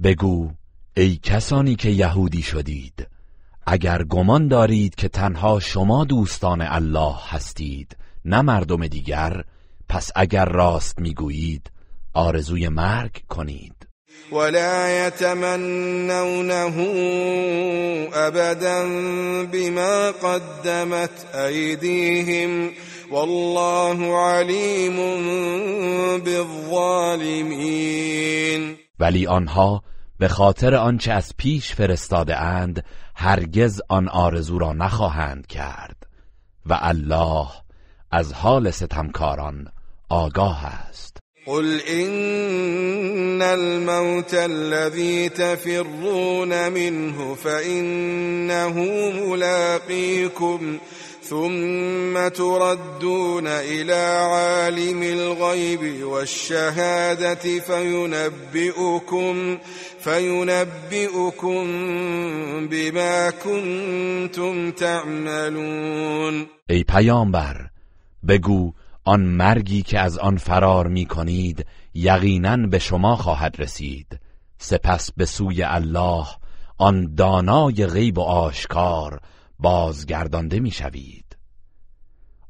بگو 0.00 0.48
ای 0.96 1.16
کسانی 1.22 1.76
که 1.76 1.88
یهودی 1.90 2.42
شدید 2.42 3.17
اگر 3.70 4.02
گمان 4.02 4.48
دارید 4.48 4.94
که 4.94 5.08
تنها 5.08 5.60
شما 5.60 6.04
دوستان 6.04 6.62
الله 6.62 7.14
هستید 7.28 7.96
نه 8.24 8.42
مردم 8.42 8.86
دیگر 8.86 9.44
پس 9.88 10.10
اگر 10.16 10.44
راست 10.44 10.98
می‌گویید 10.98 11.70
آرزوی 12.14 12.68
مرگ 12.68 13.22
کنید. 13.28 13.74
ولا 14.32 14.88
يتمنونه 14.88 16.52
ابدا 18.14 18.84
بما 19.52 20.12
قدمت 20.12 21.34
ايديهم 21.34 22.70
والله 23.10 24.16
عليم 24.16 24.96
بالظالمين. 26.24 27.68
ولی 29.00 29.26
آنها 29.26 29.82
به 30.18 30.28
خاطر 30.28 30.74
آنچه 30.74 31.12
از 31.12 31.32
پیش 31.36 31.74
فرستاده 31.74 32.36
اند 32.36 32.84
هرگز 33.20 33.80
آن 33.88 34.08
آرزو 34.08 34.58
را 34.58 34.72
نخواهند 34.72 35.46
کرد 35.46 36.06
و 36.66 36.78
الله 36.82 37.48
از 38.10 38.32
حال 38.32 38.70
ستمکاران 38.70 39.68
آگاه 40.08 40.64
است. 40.66 41.16
قل 41.46 41.80
إن 41.88 43.42
الموت 43.42 44.34
الذي 44.34 45.28
تفرون 45.28 46.68
منه 46.68 47.34
فإنه 47.34 48.72
ملاقيكم 49.26 50.78
ثم 51.28 52.28
تردون 52.28 53.46
إلى 53.46 54.02
عالم 54.32 55.02
الغيب 55.02 56.04
والشهادة 56.04 57.60
فينبئكم 57.60 59.58
فينبئكم 59.98 61.64
بما 62.68 63.30
كنتم 63.30 64.70
تعملون. 64.70 66.46
ای 66.70 66.84
پیامبر 66.84 67.70
بگو 68.28 68.72
آن 69.04 69.20
مرگی 69.20 69.82
که 69.82 69.98
از 69.98 70.18
آن 70.18 70.36
فرار 70.36 70.86
می 70.86 71.06
کنید 71.06 71.66
یقینا 71.94 72.56
به 72.56 72.78
شما 72.78 73.16
خواهد 73.16 73.56
رسید. 73.58 74.20
سپس 74.58 75.10
به 75.16 75.24
سوی 75.24 75.62
الله 75.62 76.26
آن 76.78 77.14
دانای 77.14 77.86
غیب 77.86 78.18
و 78.18 78.22
آشکار 78.22 79.20
بازگردانده 79.58 80.60
می 80.60 80.70
شوید 80.70 81.36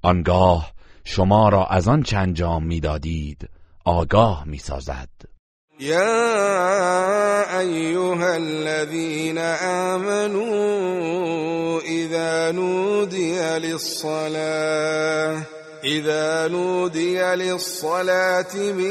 آنگاه 0.02 0.72
شما 1.04 1.48
را 1.48 1.66
از 1.66 1.88
آن 1.88 2.02
چند 2.02 2.28
انجام 2.28 2.64
می 2.64 2.80
دادید 2.80 3.48
آگاه 3.84 4.44
می 4.46 4.58
سازد 4.58 5.08
يا 5.80 7.58
أيها 7.58 8.34
الذين 8.34 9.38
آمنوا 9.88 10.58
إذا 11.80 12.52
نودي 12.52 13.58
للصلاة 13.58 15.42
إذا 15.84 16.48
نودي 16.48 17.18
للصلاة 17.18 18.56
من 18.56 18.90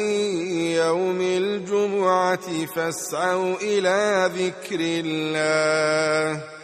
يوم 0.72 1.22
الجمعة 1.22 2.66
فاسعوا 2.76 3.56
إلى 3.62 4.30
ذكر 4.36 4.80
الله. 4.80 6.57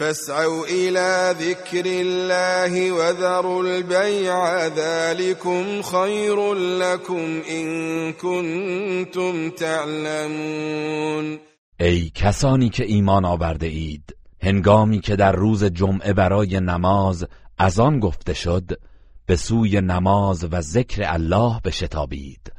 فاسعوا 0.00 0.66
إلى 0.66 1.34
ذكر 1.38 1.84
الله 1.86 2.92
وذروا 2.92 3.64
البيع 3.64 4.66
ذلكم 4.66 5.82
خير 5.82 6.54
لكم 6.54 7.42
إن 7.50 8.12
كنتم 8.12 9.50
تعلمون. 9.50 11.38
ای 11.80 12.10
کسانی 12.14 12.68
که 12.68 12.84
ایمان 12.84 13.24
آورده 13.24 13.66
اید 13.66 14.16
هنگامی 14.42 15.00
که 15.00 15.16
در 15.16 15.32
روز 15.32 15.64
جمعه 15.64 16.12
برای 16.12 16.60
نماز 16.60 17.26
از 17.58 17.80
آن 17.80 18.00
گفته 18.00 18.34
شد 18.34 18.80
به 19.26 19.36
سوی 19.36 19.80
نماز 19.80 20.44
و 20.44 20.60
ذکر 20.60 21.02
الله 21.04 21.60
بشتابید 21.64 22.52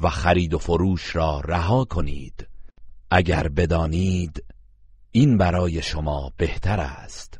و 0.00 0.08
خرید 0.08 0.54
و 0.54 0.58
فروش 0.58 1.16
را 1.16 1.40
رها 1.44 1.84
کنید. 1.84 2.46
اگر 3.10 3.48
بدانید 3.48 4.44
این 5.18 5.38
برای 5.38 5.82
شما 5.82 6.32
بهتر 6.38 6.80
است. 6.80 7.38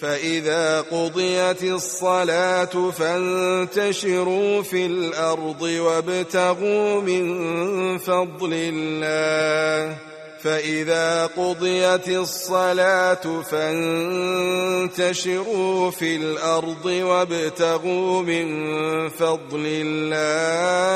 فإذا 0.00 0.82
قضيت 0.82 1.62
الصلاة 1.62 2.90
فانتشروا 2.90 4.62
في 4.62 4.86
الأرض 4.86 5.62
وابتغوا 5.62 7.00
من 7.00 7.98
فضل 7.98 8.52
الله 8.52 9.96
فإذا 10.42 11.26
قضيت 11.26 12.08
الصلاة 12.08 13.42
فانتشروا 13.50 14.70
في 15.90 16.16
الأرض 16.16 16.86
وابتغوا 16.86 18.22
من 18.22 18.48
فضل 19.08 19.64
الله 19.66 20.88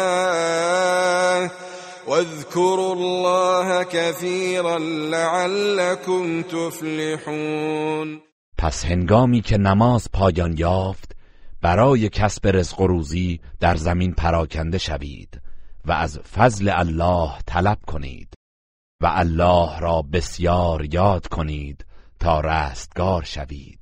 واذكروا 2.08 2.94
الله 2.94 3.84
كثيرا 3.84 4.78
لعلكم 5.10 6.42
تفلحون. 6.42 8.20
پس 8.58 8.84
هنگامی 8.84 9.40
که 9.40 9.58
نماز 9.58 10.08
پایان 10.12 10.56
یافت 10.58 11.16
برای 11.62 12.08
کسب 12.08 12.46
رزق 12.48 12.80
و 12.80 12.86
روزی 12.86 13.40
در 13.60 13.76
زمین 13.76 14.12
پراکنده 14.12 14.78
شوید 14.78 15.40
و 15.84 15.92
از 15.92 16.18
فضل 16.18 16.68
الله 16.74 17.30
طلب 17.46 17.78
کنید 17.86 18.34
و 19.00 19.06
الله 19.06 19.78
را 19.78 20.02
بسیار 20.02 20.94
یاد 20.94 21.26
کنید 21.26 21.86
تا 22.20 22.40
رستگار 22.40 23.22
شوید. 23.22 23.81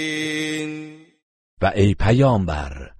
و 1.61 1.71
ای 1.75 1.93
پیامبر 1.93 2.91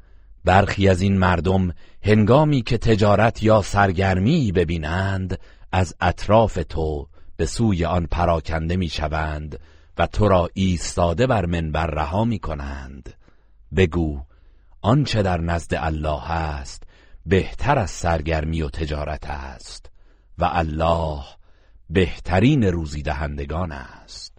برخی 0.46 0.90
از 0.90 1.02
این 1.02 1.18
مردم 1.18 1.74
هنگامی 2.04 2.62
که 2.62 2.78
تجارت 2.78 3.44
یا 3.44 3.62
سرگرمی 3.62 4.52
ببینند 4.52 5.40
از 5.72 5.96
اطراف 6.02 6.60
تو 6.70 7.08
به 7.38 7.46
سوی 7.46 7.86
آن 7.86 8.06
پراکنده 8.06 8.76
می‌شوند 8.76 9.60
و 9.98 10.08
تو 10.08 10.28
را 10.28 10.50
ایستاده 10.54 11.28
بر 11.28 11.46
منبر 11.46 11.88
رها 11.88 12.26
می 12.26 12.40
کنند 12.40 13.14
بگو 13.76 14.22
آنچه 14.82 15.22
در 15.22 15.42
نزد 15.42 15.74
الله 15.74 16.32
است 16.32 16.84
بهتر 17.26 17.80
از 17.80 17.92
سرگرمی 17.92 18.62
و 18.62 18.70
تجارت 18.70 19.30
است 19.30 19.92
و 20.38 20.50
الله 20.52 21.24
بهترین 21.90 22.64
روزی 22.64 23.02
دهندگان 23.02 23.72
است. 23.72 24.31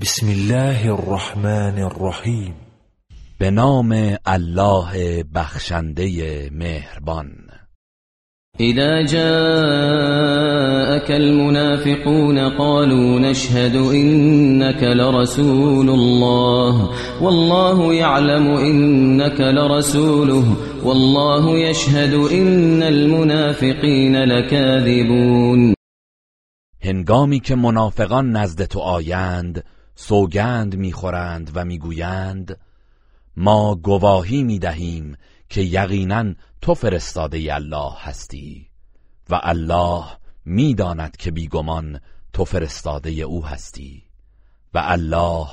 بسم 0.00 0.28
الله 0.28 0.94
الرحمن 0.94 1.78
الرحیم 1.82 2.54
به 3.40 3.50
نام 3.50 3.92
الله 4.26 5.22
بخشنده 5.34 6.50
مهربان. 6.52 7.28
إذا 8.60 9.02
جاءك 9.02 9.20
المنافقون 11.10 12.38
قالوا 12.58 13.20
نشهد 13.20 13.76
إنك 13.76 14.82
لرسول 14.82 15.88
الله. 15.90 16.90
والله 17.22 17.94
يعلم 17.94 18.46
إنك 18.46 19.40
لرسوله. 19.40 20.56
والله 20.84 21.58
يشهد 21.58 22.14
إن 22.14 22.82
المنافقين 22.82 24.16
لكاذبون. 24.24 25.74
هنگامی 26.82 27.40
که 27.40 27.54
منافقان 27.54 28.36
نزد 28.36 28.64
تو 28.64 28.80
آیند 28.80 29.64
سوگند 29.98 30.76
می‌خورند 30.76 31.50
و 31.54 31.64
می‌گویند 31.64 32.58
ما 33.36 33.74
گواهی 33.74 34.42
می‌دهیم 34.42 35.16
که 35.48 35.60
یقینا 35.60 36.34
تو 36.60 36.74
فرستاده 36.74 37.54
الله 37.54 37.92
هستی 37.98 38.68
و 39.30 39.40
الله 39.42 40.04
می‌داند 40.44 41.16
که 41.16 41.30
بیگمان 41.30 42.00
تو 42.32 42.44
فرستاده 42.44 43.10
او 43.10 43.46
هستی 43.46 44.02
و 44.74 44.78
الله 44.84 45.46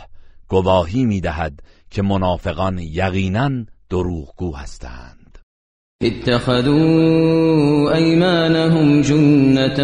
گواهی 0.48 1.06
می‌دهد 1.06 1.64
که 1.90 2.02
منافقان 2.02 2.80
یقینا 2.80 3.66
دروغگو 3.90 4.56
هستند. 4.56 5.23
اتخذوا 6.02 7.94
أيمانهم 7.96 9.02
جنة 9.02 9.80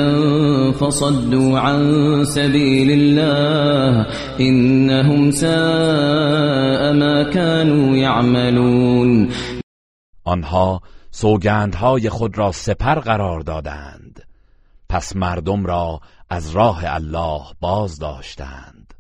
فصدوا 0.72 1.60
عن 1.60 1.82
سبيل 2.26 2.92
الله 2.92 4.06
إنهم 4.40 5.32
ساء 5.32 6.94
ما 6.94 7.24
كانوا 7.34 7.98
يعملون. 7.98 9.30
آنها 10.26 10.82
سوگندهای 11.12 12.10
خود 12.10 12.38
را 12.38 12.52
سپر 12.52 13.00
قرار 13.00 13.40
دادند. 13.42 14.24
پس 14.90 15.16
مردم 15.16 15.66
را 15.66 16.00
از 16.30 16.52
راه 16.52 16.82
الله 16.86 17.42
باز 17.60 18.00
داشتند. 18.00 18.94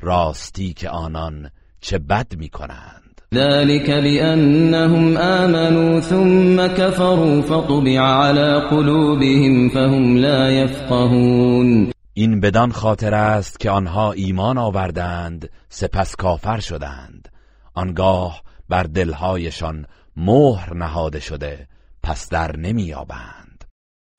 راستی 0.00 0.72
که 0.72 0.90
آنان 0.90 1.50
چه 1.80 1.98
بد 1.98 2.36
می 2.36 2.48
کنند 2.48 3.01
ذلك 3.34 3.90
بأنهم 3.90 5.16
آمنوا 5.16 6.00
ثم 6.00 6.66
كفروا 6.66 7.42
فطبع 7.42 8.00
على 8.00 8.68
قلوبهم 8.70 9.68
فهم 9.68 10.16
لا 10.16 10.50
يفقهون. 10.50 11.92
این 12.14 12.40
بدان 12.40 12.72
خاطر 12.72 13.14
است 13.14 13.60
که 13.60 13.70
آنها 13.70 14.12
ایمان 14.12 14.58
آوردند 14.58 15.50
سپس 15.68 16.16
کافر 16.16 16.60
شدند. 16.60 17.28
آنگاه 17.74 18.42
بر 18.68 18.82
دلهایشان 18.82 19.86
مهر 20.16 20.74
نهاده 20.74 21.20
شده 21.20 21.66
پس 22.02 22.28
در 22.28 22.56
نمییابند. 22.56 23.41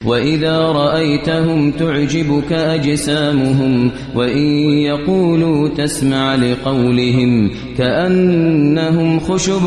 وإذا 0.06 0.58
رأيتهم 0.60 1.72
تعجبك 1.72 2.54
أجسامهم 2.54 3.92
وإن 4.16 4.48
يقولوا 4.80 5.70
تسمع 5.70 6.36
لقولهم 6.36 7.52
كأنهم 7.78 9.20
خشب 9.20 9.64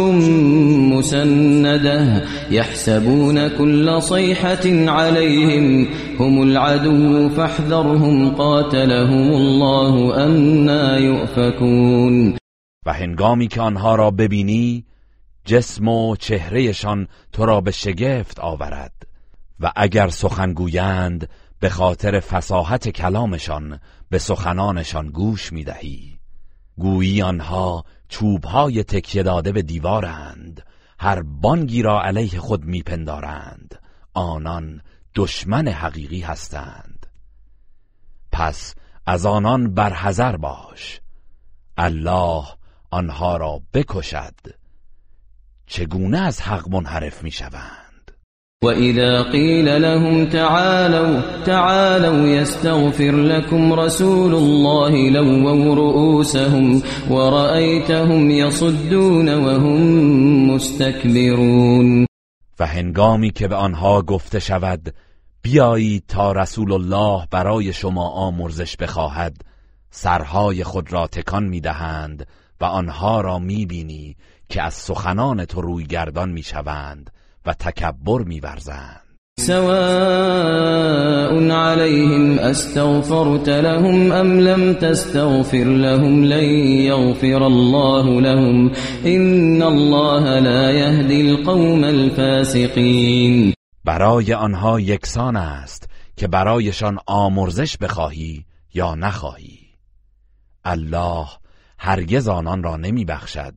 مسندة 0.95 2.23
يحسبون 2.51 3.49
كل 3.49 4.03
صيحة 4.03 4.91
عليهم 4.91 5.87
هم 6.21 6.43
العدو 6.43 7.29
فاحذرهم 7.29 8.31
قاتلهم 8.31 9.31
الله 9.33 10.25
أنا 10.25 10.99
يؤفكون. 10.99 12.37
و 12.87 12.93
هنگامی 12.93 13.49
که 13.49 13.61
آنها 13.61 13.95
را 13.95 14.11
ببینی 14.11 14.85
جسم 15.45 15.89
و 15.89 16.17
چهرهشان 16.17 17.09
تو 17.33 17.47
را 17.47 17.61
به 17.61 17.71
شگفت 17.71 18.41
آورد. 18.41 19.16
و 19.61 19.73
اگر 19.77 20.09
سخنگویند 20.09 21.29
به 21.61 21.69
خاطر 21.69 22.21
فساحت 22.21 22.89
کلامشان 22.89 23.81
به 24.11 24.19
سخنانشان 24.19 25.09
گوش 25.09 25.53
می‌دهی. 25.53 26.19
گویی 26.79 27.23
آنها 27.23 27.85
چوبهای 28.09 28.85
تکیه 28.85 29.23
داده 29.23 29.53
به 29.53 29.63
دیوارند. 29.63 30.63
هر 30.99 31.23
بانگی 31.23 31.83
را 31.83 32.03
علیه 32.03 32.39
خود 32.41 32.65
میپندارند. 32.65 33.81
آنان 34.15 34.83
دشمن 35.15 35.69
حقیقی 35.69 36.21
هستند. 36.21 37.07
پس 38.33 38.75
از 39.07 39.27
آنان 39.27 39.75
برحذر 39.75 40.37
باش. 40.37 41.01
الله 41.77 42.45
آنها 42.91 43.37
را 43.37 43.63
بکشد. 43.75 44.35
چگونه 45.67 46.19
از 46.19 46.41
حق 46.41 46.69
منحرف 46.69 47.23
می‌شوند؟ 47.23 47.86
وإذا 48.63 49.23
قيل 49.23 49.83
لهم 49.83 50.27
تعالوا 50.27 51.21
تعالوا 51.45 52.27
يستغفر 52.27 53.11
لكم 53.11 53.73
رسول 53.73 54.35
الله 54.35 55.11
لووا 55.11 55.75
رؤوسهم 55.75 56.83
ورأيتهم 57.11 58.31
يصدون 58.31 59.29
وهم 59.29 59.81
مستكبرون. 60.51 62.07
و 62.61 62.67
هنگامی 62.67 63.31
که 63.31 63.49
به 63.49 63.57
آنها 63.57 64.03
گفته 64.03 64.39
شود 64.39 64.95
بیایید 65.43 66.05
تا 66.09 66.33
رسول 66.33 66.73
الله 66.73 67.27
برای 67.31 67.73
شما 67.73 68.09
آمرزش 68.09 68.77
بخواهد. 68.77 69.37
سرهای 69.91 70.65
خود 70.65 70.93
را 70.93 71.07
تکان 71.07 71.45
می‌دهند 71.45 72.27
و 72.61 72.65
آنها 72.65 73.21
را 73.21 73.39
می‌بینی 73.39 74.17
که 74.49 74.63
از 74.63 74.75
سخنان 74.75 75.45
تو 75.45 75.61
روی 75.61 75.85
گردان 75.85 76.29
می‌شوند. 76.29 77.11
و 77.47 77.53
تکبر 77.53 78.23
میورزند. 78.23 79.01
سواء 79.39 80.97
عليهم 81.51 82.39
استغفرت 82.39 83.49
لهم 83.49 84.13
ام 84.13 84.41
لم 84.41 84.75
تستغفر 84.75 85.65
لهم 85.65 86.25
لن 86.25 86.45
يغفر 86.65 87.47
الله 87.47 88.21
لهم. 88.21 88.73
ان 89.05 89.63
الله 89.63 90.39
لا 90.39 90.71
يهدي 90.71 91.31
القوم 91.31 91.85
الفاسقين 91.85 93.55
برای 93.85 94.35
آنها 94.35 94.81
یکسان 94.81 95.37
است 95.37 95.89
که 96.17 96.29
برایشان 96.29 96.99
آمرزش 97.07 97.77
بخواهی 97.77 98.45
یا 98.75 98.95
نخواهی. 98.95 99.59
الله 100.65 101.27
هرگز 101.79 102.29
آنان 102.29 102.63
را 102.63 102.77
نمی 102.77 103.05
بخشد 103.05 103.55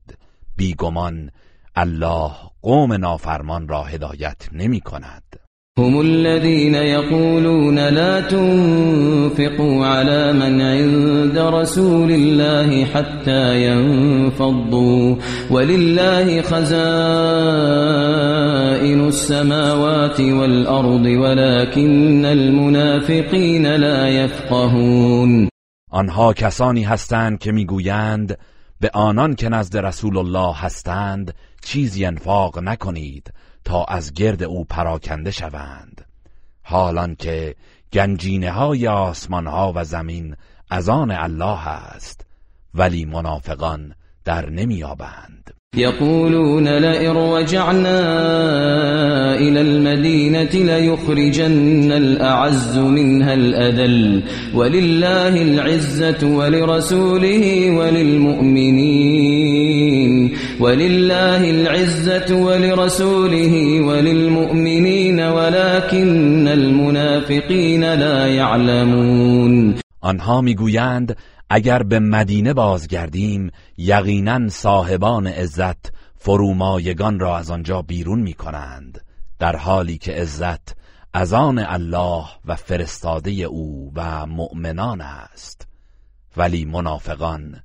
بیگمان 0.58 1.32
الله 1.76 2.32
قوم 2.62 2.94
نافرمان 2.94 3.68
را 3.68 3.84
هدایت 3.84 4.50
نمی 4.54 4.82
کند. 4.82 5.40
هم 5.80 6.00
الذين 6.00 6.76
يقولون 6.76 7.80
لا 7.80 8.22
تنفقوا 8.22 9.86
على 9.86 10.34
من 10.34 10.62
عند 10.62 11.38
رسول 11.38 12.12
الله 12.12 12.86
حتى 12.86 13.66
ينفضوا 13.66 15.16
ولله 15.52 16.42
خزائن 16.42 16.70
السماوات 19.08 20.20
والأرض 20.20 21.06
ولكن 21.06 22.26
المنافقين 22.26 23.76
لا 23.76 24.10
يفقهون 24.10 25.50
آنها 25.92 26.34
کسانی 26.34 26.84
هستند 26.84 27.40
که 27.40 27.52
می‌گویند 27.52 28.38
به 28.82 28.90
آنان 28.94 29.36
که 29.36 29.50
نزد 29.50 29.78
رسول 29.78 30.18
الله 30.18 30.56
هستند 30.56 31.34
چیزی 31.64 32.06
انفاق 32.06 32.60
نکنید 32.60 33.34
تا 33.66 33.84
از 33.84 34.14
گرد 34.14 34.44
او 34.44 34.64
پراکنده 34.64 35.32
شوند. 35.32 36.06
حالان 36.64 37.16
که 37.16 37.56
گنجینه 37.94 38.52
های 38.52 38.88
آسمان 38.88 39.48
ها 39.48 39.74
و 39.76 39.84
زمین 39.84 40.36
از 40.70 40.90
آن 40.90 41.12
الله 41.12 41.68
است 41.68 42.26
ولی 42.74 43.06
منافقان 43.06 43.94
در 44.26 44.50
نمیابند 44.50 45.54
يقولون 45.76 46.68
لئن 46.68 47.18
رجعنا 47.18 48.00
إلى 49.36 49.62
المدينة 49.62 50.50
ليخرجن 50.54 51.92
الأعز 51.92 52.78
منها 52.78 53.34
الأذل 53.34 54.24
ولله 54.56 55.42
العزة 55.42 56.28
ولرسوله 56.28 57.72
وللمؤمنين 57.72 59.20
ولله 60.60 61.42
العزة 61.50 62.36
ولرسوله 62.36 63.82
وللمؤمنين 63.82 65.20
ولكن 65.20 66.48
المنافقين 66.48 67.84
لا 67.94 68.28
يعلمون. 68.28 69.80
آنها 70.02 70.42
می‌گویند 70.42 71.18
اگر 71.50 71.84
به 71.84 72.00
مدینه 72.00 72.54
بازگردیم 72.54 73.52
یقینا 73.78 74.50
صاحبان 74.50 75.28
عزت 75.28 75.92
فرومایگان 76.18 77.20
را 77.20 77.38
از 77.38 77.52
آنجا 77.52 77.82
بیرون 77.82 78.20
می 78.20 78.34
کنند 78.34 79.02
در 79.40 79.56
حالی 79.56 79.98
که 79.98 80.12
عزت 80.12 80.76
از 81.14 81.34
آن 81.34 81.60
الله 81.60 82.26
و 82.46 82.56
فرستاده 82.56 83.32
او 83.32 83.92
و 83.96 84.26
مؤمنان 84.26 85.02
است. 85.02 85.68
ولی 86.38 86.66
منافقان 86.66 87.56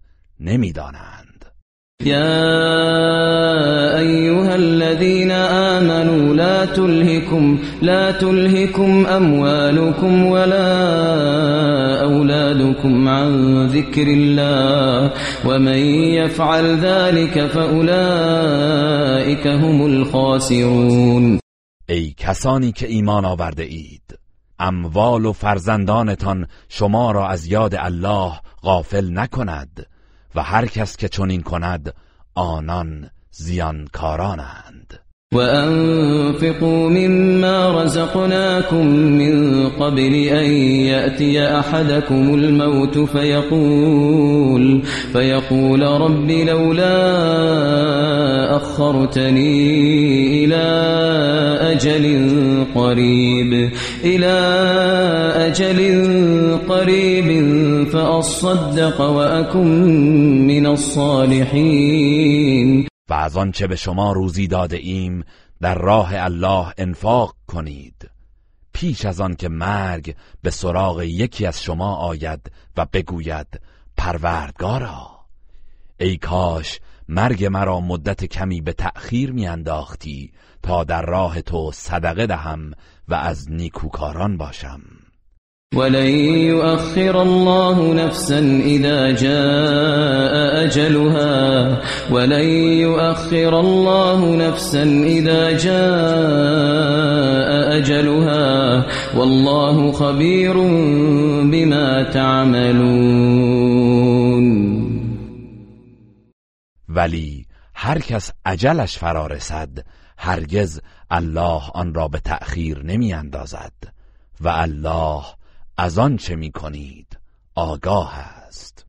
نمی‌دانند. 0.40 1.23
يا 2.02 3.98
أيها 3.98 4.54
الذين 4.54 5.30
آمنوا 5.30 6.34
لا 6.34 6.64
تلهكم 6.64 7.58
لا 7.82 8.10
تلهكم 8.10 9.06
أموالكم 9.06 10.26
ولا 10.26 10.72
أولادكم 12.02 13.08
عن 13.08 13.66
ذكر 13.66 14.06
الله 14.06 15.12
ومن 15.46 15.78
يفعل 16.18 16.76
ذلك 16.78 17.46
فأولئك 17.46 17.86
هم 19.46 19.86
الخاسرون. 19.86 21.38
ای 21.88 22.14
کسانی 22.18 22.72
که 22.72 22.86
ایمان 22.86 23.24
آورده 23.24 23.62
اید 23.62 24.18
اموال 24.58 25.24
و 25.26 25.32
فرزندانتان 25.32 26.46
شما 26.68 27.10
را 27.10 27.28
از 27.28 27.46
یاد 27.46 27.74
الله 27.78 28.32
غافل 28.62 29.10
نکند. 29.12 29.93
و 30.34 30.42
هر 30.42 30.66
کس 30.66 30.96
که 30.96 31.08
چنین 31.08 31.42
کند 31.42 31.94
آنان 32.34 33.10
زیانکارانند. 33.30 35.04
وأنفقوا 35.34 36.88
مما 36.88 37.82
رزقناكم 37.82 38.86
من 38.96 39.68
قبل 39.68 40.14
أن 40.14 40.50
يأتي 40.86 41.58
أحدكم 41.58 42.34
الموت 42.34 42.98
فيقول 42.98 44.82
فيقول 45.12 45.82
رب 45.82 46.30
لولا 46.30 46.96
أخرتني 48.56 50.44
إلى 50.44 50.64
أجل 51.60 52.24
قريب 52.74 53.70
إلى 54.04 54.34
أجل 55.36 55.78
قريب 56.68 57.30
فأصدق 57.94 59.00
وأكن 59.00 59.68
من 60.46 60.66
الصالحين. 60.66 62.08
و 63.10 63.14
از 63.14 63.36
آنچه 63.36 63.66
به 63.66 63.76
شما 63.76 64.12
روزی 64.12 64.46
داده 64.46 64.76
ایم 64.76 65.24
در 65.60 65.74
راه 65.74 66.10
الله 66.14 66.72
انفاق 66.78 67.36
کنید. 67.46 68.10
پیش 68.72 69.04
از 69.04 69.20
آن 69.20 69.34
که 69.34 69.48
مرگ 69.48 70.16
به 70.42 70.50
سراغ 70.50 71.02
یکی 71.02 71.46
از 71.46 71.62
شما 71.62 71.94
آید 71.94 72.50
و 72.76 72.86
بگوید 72.92 73.60
پروردگارا 73.96 75.10
ای 76.00 76.16
کاش 76.16 76.80
مرگ 77.08 77.44
مرا 77.44 77.80
مدت 77.80 78.24
کمی 78.24 78.60
به 78.60 78.72
تأخیر 78.72 79.32
میانداختی 79.32 80.32
تا 80.62 80.84
در 80.84 81.02
راه 81.02 81.40
تو 81.40 81.70
صدقه 81.72 82.26
دهم 82.26 82.72
و 83.08 83.14
از 83.14 83.50
نیکوکاران 83.50 84.36
باشم. 84.36 84.80
ولن 85.76 86.06
يؤخر 86.06 87.22
الله 87.22 87.94
نفسا 87.94 88.38
إذا 88.64 89.10
جاء 89.10 90.64
أجلها. 90.64 91.80
ولن 92.10 92.48
يؤخر 92.78 93.60
الله 93.60 94.36
نفسا 94.36 94.82
إذا 94.82 95.52
جاء 95.52 96.94
أجلها. 97.78 98.86
والله 99.18 99.92
خبير 99.92 100.52
بما 101.50 102.02
تعملون. 102.02 103.24
ولی 106.88 107.46
هر 107.74 107.98
کس 107.98 108.30
عجلش 108.46 108.98
فرا 108.98 109.26
رسد 109.26 109.84
هرگز 110.18 110.80
الله 111.10 111.62
آن 111.74 111.94
را 111.94 112.08
به 112.08 112.18
تأخیر 112.18 112.82
نمی 112.82 113.12
اندازد. 113.12 113.72
و 114.40 114.48
الله 114.48 115.22
از 115.76 115.98
آن 115.98 116.16
چه 116.16 116.36
می 116.36 116.52
کنید 116.52 117.18
آگاه 117.54 118.18
است. 118.18 118.86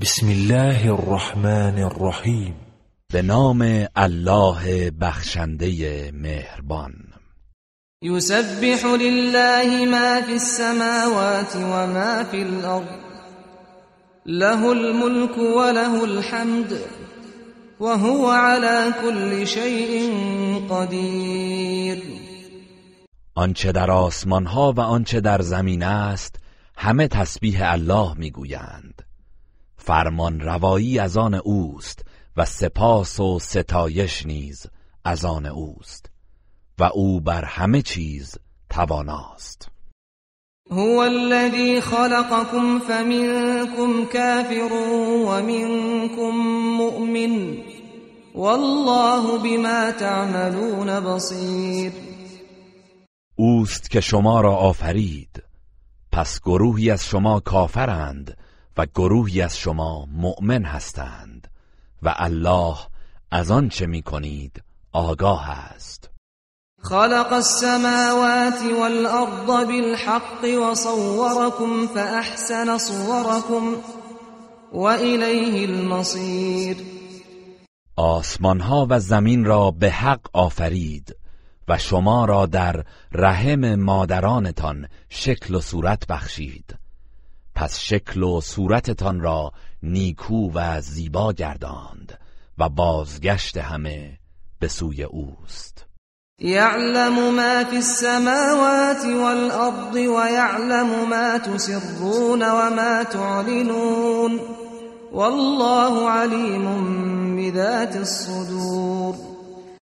بسم 0.00 0.28
الله 0.28 0.92
الرحمن 0.92 1.78
الرحیم. 1.78 2.54
به 3.12 3.22
نام 3.22 3.86
الله 3.96 4.90
بخشنده 4.90 6.10
مهربان. 6.14 6.92
يسبح 8.02 8.84
لله 8.84 9.86
ما 9.86 10.20
في 10.20 10.32
السماوات 10.32 11.56
وما 11.56 12.24
في 12.24 12.42
الأرض 12.42 13.04
له 14.26 14.72
الملك 14.72 15.38
وله 15.38 16.04
الحمد 16.04 16.80
وهو 17.80 18.28
على 18.28 18.92
كل 19.02 19.46
شيء 19.46 20.12
قدير 20.70 22.23
آنچه 23.36 23.72
در 23.72 23.90
آسمان 23.90 24.46
ها 24.46 24.72
و 24.72 24.80
آنچه 24.80 25.20
در 25.20 25.42
زمین 25.42 25.82
است 25.82 26.36
همه 26.76 27.08
تسبیح 27.08 27.72
الله 27.72 28.14
می‌گویند. 28.14 29.02
فرمان 29.76 30.40
روایی 30.40 30.98
از 30.98 31.16
آن 31.16 31.34
اوست 31.34 32.04
و 32.36 32.44
سپاس 32.44 33.20
و 33.20 33.38
ستایش 33.38 34.26
نیز 34.26 34.66
از 35.04 35.24
آن 35.24 35.46
اوست 35.46 36.10
و 36.78 36.84
او 36.84 37.20
بر 37.20 37.44
همه 37.44 37.82
چیز 37.82 38.38
تواناست. 38.70 39.68
هو 40.70 40.98
الذي 40.98 41.80
خلقكم 41.80 42.78
فمنكم 42.78 44.04
كافر 44.04 44.72
ومنكم 45.26 46.36
مؤمن 46.76 47.58
والله 48.34 49.38
بما 49.38 49.90
تعملون 49.90 51.00
بصير 51.00 51.92
اوست 53.36 53.90
که 53.90 54.00
شما 54.00 54.40
را 54.40 54.56
آفرید. 54.56 55.42
پس 56.12 56.40
گروهی 56.40 56.90
از 56.90 57.06
شما 57.06 57.40
کافرند 57.40 58.36
و 58.76 58.86
گروهی 58.86 59.42
از 59.42 59.58
شما 59.58 60.06
مؤمن 60.06 60.64
هستند 60.64 61.48
و 62.02 62.14
الله 62.16 62.76
از 63.30 63.50
آن 63.50 63.68
چه 63.68 63.86
می 63.86 64.02
کنید 64.02 64.62
آگاه 64.92 65.50
است. 65.50 66.10
خلق 66.82 67.32
السماوات 67.32 68.62
والأرض 68.80 69.66
بالحق 69.66 70.44
وصوركم 70.44 71.86
فأحسن 71.86 72.78
صوركم 72.78 73.76
وإليه 74.72 75.64
المصير. 75.64 76.76
آسمان 77.96 78.60
ها 78.60 78.86
و 78.90 79.00
زمین 79.00 79.44
را 79.44 79.70
به 79.70 79.90
حق 79.90 80.20
آفرید. 80.32 81.23
و 81.68 81.78
شما 81.78 82.24
را 82.24 82.46
در 82.46 82.84
رحم 83.12 83.74
مادرانتان 83.74 84.88
شکل 85.08 85.54
و 85.54 85.60
صورت 85.60 86.06
بخشید. 86.06 86.76
پس 87.54 87.78
شکل 87.78 88.22
و 88.22 88.40
صورتتان 88.40 89.20
را 89.20 89.52
نیکو 89.82 90.50
و 90.54 90.80
زیبا 90.80 91.32
گرداند 91.32 92.18
و 92.58 92.68
بازگشت 92.68 93.56
همه 93.56 94.18
به 94.58 94.68
سوی 94.68 95.02
اوست. 95.02 95.86
يعلم 96.38 97.34
ما 97.34 97.64
في 97.64 97.76
السماوات 97.76 99.04
والأرض 99.04 99.94
ويعلم 99.94 101.08
ما 101.10 101.38
تسرون 101.38 102.42
وما 102.42 103.04
تعلنون. 103.04 104.40
والله 105.12 106.10
عليم 106.10 107.36
بذات 107.36 107.96
الصدور. 107.96 109.33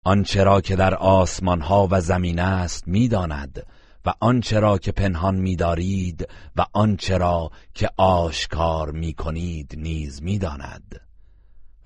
آنچه 0.05 0.43
را 0.43 0.61
که 0.61 0.75
در 0.75 0.95
آسمان 0.95 1.61
ها 1.61 1.87
و 1.91 2.01
زمین 2.01 2.39
است 2.39 2.87
می‌داند 2.87 3.65
و 4.05 4.13
آنچه 4.19 4.59
را 4.59 4.77
که 4.77 4.91
پنهان 4.91 5.35
میدارید 5.35 6.27
و 6.55 6.65
آنچه 6.73 7.17
را 7.17 7.51
که 7.73 7.89
آشکار 7.97 8.91
می‌کنید 8.91 9.73
نیز 9.77 10.23
می‌داند. 10.23 11.01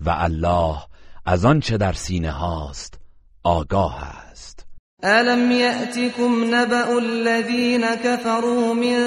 و 0.02 0.10
الله 0.10 0.78
از 1.26 1.46
آنچه 1.46 1.78
در 1.78 1.94
سینه 1.94 2.32
هاست 2.32 3.00
آگاه 3.44 4.04
است. 4.04 4.66
ألم 5.04 5.52
يأتكم 5.52 6.56
نبأ 6.56 6.98
الذين 6.98 7.96
كفروا 7.96 8.74
من 8.74 9.00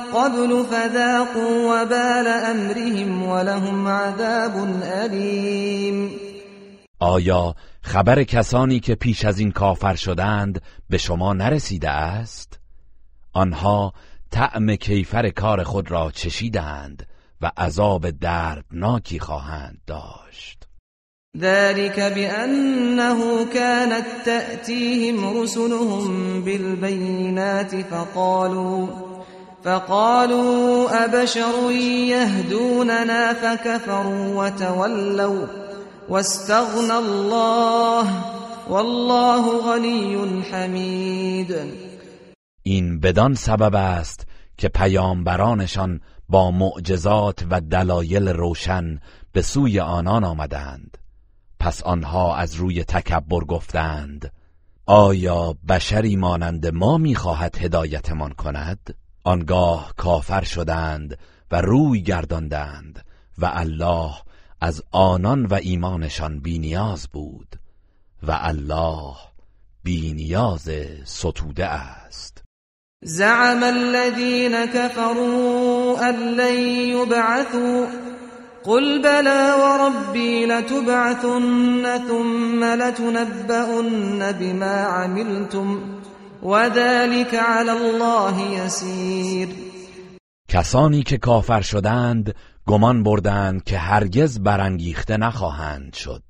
قبل 0.00 0.62
فذاقوا 0.62 1.82
وبال 1.82 2.26
أمرهم 2.26 3.22
ولهم 3.22 3.88
عذاب 3.88 4.52
أليم. 4.82 6.10
آیا 7.00 7.54
خبر 7.86 8.24
کسانی 8.24 8.80
که 8.80 8.94
پیش 8.94 9.24
از 9.24 9.38
این 9.38 9.52
کافر 9.52 9.94
شدند 9.94 10.62
به 10.90 10.98
شما 10.98 11.32
نرسیده 11.32 11.90
است؟ 11.90 12.60
آنها 13.32 13.92
طعم 14.30 14.76
کیفر 14.76 15.30
کار 15.30 15.62
خود 15.62 15.90
را 15.90 16.10
چشیدند 16.10 17.06
و 17.40 17.50
عذاب 17.56 18.10
دردناکی 18.10 19.18
خواهند 19.18 19.78
داشت 19.86 20.66
ذلك 21.38 22.00
بأنه 22.00 23.44
كانت 23.44 24.06
تأتيهم 24.24 25.42
رسلهم 25.42 26.44
بالبينات 26.44 27.76
فقالوا 27.76 28.86
فقالوا 29.64 31.04
أبشر 31.04 31.70
يهدوننا 32.10 33.34
فكفروا 33.34 34.44
وتولوا 34.44 35.65
واستغنى 36.08 36.92
الله 36.92 38.06
والله 38.68 39.62
غني 39.62 40.42
حمید 40.42 41.54
این 42.62 43.00
بدان 43.00 43.34
سبب 43.34 43.74
است 43.74 44.26
که 44.58 44.68
پیامبرانشان 44.68 46.00
با 46.28 46.50
معجزات 46.50 47.46
و 47.50 47.60
دلایل 47.60 48.28
روشن 48.28 49.00
به 49.32 49.42
سوی 49.42 49.80
آنان 49.80 50.24
آمدند. 50.24 50.98
پس 51.60 51.82
آنها 51.82 52.36
از 52.36 52.54
روی 52.54 52.84
تکبر 52.84 53.44
گفتند 53.44 54.32
آیا 54.86 55.54
بشری 55.68 56.16
مانند 56.16 56.66
ما 56.66 56.98
می‌خواهد 56.98 57.58
هدایتمان 57.58 58.32
کند؟ 58.32 58.94
آنگاه 59.24 59.92
کافر 59.96 60.44
شدند 60.44 61.18
و 61.50 61.60
روی 61.60 62.02
گرداندند 62.02 63.04
و 63.38 63.50
الله 63.54 64.12
از 64.60 64.82
آنان 64.92 65.46
و 65.46 65.54
ایمانشان 65.54 66.40
بینیاز 66.40 67.08
بود 67.12 67.56
و 68.22 68.38
الله 68.40 69.14
بینیاز 69.84 70.70
ستوده 71.04 71.66
است. 71.66 72.42
زعم 73.04 73.62
الذين 73.62 74.66
كفروا 74.66 76.08
أن 76.08 76.14
لن 76.14 76.58
يبعثوا 76.88 77.86
قل 78.64 79.02
بلى 79.02 79.54
وربي 79.62 80.46
لتبعثن 80.46 81.98
ثم 82.08 82.64
لتنبؤن 82.64 84.32
بما 84.32 84.82
عملتم 84.82 85.80
وذلك 86.42 87.34
على 87.34 87.72
الله 87.72 88.64
يسير. 88.64 89.48
کسانی 90.48 91.02
که 91.02 91.18
کافر 91.18 91.60
شدند 91.60 92.34
گمان 92.66 93.02
بردند 93.02 93.64
که 93.64 93.78
هرگز 93.78 94.40
برانگیخته 94.40 95.16
نخواهند 95.16 95.94
شد. 95.94 96.22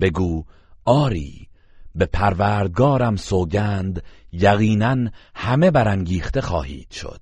بگو 0.00 0.44
آری 0.84 1.48
به 1.94 2.06
پروردگارم 2.06 3.16
سوگند 3.16 4.02
یقینا 4.32 5.10
همه 5.34 5.70
برانگیخته 5.70 6.40
خواهید 6.40 6.90
شد. 6.90 7.20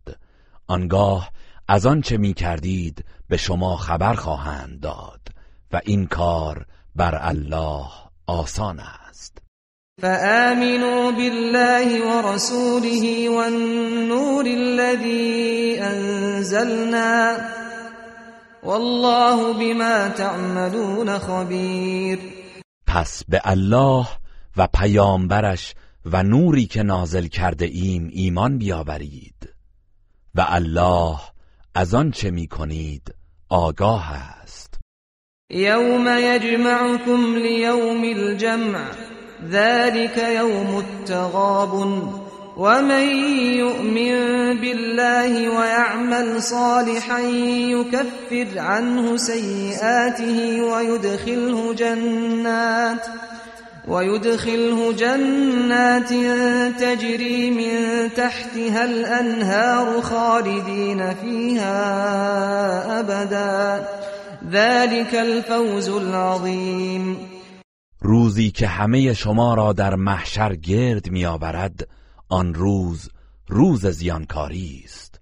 آنگاه 0.66 1.30
از 1.68 1.86
آنچه 1.86 2.16
می 2.16 2.34
کردید 2.34 3.04
به 3.28 3.36
شما 3.36 3.76
خبر 3.76 4.14
خواهند 4.14 4.80
داد 4.80 5.20
و 5.72 5.80
این 5.84 6.06
کار 6.06 6.66
بر 6.96 7.18
الله 7.22 7.86
آسان 8.26 8.80
است. 8.80 9.38
فآمنوا 10.00 11.12
بالله 11.12 12.00
ورسوله 12.06 13.30
والنور 13.30 14.44
الذي 14.44 15.78
أنزلنا 15.80 17.36
والله 18.62 19.52
بما 19.52 20.08
تعملون 20.08 21.18
خبیر 21.18 22.18
پس 22.86 23.24
به 23.28 23.40
الله 23.44 24.06
و 24.56 24.68
پیامبرش 24.74 25.74
و 26.04 26.22
نوری 26.22 26.66
که 26.66 26.82
نازل 26.82 27.26
کرده 27.26 27.64
ایم 27.64 28.10
ایمان 28.12 28.58
بیاورید 28.58 29.54
و 30.34 30.46
الله 30.48 31.18
از 31.74 31.94
آن 31.94 32.10
چه 32.10 32.30
می 32.30 32.46
کنید 32.46 33.14
آگاه 33.48 34.12
است. 34.12 34.80
یوم 35.50 36.06
یجمعکم 36.18 37.34
لیوم 37.34 38.02
الجمع 38.02 38.90
ذلك 39.50 40.18
یوم 40.18 40.74
التغابن. 40.74 42.21
ومن 42.56 43.08
يؤمن 43.56 44.14
بالله 44.60 45.48
ويعمل 45.48 46.42
صالحا 46.42 47.20
يكفر 47.20 48.58
عنه 48.58 49.16
سيئاته 49.16 50.62
ويدخله 50.62 51.74
جنات 51.74 53.06
ويدخله 53.88 54.92
جنات 54.92 56.08
تجري 56.80 57.50
من 57.50 58.08
تحتها 58.16 58.84
الأنهار 58.84 60.02
خالدين 60.02 61.14
فيها 61.14 61.80
أبدا 63.00 63.86
ذلك 64.50 65.14
الفوز 65.14 65.88
العظيم 65.88 67.16
روزی 68.02 68.50
که 68.50 68.66
همه 68.66 69.14
شما 69.14 69.54
را 69.54 69.72
در 69.72 69.94
محشر 69.94 70.54
گرد 70.54 71.10
میآورد 71.10 71.88
آن 72.32 72.54
روز 72.54 73.10
روز 73.48 73.86
زیانکاری 73.86 74.82
است. 74.84 75.20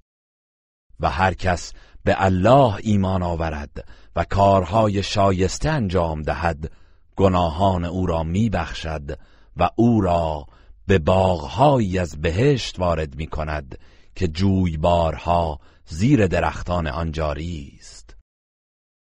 و 1.00 1.10
هر 1.10 1.34
کس 1.34 1.72
به 2.04 2.24
الله 2.24 2.76
ایمان 2.82 3.22
آورد 3.22 3.88
و 4.16 4.24
کارهای 4.24 5.02
شایسته 5.02 5.70
انجام 5.70 6.22
دهد 6.22 6.72
گناهان 7.16 7.84
او 7.84 8.06
را 8.06 8.22
میبخشد 8.22 9.18
و 9.56 9.70
او 9.76 10.00
را 10.00 10.46
به 10.86 10.98
باغهایی 10.98 11.98
از 11.98 12.20
بهشت 12.20 12.78
وارد 12.78 13.14
می 13.14 13.26
کند 13.26 13.78
که 14.14 14.28
جویبارها 14.28 15.60
زیر 15.86 16.26
درختان 16.26 16.86
آن 16.86 17.12
جاری 17.12 17.76
است. 17.78 18.16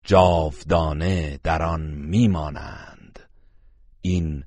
جاودانه 0.05 1.41
در 1.43 1.63
آن 1.63 1.81
میمانند. 1.91 3.19
این 4.01 4.45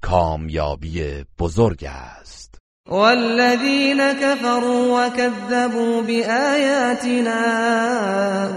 کامیابی 0.00 1.24
بزرگ 1.38 1.84
است. 1.84 2.47
والذين 2.88 4.12
كفروا 4.12 5.06
وكذبوا 5.06 6.02
بآياتنا 6.02 7.40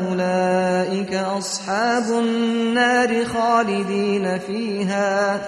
أولئك 0.08 1.14
أصحاب 1.14 2.04
النار 2.04 3.26
خالدين 3.26 4.40
فيها 4.40 5.42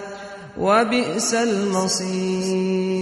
وبئس 0.58 1.34
المصير. 1.34 2.94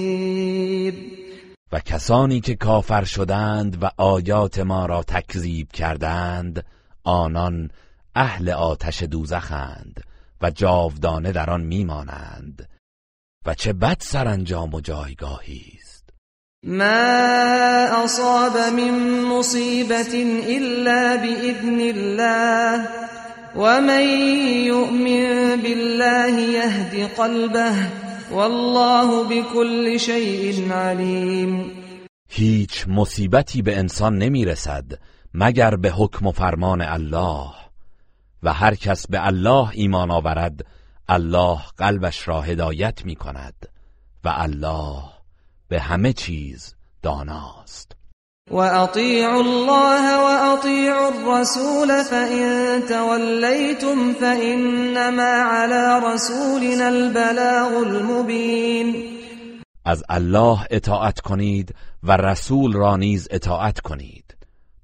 و 1.72 1.80
کسانی 1.80 2.42
که 2.42 2.56
کافر 2.56 3.04
شدند 3.04 3.84
و 3.84 3.90
آیات 3.98 4.60
ما 4.60 4.86
را 4.86 5.04
تکذیب 5.04 5.72
کردند 5.72 6.66
آنان 7.04 7.70
اهل 8.16 8.50
آتش 8.50 9.04
دوزخند 9.04 10.04
و 10.42 10.52
جاودانه 10.52 11.32
در 11.32 11.50
آن 11.50 11.62
میمانند. 11.62 12.68
و 13.46 13.54
چه 13.54 13.74
بد 13.74 13.98
سرانجام 14.00 14.74
و 14.74 14.82
جایگاهی 14.82 15.64
است. 15.80 16.10
ما 16.64 18.04
اصاب 18.04 18.58
من 18.58 19.24
مصیبت 19.24 20.14
الا 20.48 21.18
باذن 21.18 21.80
الله 21.80 22.88
ومن 23.56 24.02
يؤمن 24.66 25.62
بالله 25.62 26.40
يهد 26.42 27.10
قلبه 27.18 27.76
والله 28.32 29.24
بكل 29.24 29.98
شيء 30.00 30.72
علیم. 30.72 31.72
هیچ 32.30 32.86
مصیبتی 32.88 33.62
به 33.62 33.78
انسان 33.80 34.18
نمی‌رسد 34.18 34.86
مگر 35.34 35.76
به 35.76 35.90
حکم 35.90 36.28
و 36.28 36.32
فرمان 36.32 36.82
الله. 36.82 37.48
و 38.44 38.54
هر 38.54 38.76
کس 38.76 39.08
به 39.08 39.26
الله 39.28 39.70
ایمان 39.74 40.12
آورد 40.12 40.66
الله 41.14 41.60
قلبش 41.78 42.28
را 42.28 42.42
هدایت 42.42 43.06
می 43.06 43.16
کند 43.16 43.70
و 44.24 44.34
الله 44.36 45.04
به 45.68 45.80
همه 45.80 46.14
چیز 46.14 46.76
داناست. 47.02 47.92
و 48.52 48.56
اطیعوا 48.56 49.40
الله 49.40 50.18
و 50.18 50.54
اطیعوا 50.54 51.08
الرسول 51.08 52.04
فإن 52.04 52.82
تولیتم 52.82 54.14
فإنما 54.14 55.32
على 55.52 56.06
رسولنا 56.14 56.86
البلاغ 56.86 57.78
المبین. 57.78 58.96
از 59.86 60.04
الله 60.10 60.60
اطاعت 60.72 61.20
کنید 61.20 61.76
و 62.04 62.18
رسول 62.18 62.74
را 62.74 62.98
نیز 62.98 63.28
اطاعت 63.32 63.80
کنید. 63.80 64.38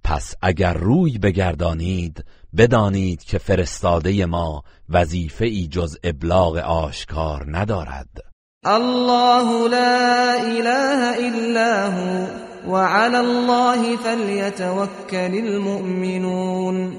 پس 0.04 0.36
اگر 0.42 0.74
روی 0.74 1.18
بگردانید 1.18 2.26
بدانید 2.58 3.24
که 3.24 3.38
فرستاده 3.38 4.26
ما 4.26 4.64
وظیفه 4.90 5.46
ای 5.46 5.68
جز 5.68 5.98
ابلاغ 6.04 6.58
آشکار 6.58 7.58
ندارد. 7.58 8.10
الله 8.66 9.70
لا 9.70 10.34
اله 10.42 11.28
الا 11.28 11.92
هو 11.92 12.28
وعلى 12.68 13.18
الله 13.18 13.98
فليتوكل 13.98 15.38
المؤمنون. 15.38 16.98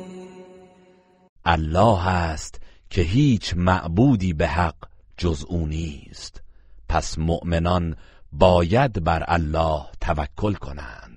الله 1.44 2.08
است 2.08 2.60
که 2.90 3.02
هیچ 3.02 3.54
معبودی 3.56 4.32
به 4.32 4.46
حق 4.46 4.76
جز 5.16 5.44
او 5.48 5.66
نیست. 5.66 6.42
پس 6.88 7.18
مؤمنان 7.18 7.96
باید 8.32 9.04
بر 9.04 9.24
الله 9.28 9.82
توکل 10.00 10.54
کنند. 10.54 11.07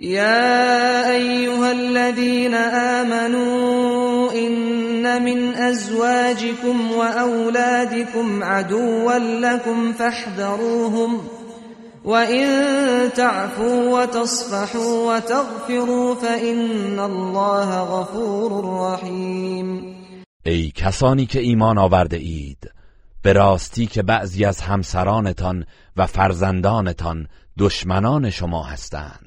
يا 0.00 1.10
ايها 1.10 1.72
الذين 1.72 2.54
آمنوا 2.54 4.32
ان 4.32 5.24
من 5.24 5.54
ازواجكم 5.54 6.92
واولادكم 6.92 8.42
عدوا 8.42 9.18
لكم 9.18 9.92
فاحذروهم 9.92 11.20
وان 12.04 13.12
تعفوا 13.12 14.02
وتصفحوا 14.02 15.16
وتغفروا 15.16 16.14
فان 16.14 16.98
الله 16.98 17.78
غفور 17.78 18.64
رحیم 18.92 19.96
ای 20.46 20.70
کسانی 20.70 21.26
که 21.26 21.40
ایمان 21.40 21.78
آورده 21.78 22.16
اید 22.16 22.70
به 23.22 23.32
راستی 23.32 23.86
که 23.86 24.02
بعضی 24.02 24.44
از 24.44 24.60
همسرانتان 24.60 25.64
و 25.96 26.06
فرزندانتان 26.06 27.28
دشمنان 27.58 28.30
شما 28.30 28.62
هستند. 28.62 29.23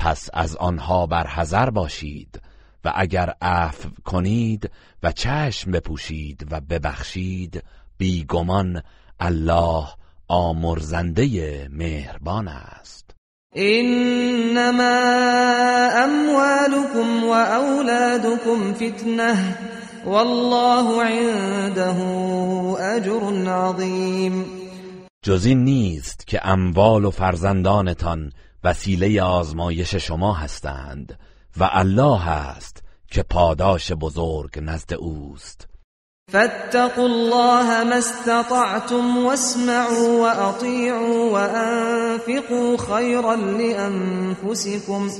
پس 0.00 0.28
از 0.32 0.56
آنها 0.56 1.06
بر 1.06 1.26
حذر 1.26 1.70
باشید 1.70 2.40
و 2.84 2.92
اگر 2.94 3.34
عفو 3.42 3.88
کنید 4.04 4.70
و 5.02 5.12
چشم 5.12 5.70
بپوشید 5.70 6.46
و 6.50 6.60
ببخشید 6.60 7.62
بیگمان 7.98 8.82
الله 9.20 9.84
آمرزنده 10.28 11.68
مهربان 11.72 12.48
است. 12.48 13.10
انما 13.56 15.00
اموالكم 15.94 17.24
واولادكم 17.24 18.74
فتنه 18.74 19.56
والله 20.06 21.04
عنده 21.04 22.00
اجر 22.82 23.50
عظیم. 23.50 24.44
جز 25.22 25.46
این 25.46 25.64
نیست 25.64 26.26
که 26.26 26.46
اموال 26.46 27.04
و 27.04 27.10
فرزندانتان 27.10 28.32
وسیله 28.64 29.22
آزمایش 29.22 29.94
شما 29.94 30.34
هستند 30.34 31.18
و 31.56 31.68
الله 31.72 32.28
است 32.28 32.82
که 33.10 33.22
پاداش 33.22 33.92
بزرگ 33.92 34.58
نزد 34.62 34.94
اوست. 34.94 35.68
فاتقوا 36.32 37.04
الله 37.04 37.84
ما 37.84 37.94
استطعتم 37.94 39.24
واسمعوا 39.24 40.20
واطيعوا 40.20 41.32
وانفقوا 41.32 42.76
خيرا 42.76 43.36
لانفسكم 43.36 45.10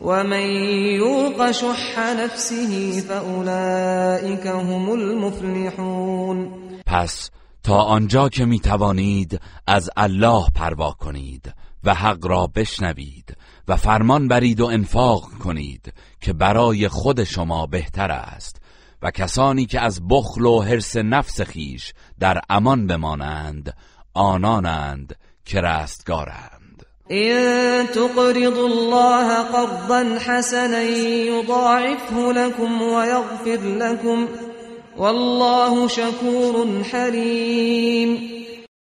ومن 0.00 0.46
يوق 1.00 1.50
شح 1.50 1.98
نفسه 1.98 3.00
فاولئك 3.00 4.46
هم 4.46 4.90
المفلحون. 4.90 6.48
پس 6.86 7.30
تا 7.62 7.76
آنجا 7.76 8.28
که 8.28 8.44
می 8.44 8.60
توانید 8.60 9.40
از 9.66 9.90
الله 9.96 10.44
پروا 10.54 10.92
کنید 10.92 11.54
و 11.84 11.94
حق 11.94 12.26
را 12.26 12.46
بشنوید 12.46 13.36
و 13.68 13.76
فرمان 13.76 14.28
برید 14.28 14.60
و 14.60 14.66
انفاق 14.66 15.30
کنید 15.44 15.92
که 16.20 16.32
برای 16.32 16.88
خود 16.88 17.24
شما 17.24 17.66
بهتر 17.66 18.10
است 18.10 18.62
و 19.02 19.10
کسانی 19.10 19.66
که 19.66 19.80
از 19.80 20.08
بخل 20.08 20.46
و 20.46 20.60
حرس 20.60 20.96
نفس 20.96 21.40
خیش 21.40 21.92
در 22.20 22.40
امان 22.50 22.86
بمانند 22.86 23.76
آنانند 24.14 25.16
که 25.44 25.60
رستگارند. 25.60 26.62
ان 27.10 27.86
تقرضوا 27.86 28.66
الله 28.66 29.42
قرضا 29.42 30.18
حسنا 30.18 30.82
يضاعفه 30.82 32.32
لكم 32.32 32.82
ويغفر 32.82 33.60
لكم 33.62 34.28
والله 34.96 35.88
شكور 35.88 36.82
حلیم 36.82 38.18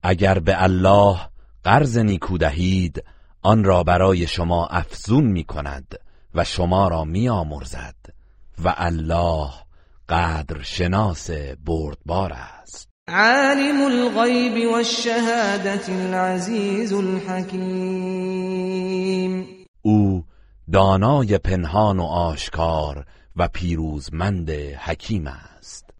اگر 0.02 0.38
به 0.38 0.62
الله 0.62 1.33
قرض 1.64 1.98
نیکو 1.98 2.38
دهید 2.38 3.04
آن 3.42 3.64
را 3.64 3.82
برای 3.82 4.26
شما 4.26 4.66
افزون 4.66 5.24
می 5.24 5.44
کند 5.44 5.94
و 6.34 6.44
شما 6.44 6.88
را 6.88 7.04
می 7.04 7.28
آمرزد. 7.28 7.94
و 8.64 8.74
الله 8.76 9.50
قدر 10.08 10.62
شناس 10.62 11.30
بردبار 11.64 12.32
است. 12.32 12.88
عالم 13.08 13.82
الغیب 13.84 14.72
والشهادة 14.72 15.92
العزیز 15.92 16.92
الحکیم. 16.92 18.26
او 19.82 20.24
دانای 20.72 21.38
پنهان 21.38 21.98
و 21.98 22.02
آشکار 22.02 23.06
و 23.36 23.48
پیروزمند 23.48 24.50
حکیم 24.50 25.26
است. 25.26 25.90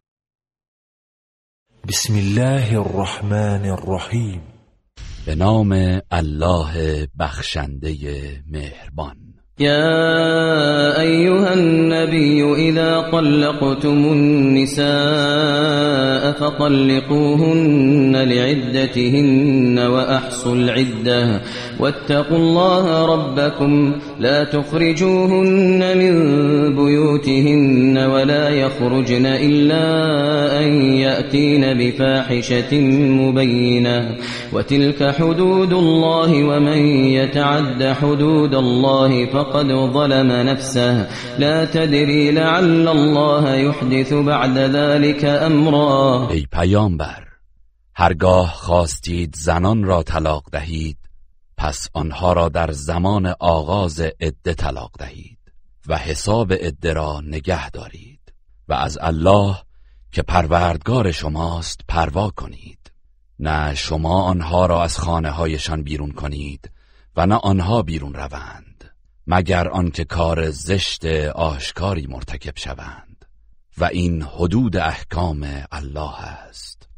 بسم 1.87 2.13
الله 2.13 2.79
الرحمن 2.79 3.65
الرحیم. 3.65 4.54
به 5.25 5.35
نام 5.35 6.01
الله 6.11 7.07
بخشنده 7.19 8.43
مهربان. 8.47 9.24
يا 9.59 11.01
أيها 11.01 11.53
النبي 11.53 12.53
إذا 12.69 13.09
طلقتم 13.11 14.05
النساء 14.11 14.85
فطلقوهن 16.31 18.15
لعدتهن 18.15 19.79
وأحصوا 19.79 20.55
العدة. 20.55 21.41
واتقوا 21.79 22.37
الله 22.37 23.05
ربكم. 23.05 23.93
لا 24.19 24.43
تخرجوهن 24.43 25.97
من 25.97 26.15
بيوتهن 26.75 27.97
ولا 27.97 28.49
يخرجن 28.49 29.25
إلا 29.25 29.85
أن 30.63 30.81
يأتين 30.81 31.73
بفاحشة 31.73 32.79
مبينة. 33.09 34.15
وتلك 34.53 35.15
حدود 35.19 35.73
الله 35.73 36.43
ومن 36.43 36.77
يتعد 37.05 37.83
حدود 38.01 38.55
الله 38.55 39.25
فقد 39.45 39.67
ظلم 39.93 40.31
نفسه. 40.31 41.07
لا 41.39 41.65
تدري 41.65 42.31
لعل 42.31 42.87
الله 42.87 43.55
يحدث 43.55 44.13
بعد 44.13 44.57
ذلك 44.57 45.23
امرا 45.23 46.27
ای 46.31 46.47
پیامبر 46.51 47.27
هرگاه 47.95 48.53
خواستید 48.53 49.35
زنان 49.35 49.83
را 49.83 50.03
طلاق 50.03 50.43
دهید 50.51 50.97
پس 51.57 51.89
آنها 51.93 52.33
را 52.33 52.49
در 52.49 52.71
زمان 52.71 53.25
آغاز 53.39 53.99
عده 53.99 54.53
طلاق 54.53 54.91
دهید 54.99 55.37
و 55.87 55.97
حساب 55.97 56.53
عده 56.53 56.93
را 56.93 57.21
نگه 57.21 57.69
دارید 57.69 58.33
و 58.67 58.73
از 58.73 58.97
الله 59.01 59.55
که 60.11 60.21
پروردگار 60.21 61.11
شماست 61.11 61.81
پروا 61.87 62.29
کنید. 62.29 62.91
نه 63.39 63.75
شما 63.75 64.21
آنها 64.21 64.65
را 64.65 64.83
از 64.83 64.97
خانه 64.97 65.29
هایشان 65.29 65.83
بیرون 65.83 66.11
کنید 66.11 66.71
و 67.15 67.25
نه 67.25 67.35
آنها 67.35 67.81
بیرون 67.81 68.13
روند. 68.13 68.64
مگر 69.27 69.67
آنکه 69.67 70.03
کار 70.03 70.49
زشت 70.49 71.05
آشکاری 71.35 72.07
مرتکب 72.07 72.57
شوند 72.57 73.25
و 73.77 73.85
این 73.85 74.21
حدود 74.21 74.77
احکام 74.77 75.65
الله 75.71 76.21
است. 76.21 76.89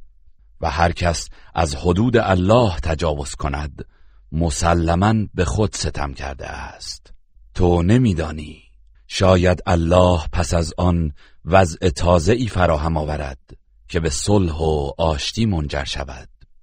و 0.61 0.69
هر 0.69 0.91
کس 0.91 1.29
از 1.55 1.75
حدود 1.75 2.17
الله 2.17 2.79
تجاوز 2.79 3.35
کند 3.35 3.85
مسلما 4.31 5.13
به 5.33 5.45
خود 5.45 5.75
ستم 5.75 6.13
کرده 6.13 6.47
است. 6.47 7.13
تو 7.53 7.83
نمیدانی 7.83 8.63
شاید 9.07 9.61
الله 9.65 10.27
پس 10.31 10.53
از 10.53 10.73
آن 10.77 11.13
وضع 11.45 11.89
تازه‌ای 11.89 12.47
فراهم 12.47 12.97
آورد 12.97 13.39
که 13.87 13.99
به 13.99 14.09
صلح 14.09 14.53
و 14.53 14.91
آشتی 14.97 15.45
منجر 15.45 15.83
شود. 15.83 16.29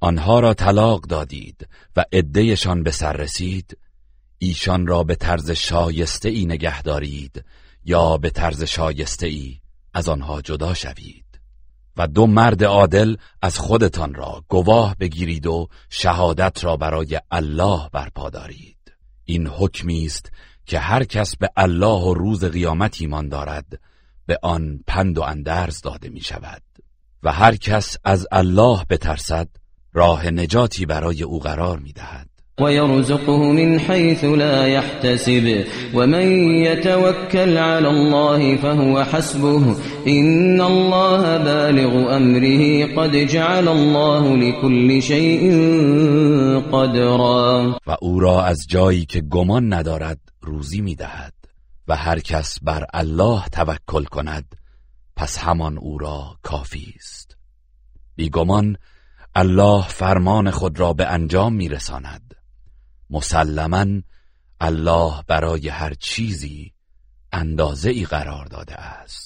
آنها 0.00 0.40
را 0.40 0.54
طلاق 0.54 1.00
دادید 1.00 1.68
و 1.96 2.04
عدهشان 2.12 2.82
به 2.82 2.90
سر 2.90 3.12
رسید. 3.12 3.78
ایشان 4.38 4.86
را 4.86 5.04
به 5.04 5.14
طرز 5.14 5.50
شایسته 5.50 6.28
ای 6.28 6.46
نگه 6.46 6.82
دارید 6.82 7.44
یا 7.84 8.16
به 8.16 8.30
طرز 8.30 8.62
شایسته 8.62 9.26
ای 9.26 9.60
از 9.94 10.08
آنها 10.08 10.42
جدا 10.42 10.74
شوید. 10.74 11.24
و 11.96 12.06
دو 12.06 12.26
مرد 12.26 12.64
عادل 12.64 13.16
از 13.42 13.58
خودتان 13.58 14.14
را 14.14 14.44
گواه 14.48 14.96
بگیرید 14.96 15.46
و 15.46 15.68
شهادت 15.90 16.64
را 16.64 16.76
برای 16.76 17.20
الله 17.30 17.88
برپا 17.92 18.30
دارید. 18.30 18.76
این 19.24 19.46
حکمی 19.46 20.06
است 20.06 20.30
که 20.66 20.78
هر 20.78 21.04
کس 21.04 21.36
به 21.36 21.50
الله 21.56 22.02
و 22.02 22.14
روز 22.14 22.44
قیامت 22.44 23.00
ایمان 23.00 23.28
دارد 23.28 23.80
به 24.26 24.38
آن 24.42 24.80
پند 24.86 25.18
و 25.18 25.22
اندرز 25.22 25.80
داده 25.80 26.08
می 26.08 26.20
شود 26.20 26.62
و 27.22 27.32
هر 27.32 27.56
کس 27.56 27.96
از 28.04 28.26
الله 28.32 28.84
بترسد 28.90 29.48
راه 29.96 30.30
نجاتی 30.30 30.86
برای 30.86 31.22
او 31.22 31.38
قرار 31.38 31.78
می 31.78 31.92
دهد 31.92 32.28
ويرزقه 32.60 33.52
من 33.52 33.78
حيث 33.78 34.24
لا 34.24 34.66
يحتسب 34.66 35.64
ومن 35.94 36.26
يتوكل 36.64 37.58
على 37.58 37.88
الله 37.88 38.56
فهو 38.56 39.04
حسبه. 39.04 39.76
إن 40.06 40.60
الله 40.60 41.38
بالغ 41.38 42.16
أمره 42.16 42.86
قد 42.96 43.16
جعل 43.16 43.68
الله 43.68 44.36
لكل 44.36 45.02
شيء 45.02 45.52
قدرا. 46.72 47.78
و 47.86 47.96
او 48.00 48.20
را 48.20 48.44
از 48.44 48.66
جایی 48.68 49.04
که 49.04 49.20
گمان 49.20 49.72
ندارد 49.72 50.18
روزی 50.42 50.80
می‌دهد 50.80 51.34
و 51.88 51.96
هر 51.96 52.18
کس 52.18 52.58
بر 52.62 52.86
الله 52.94 53.42
توکل 53.52 54.04
کند 54.04 54.44
پس 55.16 55.38
همان 55.38 55.78
او 55.78 55.98
را 55.98 56.36
کافی 56.42 56.94
است. 56.96 57.36
بیگمان 58.16 58.76
الله 59.38 59.88
فرمان 59.88 60.50
خود 60.50 60.80
را 60.80 60.92
به 60.92 61.06
انجام 61.06 61.54
میرساند. 61.54 62.34
مسلما 63.10 63.86
الله 64.60 65.22
برای 65.26 65.68
هر 65.68 65.94
چیزی 65.94 66.72
اندازه 67.32 67.90
ای 67.90 68.04
قرار 68.04 68.44
داده 68.46 68.74
است. 68.74 69.25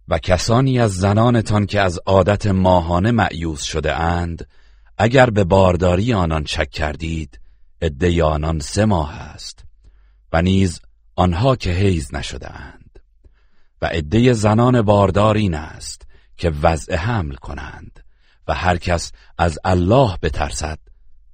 و 0.11 0.17
کسانی 0.17 0.79
از 0.79 0.91
زنانتان 0.91 1.65
که 1.65 1.81
از 1.81 1.99
عادت 2.05 2.47
ماهانه 2.47 3.11
معیوز 3.11 3.61
شده 3.61 3.95
اند 3.95 4.47
اگر 4.97 5.29
به 5.29 5.43
بارداری 5.43 6.13
آنان 6.13 6.45
شک 6.45 6.69
کردید 6.69 7.39
عده 7.81 8.23
آنان 8.23 8.59
سه 8.59 8.85
ماه 8.85 9.15
است 9.15 9.65
و 10.33 10.41
نیز 10.41 10.81
آنها 11.15 11.55
که 11.55 11.69
حیز 11.69 12.15
نشده 12.15 12.51
اند. 12.51 12.99
و 13.81 13.85
عده 13.85 14.33
زنان 14.33 14.81
باردار 14.81 15.35
این 15.35 15.53
است 15.53 16.07
که 16.37 16.49
وضع 16.49 16.95
حمل 16.95 17.35
کنند 17.35 18.03
و 18.47 18.53
هر 18.53 18.77
کس 18.77 19.11
از 19.37 19.59
الله 19.63 20.17
بترسد 20.21 20.79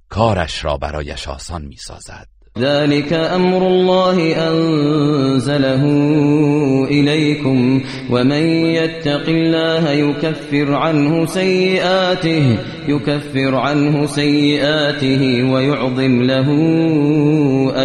کارش 0.08 0.64
را 0.64 0.76
برایش 0.76 1.28
آسان 1.28 1.64
می 1.64 1.76
سازد 1.76 2.28
ذلك 2.60 3.12
أمر 3.12 3.66
الله 3.66 4.48
أنزله 4.50 5.84
إليكم 6.90 7.82
ومن 8.10 8.42
يتق 8.78 9.28
الله 9.28 9.90
يكفر 9.90 10.74
عنه 10.74 11.26
سيئاته 11.26 12.58
يكفر 12.88 13.54
عنه 13.54 14.06
سيئاته 14.06 15.52
ويعظم 15.52 16.22
له 16.22 16.48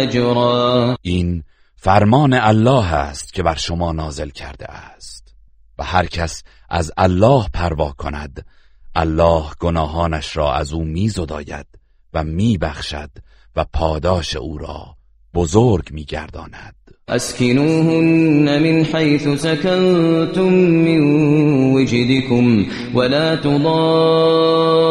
أجرا. 0.02 0.96
این 1.02 1.42
فرمان 1.76 2.32
الله 2.34 2.94
است 2.94 3.34
که 3.34 3.42
بر 3.42 3.54
شما 3.54 3.92
نازل 3.92 4.28
کرده 4.28 4.66
است 4.70 5.34
و 5.78 5.84
هر 5.84 6.06
کس 6.06 6.42
از 6.70 6.92
الله 6.96 7.48
پروا 7.52 7.92
کند 7.98 8.44
الله 8.94 9.44
گناهانش 9.60 10.36
را 10.36 10.54
از 10.54 10.72
او 10.72 10.84
میزداید 10.84 11.66
و 12.14 12.24
میبخشد 12.24 13.10
و 13.56 13.64
پاداش 13.64 14.36
او 14.36 14.58
را 14.58 14.96
بزرگ 15.34 15.92
میگرداند. 15.92 16.93
أسكنوهن 17.08 18.62
من 18.62 18.84
حيث 18.84 19.28
سكنتم 19.28 20.52
من 20.52 21.00
وجدكم 21.74 22.66
ولا 22.94 23.34
تضاروهن 23.34 24.84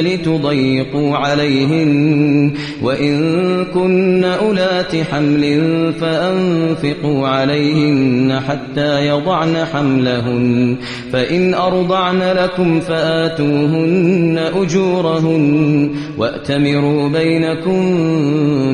لتضيقوا 0.00 1.16
عليهن 1.16 2.52
وإن 2.82 3.64
كن 3.64 4.24
أولات 4.24 4.96
حمل 4.96 5.92
فأنفقوا 6.00 7.28
عليهن 7.28 8.40
حتى 8.48 9.06
يضعن 9.06 9.56
حملهن 9.72 10.76
فإن 11.12 11.54
أرضعن 11.54 12.22
لكم 12.22 12.80
فآتوهن 12.80 14.38
أجورهن 14.54 15.90
وأتمروا 16.18 17.08
بينكم 17.08 17.96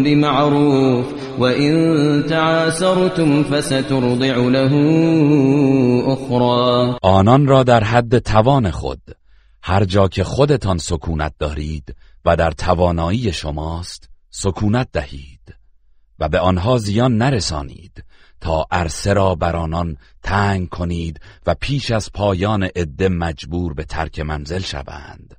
بمعروف 0.03 1.07
وإن 1.41 2.23
تعاسرتم 2.23 3.43
فسترضع 3.43 4.37
له 4.37 4.73
أخرى. 6.13 6.99
آنان 7.03 7.47
را 7.47 7.63
در 7.63 7.85
حد 7.85 8.19
توان 8.19 8.71
خود 8.71 9.01
هر 9.63 9.85
جا 9.85 10.09
که 10.09 10.25
خودتان 10.25 10.79
سکونت 10.79 11.33
دارید 11.39 11.97
و 12.25 12.37
در 12.37 12.51
توانایی 12.51 13.33
شماست 13.33 14.11
سکونت 14.31 14.89
دهید 14.93 15.55
و 16.19 16.29
به 16.29 16.39
آنها 16.39 16.79
زیان 16.79 17.17
نرسانید 17.17 18.05
تا 18.41 18.67
عرصه 18.71 19.13
را 19.13 19.35
بر 19.35 19.57
آنان 19.57 19.97
تنگ 20.23 20.69
کنید 20.69 21.21
و 21.47 21.55
پیش 21.61 21.91
از 21.91 22.13
پایان 22.15 22.63
عده 22.77 23.09
مجبور 23.09 23.75
به 23.75 23.85
ترک 23.85 24.21
منزل 24.21 24.61
شوند 24.61 25.37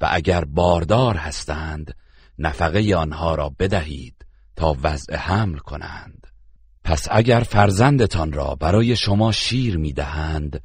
و 0.00 0.08
اگر 0.10 0.44
باردار 0.44 1.16
هستند 1.16 1.94
نفقه 2.38 2.94
آنها 2.96 3.34
را 3.34 3.52
بدهید. 3.58 4.15
تا 4.56 4.76
وضع 4.82 5.16
حمل 5.16 5.58
کنند. 5.58 6.26
پس 6.84 7.08
اگر 7.10 7.40
فرزندتان 7.40 8.32
را 8.32 8.54
برای 8.54 8.96
شما 8.96 9.32
شیر 9.32 9.76
می‌دهند 9.76 10.62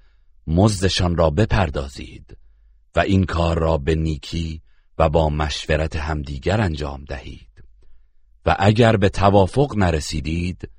مزدشان 0.47 1.17
را 1.17 1.29
بپردازید 1.29 2.37
و 2.95 2.99
این 2.99 3.23
کار 3.23 3.59
را 3.59 3.77
به 3.77 3.95
نیکی 3.95 4.61
و 4.97 5.09
با 5.09 5.29
مشورت 5.29 5.95
همدیگر 5.95 6.61
انجام 6.61 7.03
دهید. 7.03 7.63
و 8.45 8.55
اگر 8.59 8.97
به 8.97 9.09
توافق 9.09 9.77
نرسیدید 9.77 10.69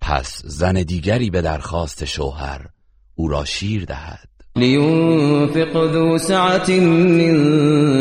پس 0.00 0.42
زن 0.44 0.74
دیگری 0.74 1.30
به 1.30 1.42
درخواست 1.42 2.04
شوهر 2.04 2.68
او 3.14 3.28
را 3.28 3.44
شیر 3.44 3.84
دهد. 3.84 4.37
لينفق 4.58 5.76
ذو 5.76 6.18
سعة 6.18 6.70
من 6.70 7.36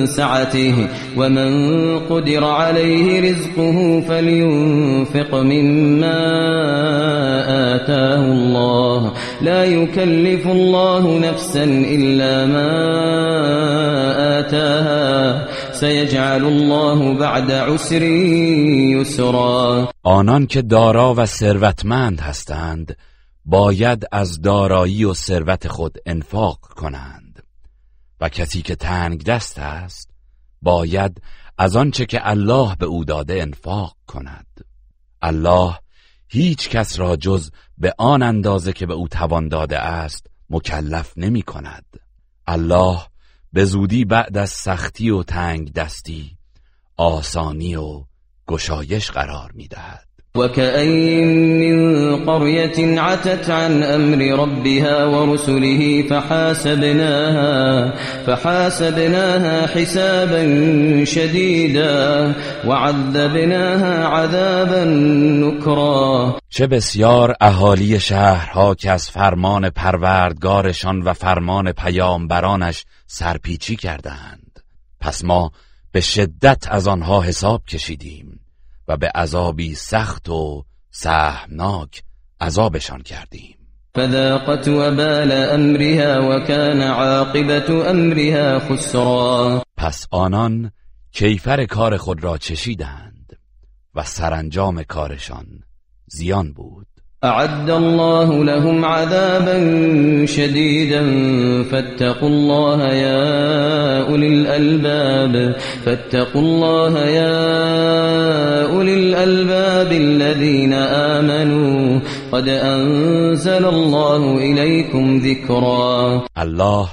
سعته 0.06 0.88
ومن 1.18 1.50
قدر 2.00 2.44
عليه 2.44 3.32
رزقه 3.32 4.02
فلينفق 4.08 5.36
مما 5.36 6.20
آتاه 7.76 8.24
الله. 8.26 9.14
لا 9.42 9.66
يكلف 9.66 10.48
الله 10.48 11.20
نفسا 11.20 11.64
إلا 11.64 12.46
ما 12.46 12.70
آتاها. 14.40 15.48
سيجعل 15.72 16.44
الله 16.46 17.14
بعد 17.14 17.52
عسر 17.52 18.04
يسرا. 19.02 19.88
آنان 20.06 20.48
که 20.48 20.62
دارا 20.62 21.14
و 21.14 21.26
ثروتمند 21.26 22.20
هستند 22.20 22.98
باید 23.49 24.06
از 24.11 24.41
دارایی 24.41 25.03
و 25.03 25.14
ثروت 25.14 25.68
خود 25.68 25.98
انفاق 26.06 26.60
کنند. 26.60 27.44
و 28.22 28.30
کسی 28.30 28.61
که 28.61 28.76
تنگ 28.76 29.24
دست 29.24 29.60
است 29.60 30.10
باید 30.61 31.22
از 31.57 31.76
آنچه 31.76 32.06
که 32.06 32.30
الله 32.30 32.76
به 32.76 32.86
او 32.86 33.06
داده 33.06 33.41
انفاق 33.41 33.95
کند. 34.07 34.48
الله 35.22 35.80
هیچ 36.28 36.69
کس 36.69 36.99
را 36.99 37.15
جز 37.15 37.52
به 37.78 37.94
آن 37.98 38.24
اندازه 38.24 38.74
که 38.74 38.86
به 38.86 38.94
او 38.94 39.07
توان 39.07 39.48
داده 39.48 39.80
است 39.80 40.28
مکلف 40.49 41.14
نمی 41.18 41.41
کند. 41.41 41.86
الله 42.48 42.99
به 43.53 43.65
زودی 43.65 44.06
بعد 44.06 44.38
از 44.38 44.49
سختی 44.49 45.10
و 45.10 45.24
تنگ 45.24 45.74
دستی 45.74 46.38
آسانی 46.98 47.76
و 47.76 48.03
گشایش 48.48 49.11
قرار 49.11 49.52
می 49.52 49.68
دهد. 49.68 50.07
وكأين 50.38 51.27
من 51.59 51.77
قرية 52.26 53.01
عتت 53.01 53.49
عن 53.49 53.84
أمر 53.84 54.39
ربها 54.39 55.05
ورسله 55.05 56.03
فحاسبناها 56.09 57.93
فحاسبناها 58.26 59.68
حسابا 59.68 60.43
شديدا 61.05 62.34
وعذبناها 62.68 64.07
عذابا 64.07 64.84
نكرا. 65.43 66.39
چه 66.49 66.68
بسیار 66.68 67.35
اهالی 67.41 67.99
شهرها 67.99 68.76
که 68.76 68.91
از 68.91 69.09
فرمان 69.09 69.69
پروردگارشان 69.69 71.01
و 71.01 71.14
فرمان 71.14 71.72
پیامبرانش 71.72 72.85
سرپیچی 73.07 73.76
کردند. 73.76 74.59
پس 75.01 75.23
ما 75.23 75.51
به 75.91 76.01
شدت 76.01 76.64
از 76.69 76.88
آنها 76.88 77.22
حساب 77.22 77.61
کشیدیم. 77.65 78.36
و 78.88 78.97
به 78.97 79.11
عذابی 79.15 79.76
سخت 79.76 80.30
و 80.30 80.65
سهمناک 80.91 82.03
عذابشان 82.41 83.01
کردیم. 83.01 83.57
فذاقت 83.95 84.68
وبال 84.68 85.31
امرها 85.31 86.30
وكان 86.30 86.81
عاقبت 86.81 87.69
امرها 87.69 88.59
خسرا. 88.59 89.64
پس 89.77 90.07
آنان 90.11 90.72
کیفر 91.11 91.65
کار 91.65 91.97
خود 91.97 92.23
را 92.23 92.38
چشیدند 92.38 93.39
و 93.95 94.03
سرانجام 94.03 94.84
کارشان 94.84 95.64
زیان 96.07 96.53
بود. 96.53 96.88
اعد 97.23 97.69
الله 97.69 98.44
لهم 98.44 98.85
عذابا 98.85 99.57
شديدا. 100.26 101.03
فاتقوا 101.64 102.30
الله 102.30 102.94
يا 102.94 104.02
اولي 104.10 104.27
الالباب 104.27 105.56
فاتقوا 105.85 106.41
الله 106.41 106.99
يا 106.99 108.65
اولي 108.65 108.94
الالباب 108.94 109.91
الذين 109.91 110.73
امنوا 110.73 111.99
قد 112.31 112.48
انزل 112.48 113.65
الله 113.65 114.38
اليكم 114.38 115.19
ذكرا. 115.19 116.26
الله 116.38 116.89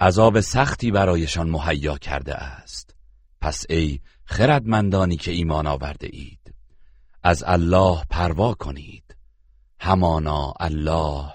عذاب 0.00 0.40
سختی 0.40 0.90
برایشان 0.90 1.50
مهیا 1.50 1.98
کرده 1.98 2.34
است. 2.34 2.94
پس 3.40 3.66
ای 3.70 3.98
خردمندانی 4.24 5.16
که 5.16 5.30
ایمان 5.30 5.66
آورده 5.66 6.08
اید 6.12 6.54
از 7.22 7.44
الله 7.46 7.98
پروا 8.10 8.54
کنید. 8.54 9.01
همانا 9.84 10.54
الله 10.60 11.34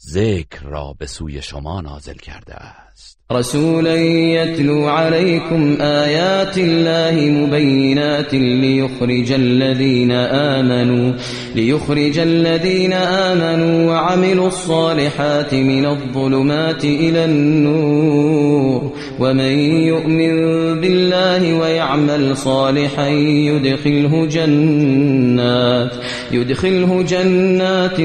ذکر 0.00 0.62
را 0.62 0.92
به 0.92 1.06
سوی 1.06 1.42
شما 1.42 1.80
نازل 1.80 2.14
کرده 2.14 2.54
است. 2.54 3.19
رسولا 3.32 3.94
يتلو 3.94 4.88
عليكم 4.88 5.76
آيات 5.80 6.58
الله 6.58 7.30
مبينات 7.30 8.34
ليخرج 8.34 9.32
الذين 9.32 10.12
آمنوا 10.12 11.12
ليخرج 11.54 12.18
الذين 12.18 12.92
آمنوا 12.92 13.90
وعملوا 13.90 14.46
الصالحات 14.46 15.54
من 15.54 15.86
الظلمات 15.86 16.84
إلى 16.84 17.24
النور. 17.24 18.92
ومن 19.20 19.58
يؤمن 19.92 20.34
بالله 20.80 21.58
ويعمل 21.58 22.36
صالحا 22.36 23.08
يدخله 23.08 24.26
جنات 24.26 25.92
يدخله 26.32 27.02
جنات 27.02 27.96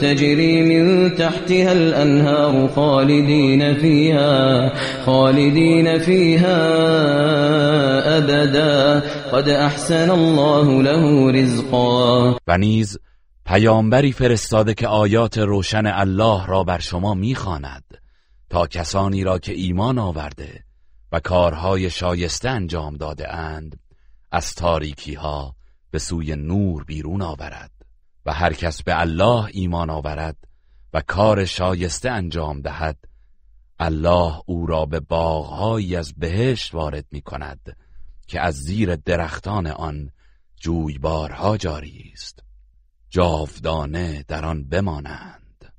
تجري 0.00 0.62
من 0.62 1.14
تحتها 1.14 1.72
الأنهار 1.72 2.68
خالدين 2.76 3.74
فيها. 3.74 4.55
خالدين 5.06 5.98
فيها 5.98 6.56
ابدا 8.16 9.00
قد 9.32 9.48
احسن 9.48 10.10
الله 10.10 10.82
له 10.82 11.32
رزقا. 11.32 12.36
و 12.46 12.58
نیز 12.58 12.98
پیامبری 13.46 14.12
فرستاده 14.12 14.74
که 14.74 14.88
آیات 14.88 15.38
روشن 15.38 15.86
الله 15.86 16.46
را 16.46 16.64
بر 16.64 16.78
شما 16.78 17.14
می‌خواند 17.14 17.84
تا 18.50 18.66
کسانی 18.66 19.24
را 19.24 19.38
که 19.38 19.52
ایمان 19.52 19.98
آورده 19.98 20.64
و 21.12 21.20
کارهای 21.20 21.90
شایسته 21.90 22.48
انجام 22.50 22.96
داده 22.96 23.34
اند 23.34 23.80
از 24.32 24.54
تاریکی 24.54 25.14
ها 25.14 25.54
به 25.90 25.98
سوی 25.98 26.36
نور 26.36 26.84
بیرون 26.84 27.22
آورد 27.22 27.70
و 28.26 28.32
هر 28.32 28.52
کس 28.52 28.82
به 28.82 29.00
الله 29.00 29.46
ایمان 29.52 29.90
آورد 29.90 30.36
و 30.94 31.02
کار 31.06 31.44
شایسته 31.44 32.10
انجام 32.10 32.60
دهد 32.60 32.96
الله 33.78 34.42
او 34.46 34.66
را 34.66 34.86
به 34.86 35.00
باغهایی 35.00 35.96
از 35.96 36.14
بهشت 36.14 36.74
وارد 36.74 37.06
می 37.10 37.20
کند 37.20 37.76
که 38.26 38.40
از 38.40 38.54
زیر 38.54 38.96
درختان 38.96 39.66
آن 39.66 40.10
جویبارها 40.56 41.56
جاری 41.56 42.10
است. 42.12 42.42
جاودانه 43.10 44.24
در 44.28 44.44
آن 44.44 44.68
بمانند. 44.68 45.72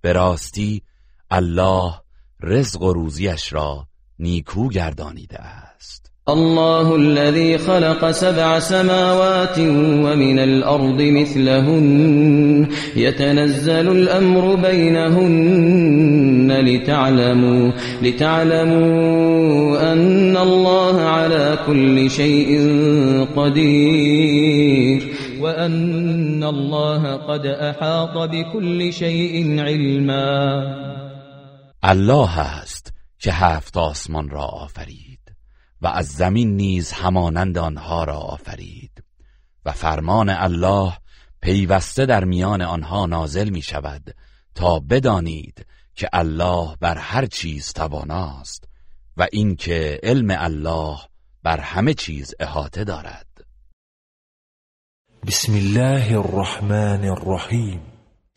به 0.00 0.12
راستی 0.12 0.82
الله 1.30 2.00
رزق 2.40 2.82
و 2.82 2.92
روزیش 2.92 3.52
را 3.52 3.88
نیکو 4.18 4.68
گردانیده 4.68 5.38
است. 5.38 5.63
الله 6.28 6.96
الذي 6.96 7.58
خلق 7.58 8.10
سبع 8.10 8.58
سماوات 8.58 9.58
ومن 9.58 10.38
الأرض 10.38 11.02
مثلهن. 11.02 12.68
يتنزل 12.96 13.88
الأمر 13.88 14.54
بينهن 14.54 16.52
لتعلموا 16.52 17.72
لتعلموا 18.02 19.92
أن 19.92 20.36
الله 20.36 21.00
على 21.00 21.58
كل 21.66 22.10
شيء 22.10 22.60
قدير. 23.36 25.02
وأن 25.40 26.44
الله 26.44 27.16
قد 27.16 27.46
أحاط 27.46 28.30
بكل 28.30 28.92
شيء 28.92 29.60
علما. 29.60 30.62
الله 31.84 32.40
است 32.40 32.92
که 33.18 33.32
هفت 33.32 33.76
آسمان 33.76 34.28
را 34.30 34.44
آفرید. 34.44 35.13
و 35.84 35.86
از 35.86 36.08
زمین 36.08 36.56
نیز 36.56 36.92
همانند 36.92 37.58
آنها 37.58 38.04
را 38.04 38.16
آفرید. 38.16 39.04
و 39.64 39.72
فرمان 39.72 40.28
الله 40.28 40.92
پیوسته 41.40 42.06
در 42.06 42.24
میان 42.24 42.62
آنها 42.62 43.06
نازل 43.06 43.48
می 43.48 43.62
شود 43.62 44.14
تا 44.54 44.80
بدانید 44.80 45.66
که 45.94 46.08
الله 46.12 46.76
بر 46.80 46.98
هر 46.98 47.26
چیز 47.26 47.72
تواناست 47.72 48.68
و 49.16 49.26
اینکه 49.32 50.00
علم 50.02 50.26
الله 50.30 50.98
بر 51.42 51.60
همه 51.60 51.94
چیز 51.94 52.34
احاطه 52.40 52.84
دارد. 52.84 53.26
بسم 55.26 55.52
الله 55.52 56.18
الرحمن 56.18 57.04
الرحیم. 57.04 57.80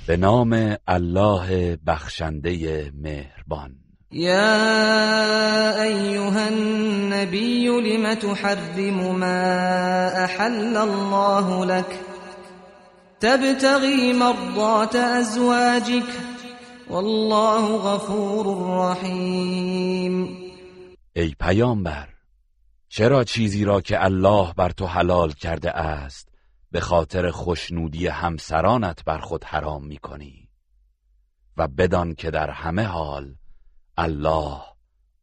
به 0.07 0.17
نام 0.17 0.75
الله 0.87 1.75
بخشنده 1.75 2.91
مهربان. 2.95 3.86
يا 4.11 5.83
أيها 5.83 6.47
النبي 6.49 7.67
لم 7.67 8.13
تحرم 8.13 9.19
ما 9.19 10.23
أحل 10.25 10.77
الله 10.77 11.65
لك؟ 11.65 11.99
تبتغي 13.19 14.13
مرضات 14.13 14.95
أزواجك. 14.95 16.03
والله 16.89 17.77
غفور 17.77 18.45
رحيم. 18.79 20.47
ای 21.15 21.35
پیامبر 21.39 22.07
چرا 22.89 23.23
چیزی 23.23 23.65
را 23.65 23.81
که 23.81 24.03
الله 24.05 24.53
بر 24.53 24.69
تو 24.69 24.85
حلال 24.85 25.31
کرده 25.31 25.71
است 25.71 26.29
به 26.71 26.79
خاطر 26.79 27.31
خوشنودی 27.31 28.07
همسرانت 28.07 29.03
بر 29.03 29.17
خود 29.17 29.43
حرام 29.43 29.85
می 29.85 29.97
کنی 29.97 30.49
و 31.57 31.67
بدان 31.67 32.15
که 32.15 32.31
در 32.31 32.49
همه 32.49 32.83
حال 32.83 33.35
الله 33.97 34.61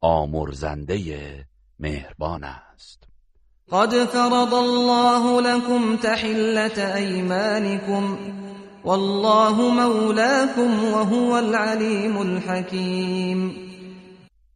آمرزنده 0.00 1.46
مهربان 1.78 2.44
است. 2.44 3.04
قد 3.70 4.04
فرض 4.04 4.54
الله 4.54 5.40
لكم 5.40 5.96
تحلة 5.96 6.94
أيمانكم 6.94 8.18
والله 8.84 9.70
مولاكم 9.70 10.84
وهو 10.84 11.38
العليم 11.38 12.22
الحكيم. 12.22 13.54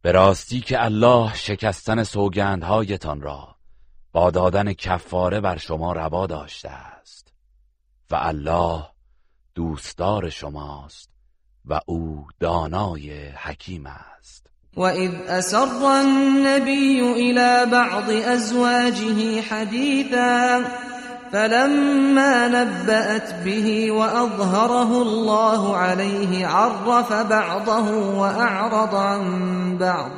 به 0.01 0.11
راستی 0.11 0.61
که 0.61 0.83
الله 0.83 1.33
شکستن 1.33 2.03
سوگندهایتان 2.03 3.21
را 3.21 3.55
با 4.13 4.31
دادن 4.31 4.73
کفاره 4.73 5.39
بر 5.39 5.57
شما 5.57 5.93
روا 5.93 6.27
داشته 6.27 6.69
است 6.69 7.33
و 8.11 8.15
الله 8.15 8.83
دوستدار 9.55 10.29
شماست. 10.29 11.18
و 11.69 11.79
أو 11.87 12.23
دانای 12.39 13.29
حکیم 13.29 13.87
است. 13.87 14.45
وإذ 14.77 15.11
أسر 15.27 16.01
النبي 16.01 17.01
إلى 17.01 17.65
بعض 17.71 18.09
أزواجه 18.09 19.41
حديثا 19.41 20.61
فلما 21.31 22.47
نبأت 22.47 23.33
به 23.45 23.91
وأظهره 23.91 25.01
الله 25.01 25.77
عليه 25.77 26.47
عرف 26.47 27.13
بعضه 27.13 28.17
وأعرض 28.17 28.95
عن 28.95 29.77
بعض 29.77 30.11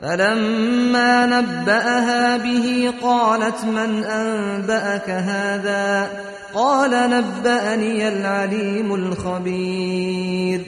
فلما 0.00 1.26
نبأها 1.26 2.36
به 2.36 2.92
قالت 3.02 3.64
من 3.64 4.04
أنبأك 4.04 5.10
هذا 5.10 6.10
قال 6.54 6.90
نبأني 7.10 8.08
العليم 8.08 8.92
الخبير. 8.92 10.60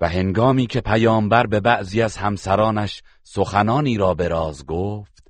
و 0.00 0.08
هنگامی 0.08 0.66
که 0.66 0.80
پیامبر 0.80 1.46
به 1.46 1.60
بعضی 1.60 2.02
از 2.02 2.16
همسرانش 2.16 3.02
سخنانی 3.22 3.96
را 3.96 4.14
به 4.14 4.28
راز 4.28 4.66
گفت 4.66 5.24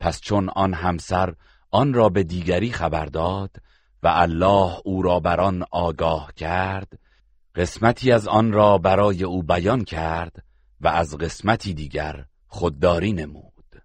پس 0.00 0.20
چون 0.20 0.48
آن 0.48 0.74
همسر 0.74 1.34
آن 1.70 1.94
را 1.94 2.08
به 2.08 2.22
دیگری 2.22 2.72
خبر 2.72 3.06
داد 3.06 3.50
و 4.02 4.08
الله 4.08 4.72
او 4.84 5.02
را 5.02 5.20
بر 5.20 5.40
آن 5.40 5.64
آگاه 5.70 6.32
کرد 6.36 6.98
قسمتی 7.54 8.12
از 8.12 8.28
آن 8.28 8.52
را 8.52 8.78
برای 8.78 9.24
او 9.24 9.42
بیان 9.42 9.84
کرد 9.84 10.44
و 10.80 10.88
از 10.88 11.16
قسمتی 11.18 11.74
دیگر 11.74 12.24
خودداری 12.46 13.12
نمود. 13.12 13.82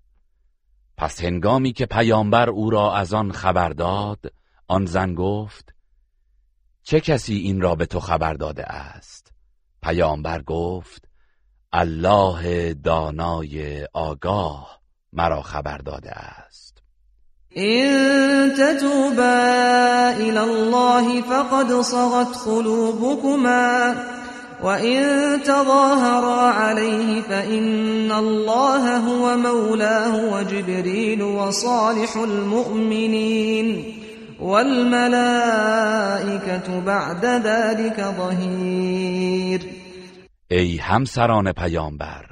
پس 0.98 1.24
هنگامی 1.24 1.74
که 1.74 1.86
پیامبر 1.86 2.50
او 2.50 2.70
را 2.70 2.96
از 2.96 3.14
آن 3.14 3.32
خبر 3.32 3.70
داد 3.70 4.39
آن 4.70 4.86
زن 4.86 5.14
گفت 5.14 5.74
چه 6.84 7.00
کسی 7.00 7.36
این 7.36 7.62
را 7.62 7.76
به 7.76 7.86
تو 7.86 8.00
خبر 8.00 8.34
داده 8.34 8.64
است؟ 8.64 9.32
پیامبر 9.84 10.42
گفت 10.42 11.10
الله 11.74 12.74
دانای 12.74 13.88
آگاه 13.94 14.80
مرا 15.14 15.42
خبر 15.42 15.78
داده 15.78 16.12
است. 16.12 16.78
این 17.50 18.50
تتوبا 18.50 20.14
الى 20.18 20.38
الله 20.38 21.22
فقد 21.22 21.82
صغت 21.82 22.38
قلوبكما 22.46 23.96
وإن 24.64 25.04
تظاهرا 25.44 26.50
عليه 26.50 27.22
فإن 27.22 28.12
الله 28.12 28.98
هو 28.98 29.38
مولاه 29.38 30.34
وجبريل 30.34 31.22
وصالح 31.22 32.18
المؤمنين 32.18 34.00
والملائكة 34.42 36.00
بعد 36.80 37.26
ذلك 37.26 38.16
ظهیر 38.18 39.62
ای 40.52 40.78
همسران 40.78 41.52
پیامبر 41.52 42.26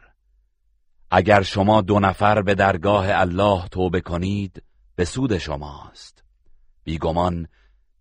اگر 1.12 1.42
شما 1.42 1.82
دو 1.82 2.00
نفر 2.00 2.42
به 2.42 2.56
درگاه 2.56 3.06
الله 3.10 3.68
توبه 3.68 4.02
کنید 4.02 4.64
به 4.96 5.06
سود 5.06 5.38
شماست. 5.38 6.24
بیگمان 6.84 7.48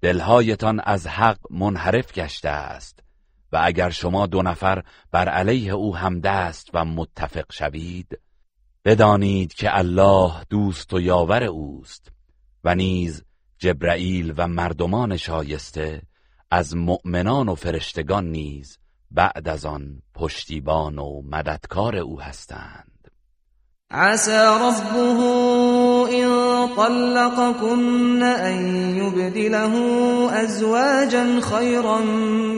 دلهایتان 0.01 0.81
از 0.85 1.07
حق 1.07 1.39
منحرف 1.51 2.13
گشته 2.13 2.49
است 2.49 3.03
و 3.53 3.61
اگر 3.65 3.91
شما 3.91 4.27
دو 4.27 4.43
نفر 4.43 4.83
بر 5.13 5.29
علیه 5.29 5.73
او 5.73 5.97
همدست 5.97 6.71
و 6.75 6.85
متفق 6.85 7.53
شوید 7.53 8.21
بدانید 8.85 9.55
که 9.55 9.79
الله 9.79 10.33
دوست 10.51 10.93
و 10.93 11.01
یاور 11.01 11.45
اوست 11.45 12.13
و 12.65 12.75
نیز 12.75 13.26
جبرائیل 13.59 14.35
و 14.37 14.49
مردمان 14.49 15.17
شایسته 15.17 16.03
از 16.51 16.77
مؤمنان 16.77 17.49
و 17.49 17.55
فرشتگان 17.55 18.27
نیز 18.31 18.79
بعد 19.11 19.49
از 19.49 19.65
آن 19.65 20.03
پشتیبان 20.15 20.99
و 20.99 21.23
مددکار 21.31 21.97
او 21.97 22.21
هستند. 22.21 23.11
عسى 23.91 24.47
ربه 24.61 25.21
إن 26.11 26.29
طلقكن 26.77 28.23
أن 28.23 28.57
يبدله 28.97 29.73
أزواجا 30.45 31.41
خيرا 31.41 32.01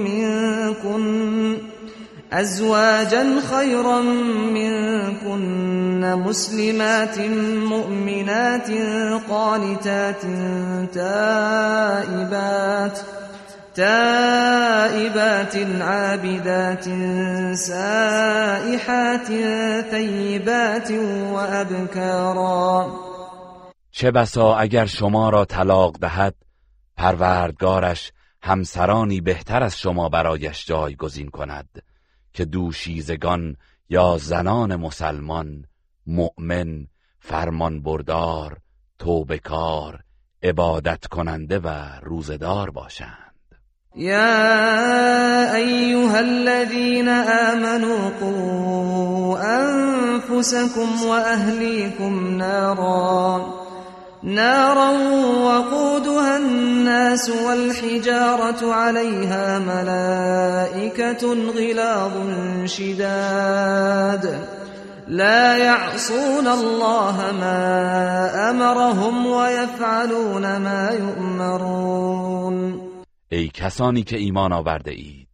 منكن. 0.07 1.68
أزواجا 2.33 3.41
خيرا 3.41 4.01
منكن 4.53 6.15
مسلمات 6.15 7.19
مؤمنات 7.69 8.71
قانتات 9.29 10.23
تائبات 10.95 12.99
تائبات 13.75 15.57
عابدات 15.81 16.85
سائحات 17.55 19.27
ثیبات 19.91 20.91
و 21.33 21.35
ابکارا 21.35 22.87
چه 23.91 24.11
بسا 24.11 24.57
اگر 24.57 24.87
شما 24.87 25.31
را 25.31 25.45
طلاق 25.45 25.97
دهد 26.01 26.35
پروردگارش 26.97 28.13
همسرانی 28.43 29.21
بهتر 29.21 29.63
از 29.63 29.79
شما 29.79 30.09
برایش 30.09 30.67
جایگزین 30.67 31.29
کند. 31.29 31.69
که 32.39 32.45
دوشیزگان 32.45 33.57
یا 33.89 34.19
زنان 34.19 34.77
مسلمان 34.77 35.65
مؤمن 36.07 36.87
فرمان 37.21 37.83
بردار 37.83 38.57
توبکار 38.99 40.01
عبادت 40.43 41.07
کننده 41.07 41.59
و 41.59 41.69
روزدار 42.03 42.71
باشند. 42.71 43.35
يا 43.97 45.55
أيها 45.57 46.21
الذين 46.21 47.09
آمنوا 47.09 48.11
قوا 48.21 49.39
أنفسكم 49.41 51.03
وأهليكم 51.07 52.37
نارا. 52.37 53.68
نارا 54.23 54.91
وقودها 55.45 56.37
الناس 56.37 57.31
والحجارة 57.31 58.73
عليها 58.75 59.59
ملائكة 59.59 61.35
غلاظ 61.57 62.13
شداد. 62.65 64.25
لا 65.09 65.57
يعصون 65.57 66.47
الله 66.47 67.33
ما 67.33 68.51
أمرهم 68.51 69.27
ويفعلون 69.27 70.57
ما 70.57 70.91
يؤمرون. 70.91 72.89
ای 73.33 73.49
کسانی 73.49 74.03
که 74.03 74.17
ایمان 74.17 74.53
آورده 74.53 74.91
اید 74.91 75.29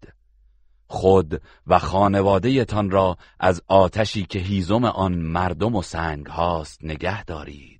خود 0.86 1.40
و 1.66 1.78
خانواده 1.78 2.66
را 2.90 3.16
از 3.40 3.62
آتشی 3.68 4.26
که 4.26 4.38
هیزم 4.38 4.84
آن 4.84 5.14
مردم 5.14 5.74
و 5.74 5.82
سنگ 5.82 6.26
هاست 6.26 6.84
نگه 6.84 7.24
دارید. 7.24 7.73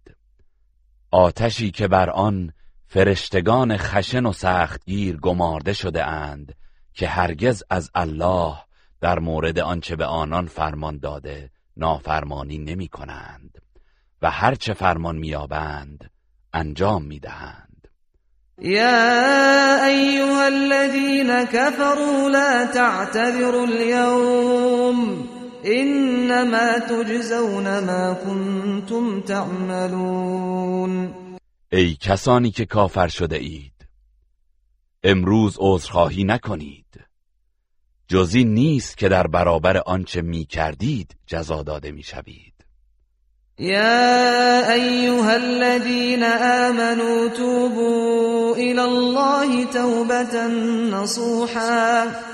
آتشی 1.14 1.70
که 1.70 1.88
بر 1.88 2.10
آن 2.10 2.52
فرشتگان 2.86 3.76
خشن 3.76 4.26
و 4.26 4.32
سختگیر 4.32 5.16
گمارده 5.16 5.72
شده 5.72 6.04
اند 6.04 6.54
که 6.94 7.08
هرگز 7.08 7.62
از 7.70 7.90
الله 7.94 8.56
در 9.00 9.18
مورد 9.18 9.58
آنچه 9.58 9.96
به 9.96 10.04
آنان 10.04 10.46
فرمان 10.46 10.98
داده 10.98 11.50
نافرمانی 11.76 12.58
نمی 12.58 12.88
کنند 12.88 13.58
و 14.22 14.30
هرچه 14.30 14.74
فرمان 14.74 15.16
میابند 15.16 16.10
انجام 16.52 17.02
می‌دهند 17.04 17.88
يا 18.58 19.86
أيها 19.86 20.46
الذين 20.46 21.44
كفروا 21.44 22.30
لا 22.30 22.66
تعتذروا 22.66 23.66
اليوم 23.66 25.28
إنما 25.66 26.78
تجزون 26.78 27.78
ما 27.78 28.14
كنتم 28.14 29.20
تعملون. 29.20 31.14
ای 31.72 31.96
کسانی 32.00 32.50
که 32.50 32.66
کافر 32.66 33.08
شده 33.08 33.36
اید 33.36 33.72
امروز 35.04 35.56
عذرخواهی 35.60 36.24
نکنید. 36.24 36.84
جزی 38.08 38.44
نیست 38.44 38.96
که 38.96 39.08
در 39.08 39.26
برابر 39.26 39.76
آنچه 39.76 40.22
می 40.22 40.44
کردید 40.44 41.16
جزا 41.26 41.62
داده 41.62 41.90
می 41.92 42.02
شوید. 42.02 42.54
يا 43.58 44.72
أيها 44.72 45.32
الذين 45.32 46.22
آمنوا 46.24 47.28
توبوا 47.28 48.54
إلى 48.56 48.80
الله 48.80 49.64
توبة 49.64 50.46
نصوحا. 50.90 52.33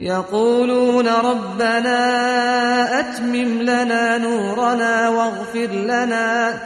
يقولون 0.00 1.06
ربنا 1.08 2.00
أتمم 3.00 3.62
لنا 3.62 4.18
نورنا 4.18 5.08
واغفر 5.08 5.72
لنا 5.72 6.60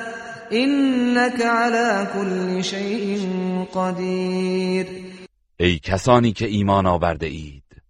إنك 0.52 1.40
على 1.42 2.08
كل 2.14 2.64
شيء 2.64 3.28
قدير. 3.74 4.86
ای 5.60 5.78
کسانی 5.78 6.32
که 6.32 6.46
ایمان 6.46 6.86
آورده 6.86 7.26
اید 7.26 7.82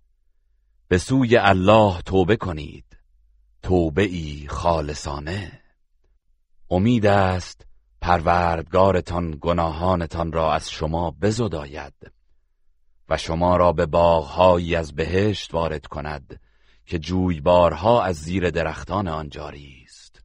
به 0.89 0.99
سوی 0.99 1.37
الله 1.37 2.03
توبه 2.07 2.37
کنید. 2.37 2.85
توبه 3.63 4.03
ای 4.03 4.47
خالصانه. 4.49 5.53
امید 6.71 7.07
است 7.07 7.67
پروردگارتان 8.01 9.39
گناهانتان 9.41 10.33
را 10.33 10.55
از 10.55 10.71
شما 10.71 11.11
بزداید. 11.23 12.20
و 13.11 13.17
شما 13.17 13.57
را 13.57 13.73
به 13.73 13.87
باغهایی 13.87 14.77
از 14.77 14.95
بهشت 14.95 15.55
وارد 15.55 15.87
کند 15.87 16.41
که 16.87 16.99
جویبارها 16.99 18.03
از 18.03 18.17
زیر 18.17 18.51
درختان 18.51 19.09
آن 19.09 19.29
جاری 19.29 19.85
است. 19.87 20.23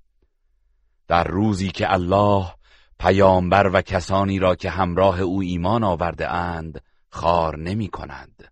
در 1.07 1.23
روزی 1.23 1.69
که 1.69 1.93
الله 1.93 2.53
پیامبر 2.99 3.69
و 3.73 3.81
کسانی 3.81 4.39
را 4.39 4.55
که 4.55 4.69
همراه 4.69 5.21
او 5.21 5.41
ایمان 5.41 5.83
آورده 5.83 6.31
اند 6.31 6.81
خار 7.09 7.57
نمی 7.57 7.87
کند. 7.87 8.51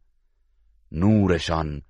نورشان 0.91 1.81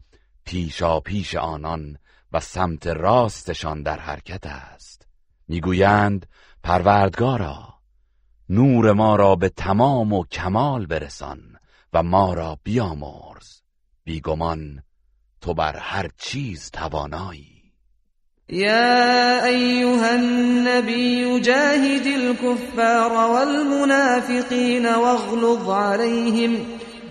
پیشا 0.45 0.99
پیش 0.99 1.35
آنان 1.35 1.97
و 2.31 2.39
سمت 2.39 2.87
راستشان 2.87 3.83
در 3.83 3.99
حرکت 3.99 4.45
است. 4.45 5.07
می‌گویند 5.47 6.25
پروردگارا 6.63 7.73
نور 8.49 8.93
ما 8.93 9.15
را 9.15 9.35
به 9.35 9.49
تمام 9.49 10.13
و 10.13 10.25
کمال 10.25 10.85
برسان. 10.85 11.57
و 11.93 12.03
ما 12.03 12.33
را 12.33 12.57
بیامرز. 12.63 13.61
بیگمان 14.03 14.83
تو 15.41 15.53
بر 15.53 15.77
هر 15.77 16.09
چیز 16.17 16.71
توانایی. 16.71 17.53
يا 18.49 19.45
أيها 19.45 20.09
النبي 20.09 21.39
جاهد 21.39 22.07
الكفار 22.07 23.11
والمنافقين 23.11 24.85
واغلظ 24.85 25.69
عليهم 25.69 26.65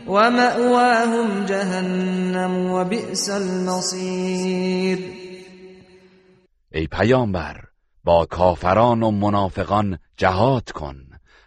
ومأواهم 0.07 1.45
جهنم 1.47 2.71
وبئس 2.71 3.31
المصير 3.31 4.99
ای 6.73 6.87
پیامبر 6.87 7.61
با 8.05 8.27
کافران 8.27 9.03
و 9.03 9.11
منافقان 9.11 9.99
جهاد 10.17 10.71
کن 10.71 10.97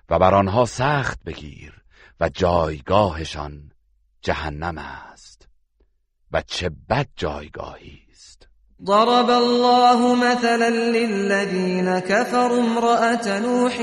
و 0.09 0.19
بر 0.19 0.35
آنها 0.35 0.65
سخت 0.65 1.23
بگیر. 1.25 1.84
و 2.19 2.29
جایگاهشان 2.29 3.71
جهنم 4.21 4.77
است. 4.77 5.47
و 6.31 6.41
چه 6.41 6.71
بد 6.89 7.07
جایگاهی 7.15 7.99
است. 8.11 8.47
ضرب 8.85 9.29
الله 9.29 10.15
مثلا 10.15 10.69
للذين 10.69 11.99
كفروا 11.99 12.63
امرأة 12.63 13.39
نوح 13.39 13.79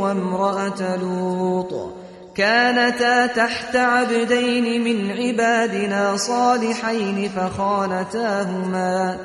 وامرأة 0.00 0.96
لوط. 0.96 2.04
كانتا 2.34 3.26
تحت 3.26 3.76
عبدين 3.76 4.84
من 4.84 5.10
عبادنا 5.10 6.16
صالحين 6.16 7.28
فخانتاهما 7.28 9.18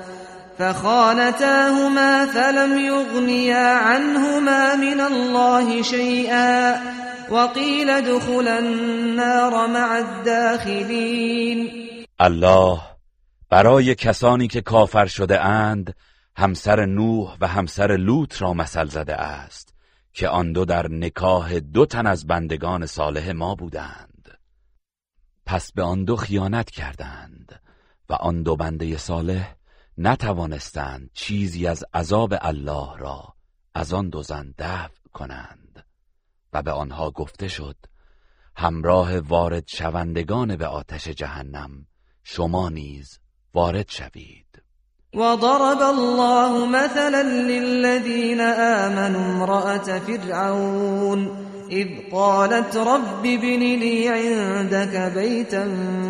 فخانتاهما 0.60 2.26
فلم 2.26 2.78
يغنيا 2.80 3.68
عنهما 3.68 4.76
من 4.76 5.02
الله 5.02 5.82
شيئا 5.82 6.76
وقيل 7.32 7.90
ادخلا 7.90 8.58
النار 8.58 9.68
مع 9.68 9.98
الداخلين. 9.98 11.70
الله 12.20 12.80
برای 13.50 13.96
کسانی 13.96 14.48
که 14.48 14.62
کافر 14.62 15.06
شده 15.06 15.46
اند 15.46 15.96
همسر 16.38 16.86
نوح 16.86 17.38
و 17.42 17.48
همسر 17.48 17.98
لوط 17.98 18.42
را 18.42 18.54
مثل 18.54 18.86
زده 18.86 19.16
است 19.16 19.74
که 20.14 20.28
آن 20.28 20.52
دو 20.52 20.66
در 20.66 20.88
نکاح 20.88 21.60
دو 21.60 21.86
تن 21.86 22.08
از 22.08 22.28
بندگان 22.28 22.86
صالح 22.86 23.32
ما 23.32 23.56
بودند. 23.56 24.38
پس 25.46 25.72
به 25.72 25.84
آن 25.84 26.04
دو 26.04 26.16
خیانت 26.16 26.70
کردند 26.70 27.62
و 28.10 28.14
آن 28.14 28.44
دو 28.44 28.56
بنده 28.56 28.98
صالح 28.98 29.56
نتوانستند 29.98 31.10
چیزی 31.14 31.68
از 31.68 31.86
عذاب 31.94 32.34
الله 32.42 32.98
را 32.98 33.34
از 33.76 33.94
آن 33.94 34.10
دو 34.10 34.24
زن 34.24 34.54
دفع 34.58 35.10
کنند. 35.14 35.59
و 36.54 36.62
به 36.62 36.72
آنها 36.72 37.12
گفته 37.12 37.48
شد 37.48 37.76
همراه 38.56 39.20
وارد 39.20 39.68
شوندگان 39.68 40.56
به 40.56 40.68
آتش 40.68 41.08
جهنم 41.08 41.86
شما 42.24 42.70
نیز 42.70 43.20
وارد 43.54 43.90
شوید. 43.90 44.46
وضرب 45.16 45.82
الله 45.82 46.66
مثلا 46.66 47.24
للذين 47.24 48.42
آمنوا 48.42 49.22
امرأة 49.22 50.00
فرعون 50.00 51.50
إذ 51.72 51.88
قالت 52.12 52.78
رب 52.78 53.26
ابن 53.26 53.60
لي 53.60 54.10
عندك 54.10 55.12
بيتا 55.16 55.64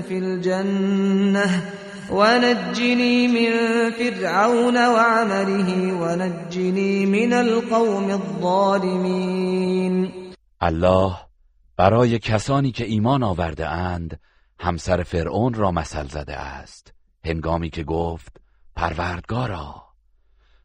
في 0.07 0.17
الجنة 0.17 1.63
ونجني 2.11 3.27
من 3.27 3.51
فرعون 3.91 4.87
وعمله 4.87 5.93
ونجني 5.93 7.05
من 7.05 7.33
القوم 7.33 8.11
الظالمين 8.11 10.11
الله 10.61 11.15
برای 11.77 12.19
کسانی 12.19 12.71
که 12.71 12.85
ایمان 12.85 13.23
آورده 13.23 13.67
اند 13.67 14.19
همسر 14.59 15.03
فرعون 15.03 15.53
را 15.53 15.71
مثل 15.71 16.07
زده 16.07 16.37
است. 16.37 16.93
هنگامی 17.25 17.69
که 17.69 17.83
گفت 17.83 18.41
پروردگارا 18.75 19.89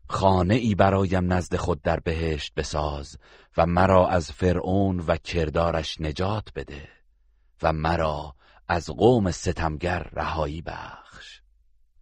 خانه 0.09 0.55
ای 0.55 0.75
برایم 0.75 1.33
نزد 1.33 1.57
خود 1.57 1.83
در 1.83 2.01
بهشت 2.01 2.55
بساز 2.55 3.19
و 3.57 3.67
مرا 3.67 4.09
از 4.09 4.33
فرعون 4.33 5.01
و 5.01 5.17
کردارش 5.17 6.01
نجات 6.01 6.49
بده 6.55 6.89
و 7.63 7.73
مرا 7.73 8.35
از 8.69 8.87
قوم 8.87 9.31
ستمگر 9.31 10.09
رهایی 10.13 10.63
بخش 10.63 11.04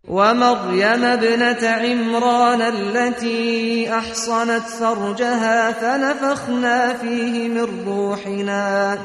و 0.08 0.34
مریم 0.34 1.04
ابنت 1.04 1.62
عمران 1.64 2.62
التي 2.62 3.88
احصنت 3.88 4.62
فرجها 4.62 5.72
فنفخنا 5.72 6.94
فيه 6.94 7.48
من 7.48 7.84
روحنا 7.86 8.98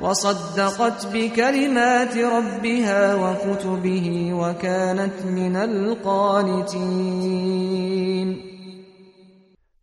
وصدقت 0.00 1.06
بكلمات 1.06 2.16
ربها 2.16 3.14
وكتبه 3.14 4.30
وكانت 4.34 5.22
من 5.24 5.56
القانتين. 5.56 6.86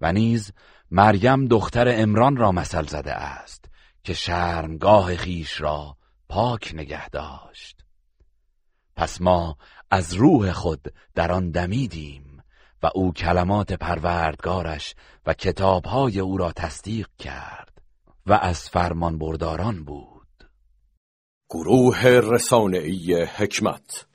و 0.02 0.12
نیز 0.12 0.52
مریم 0.92 1.46
دختر 1.48 2.02
امران 2.02 2.38
را 2.38 2.52
مثل 2.52 2.84
زده 2.86 3.14
است 3.14 3.66
که 4.04 4.14
شرمگاه 4.14 5.16
خیش 5.16 5.62
را 5.62 5.98
پاک 6.30 6.72
نگه 6.76 7.10
داشت. 7.10 7.84
پس 8.96 9.22
ما 9.22 9.58
از 9.94 10.14
روح 10.14 10.52
خود 10.52 10.94
در 11.16 11.32
آن 11.32 11.52
دمیدیم 11.52 12.44
و 12.84 12.90
او 12.96 13.14
کلمات 13.14 13.74
پروردگارش 13.74 14.96
و 15.26 15.34
کتابهای 15.34 16.20
او 16.20 16.38
را 16.38 16.52
تصدیق 16.52 17.08
کرد 17.20 17.82
و 18.26 18.34
از 18.34 18.70
فرمان 18.70 19.18
برداران 19.18 19.84
بود. 19.84 20.50
گروه 21.50 22.04
رسانه‌ای 22.06 23.24
حکمت 23.24 24.08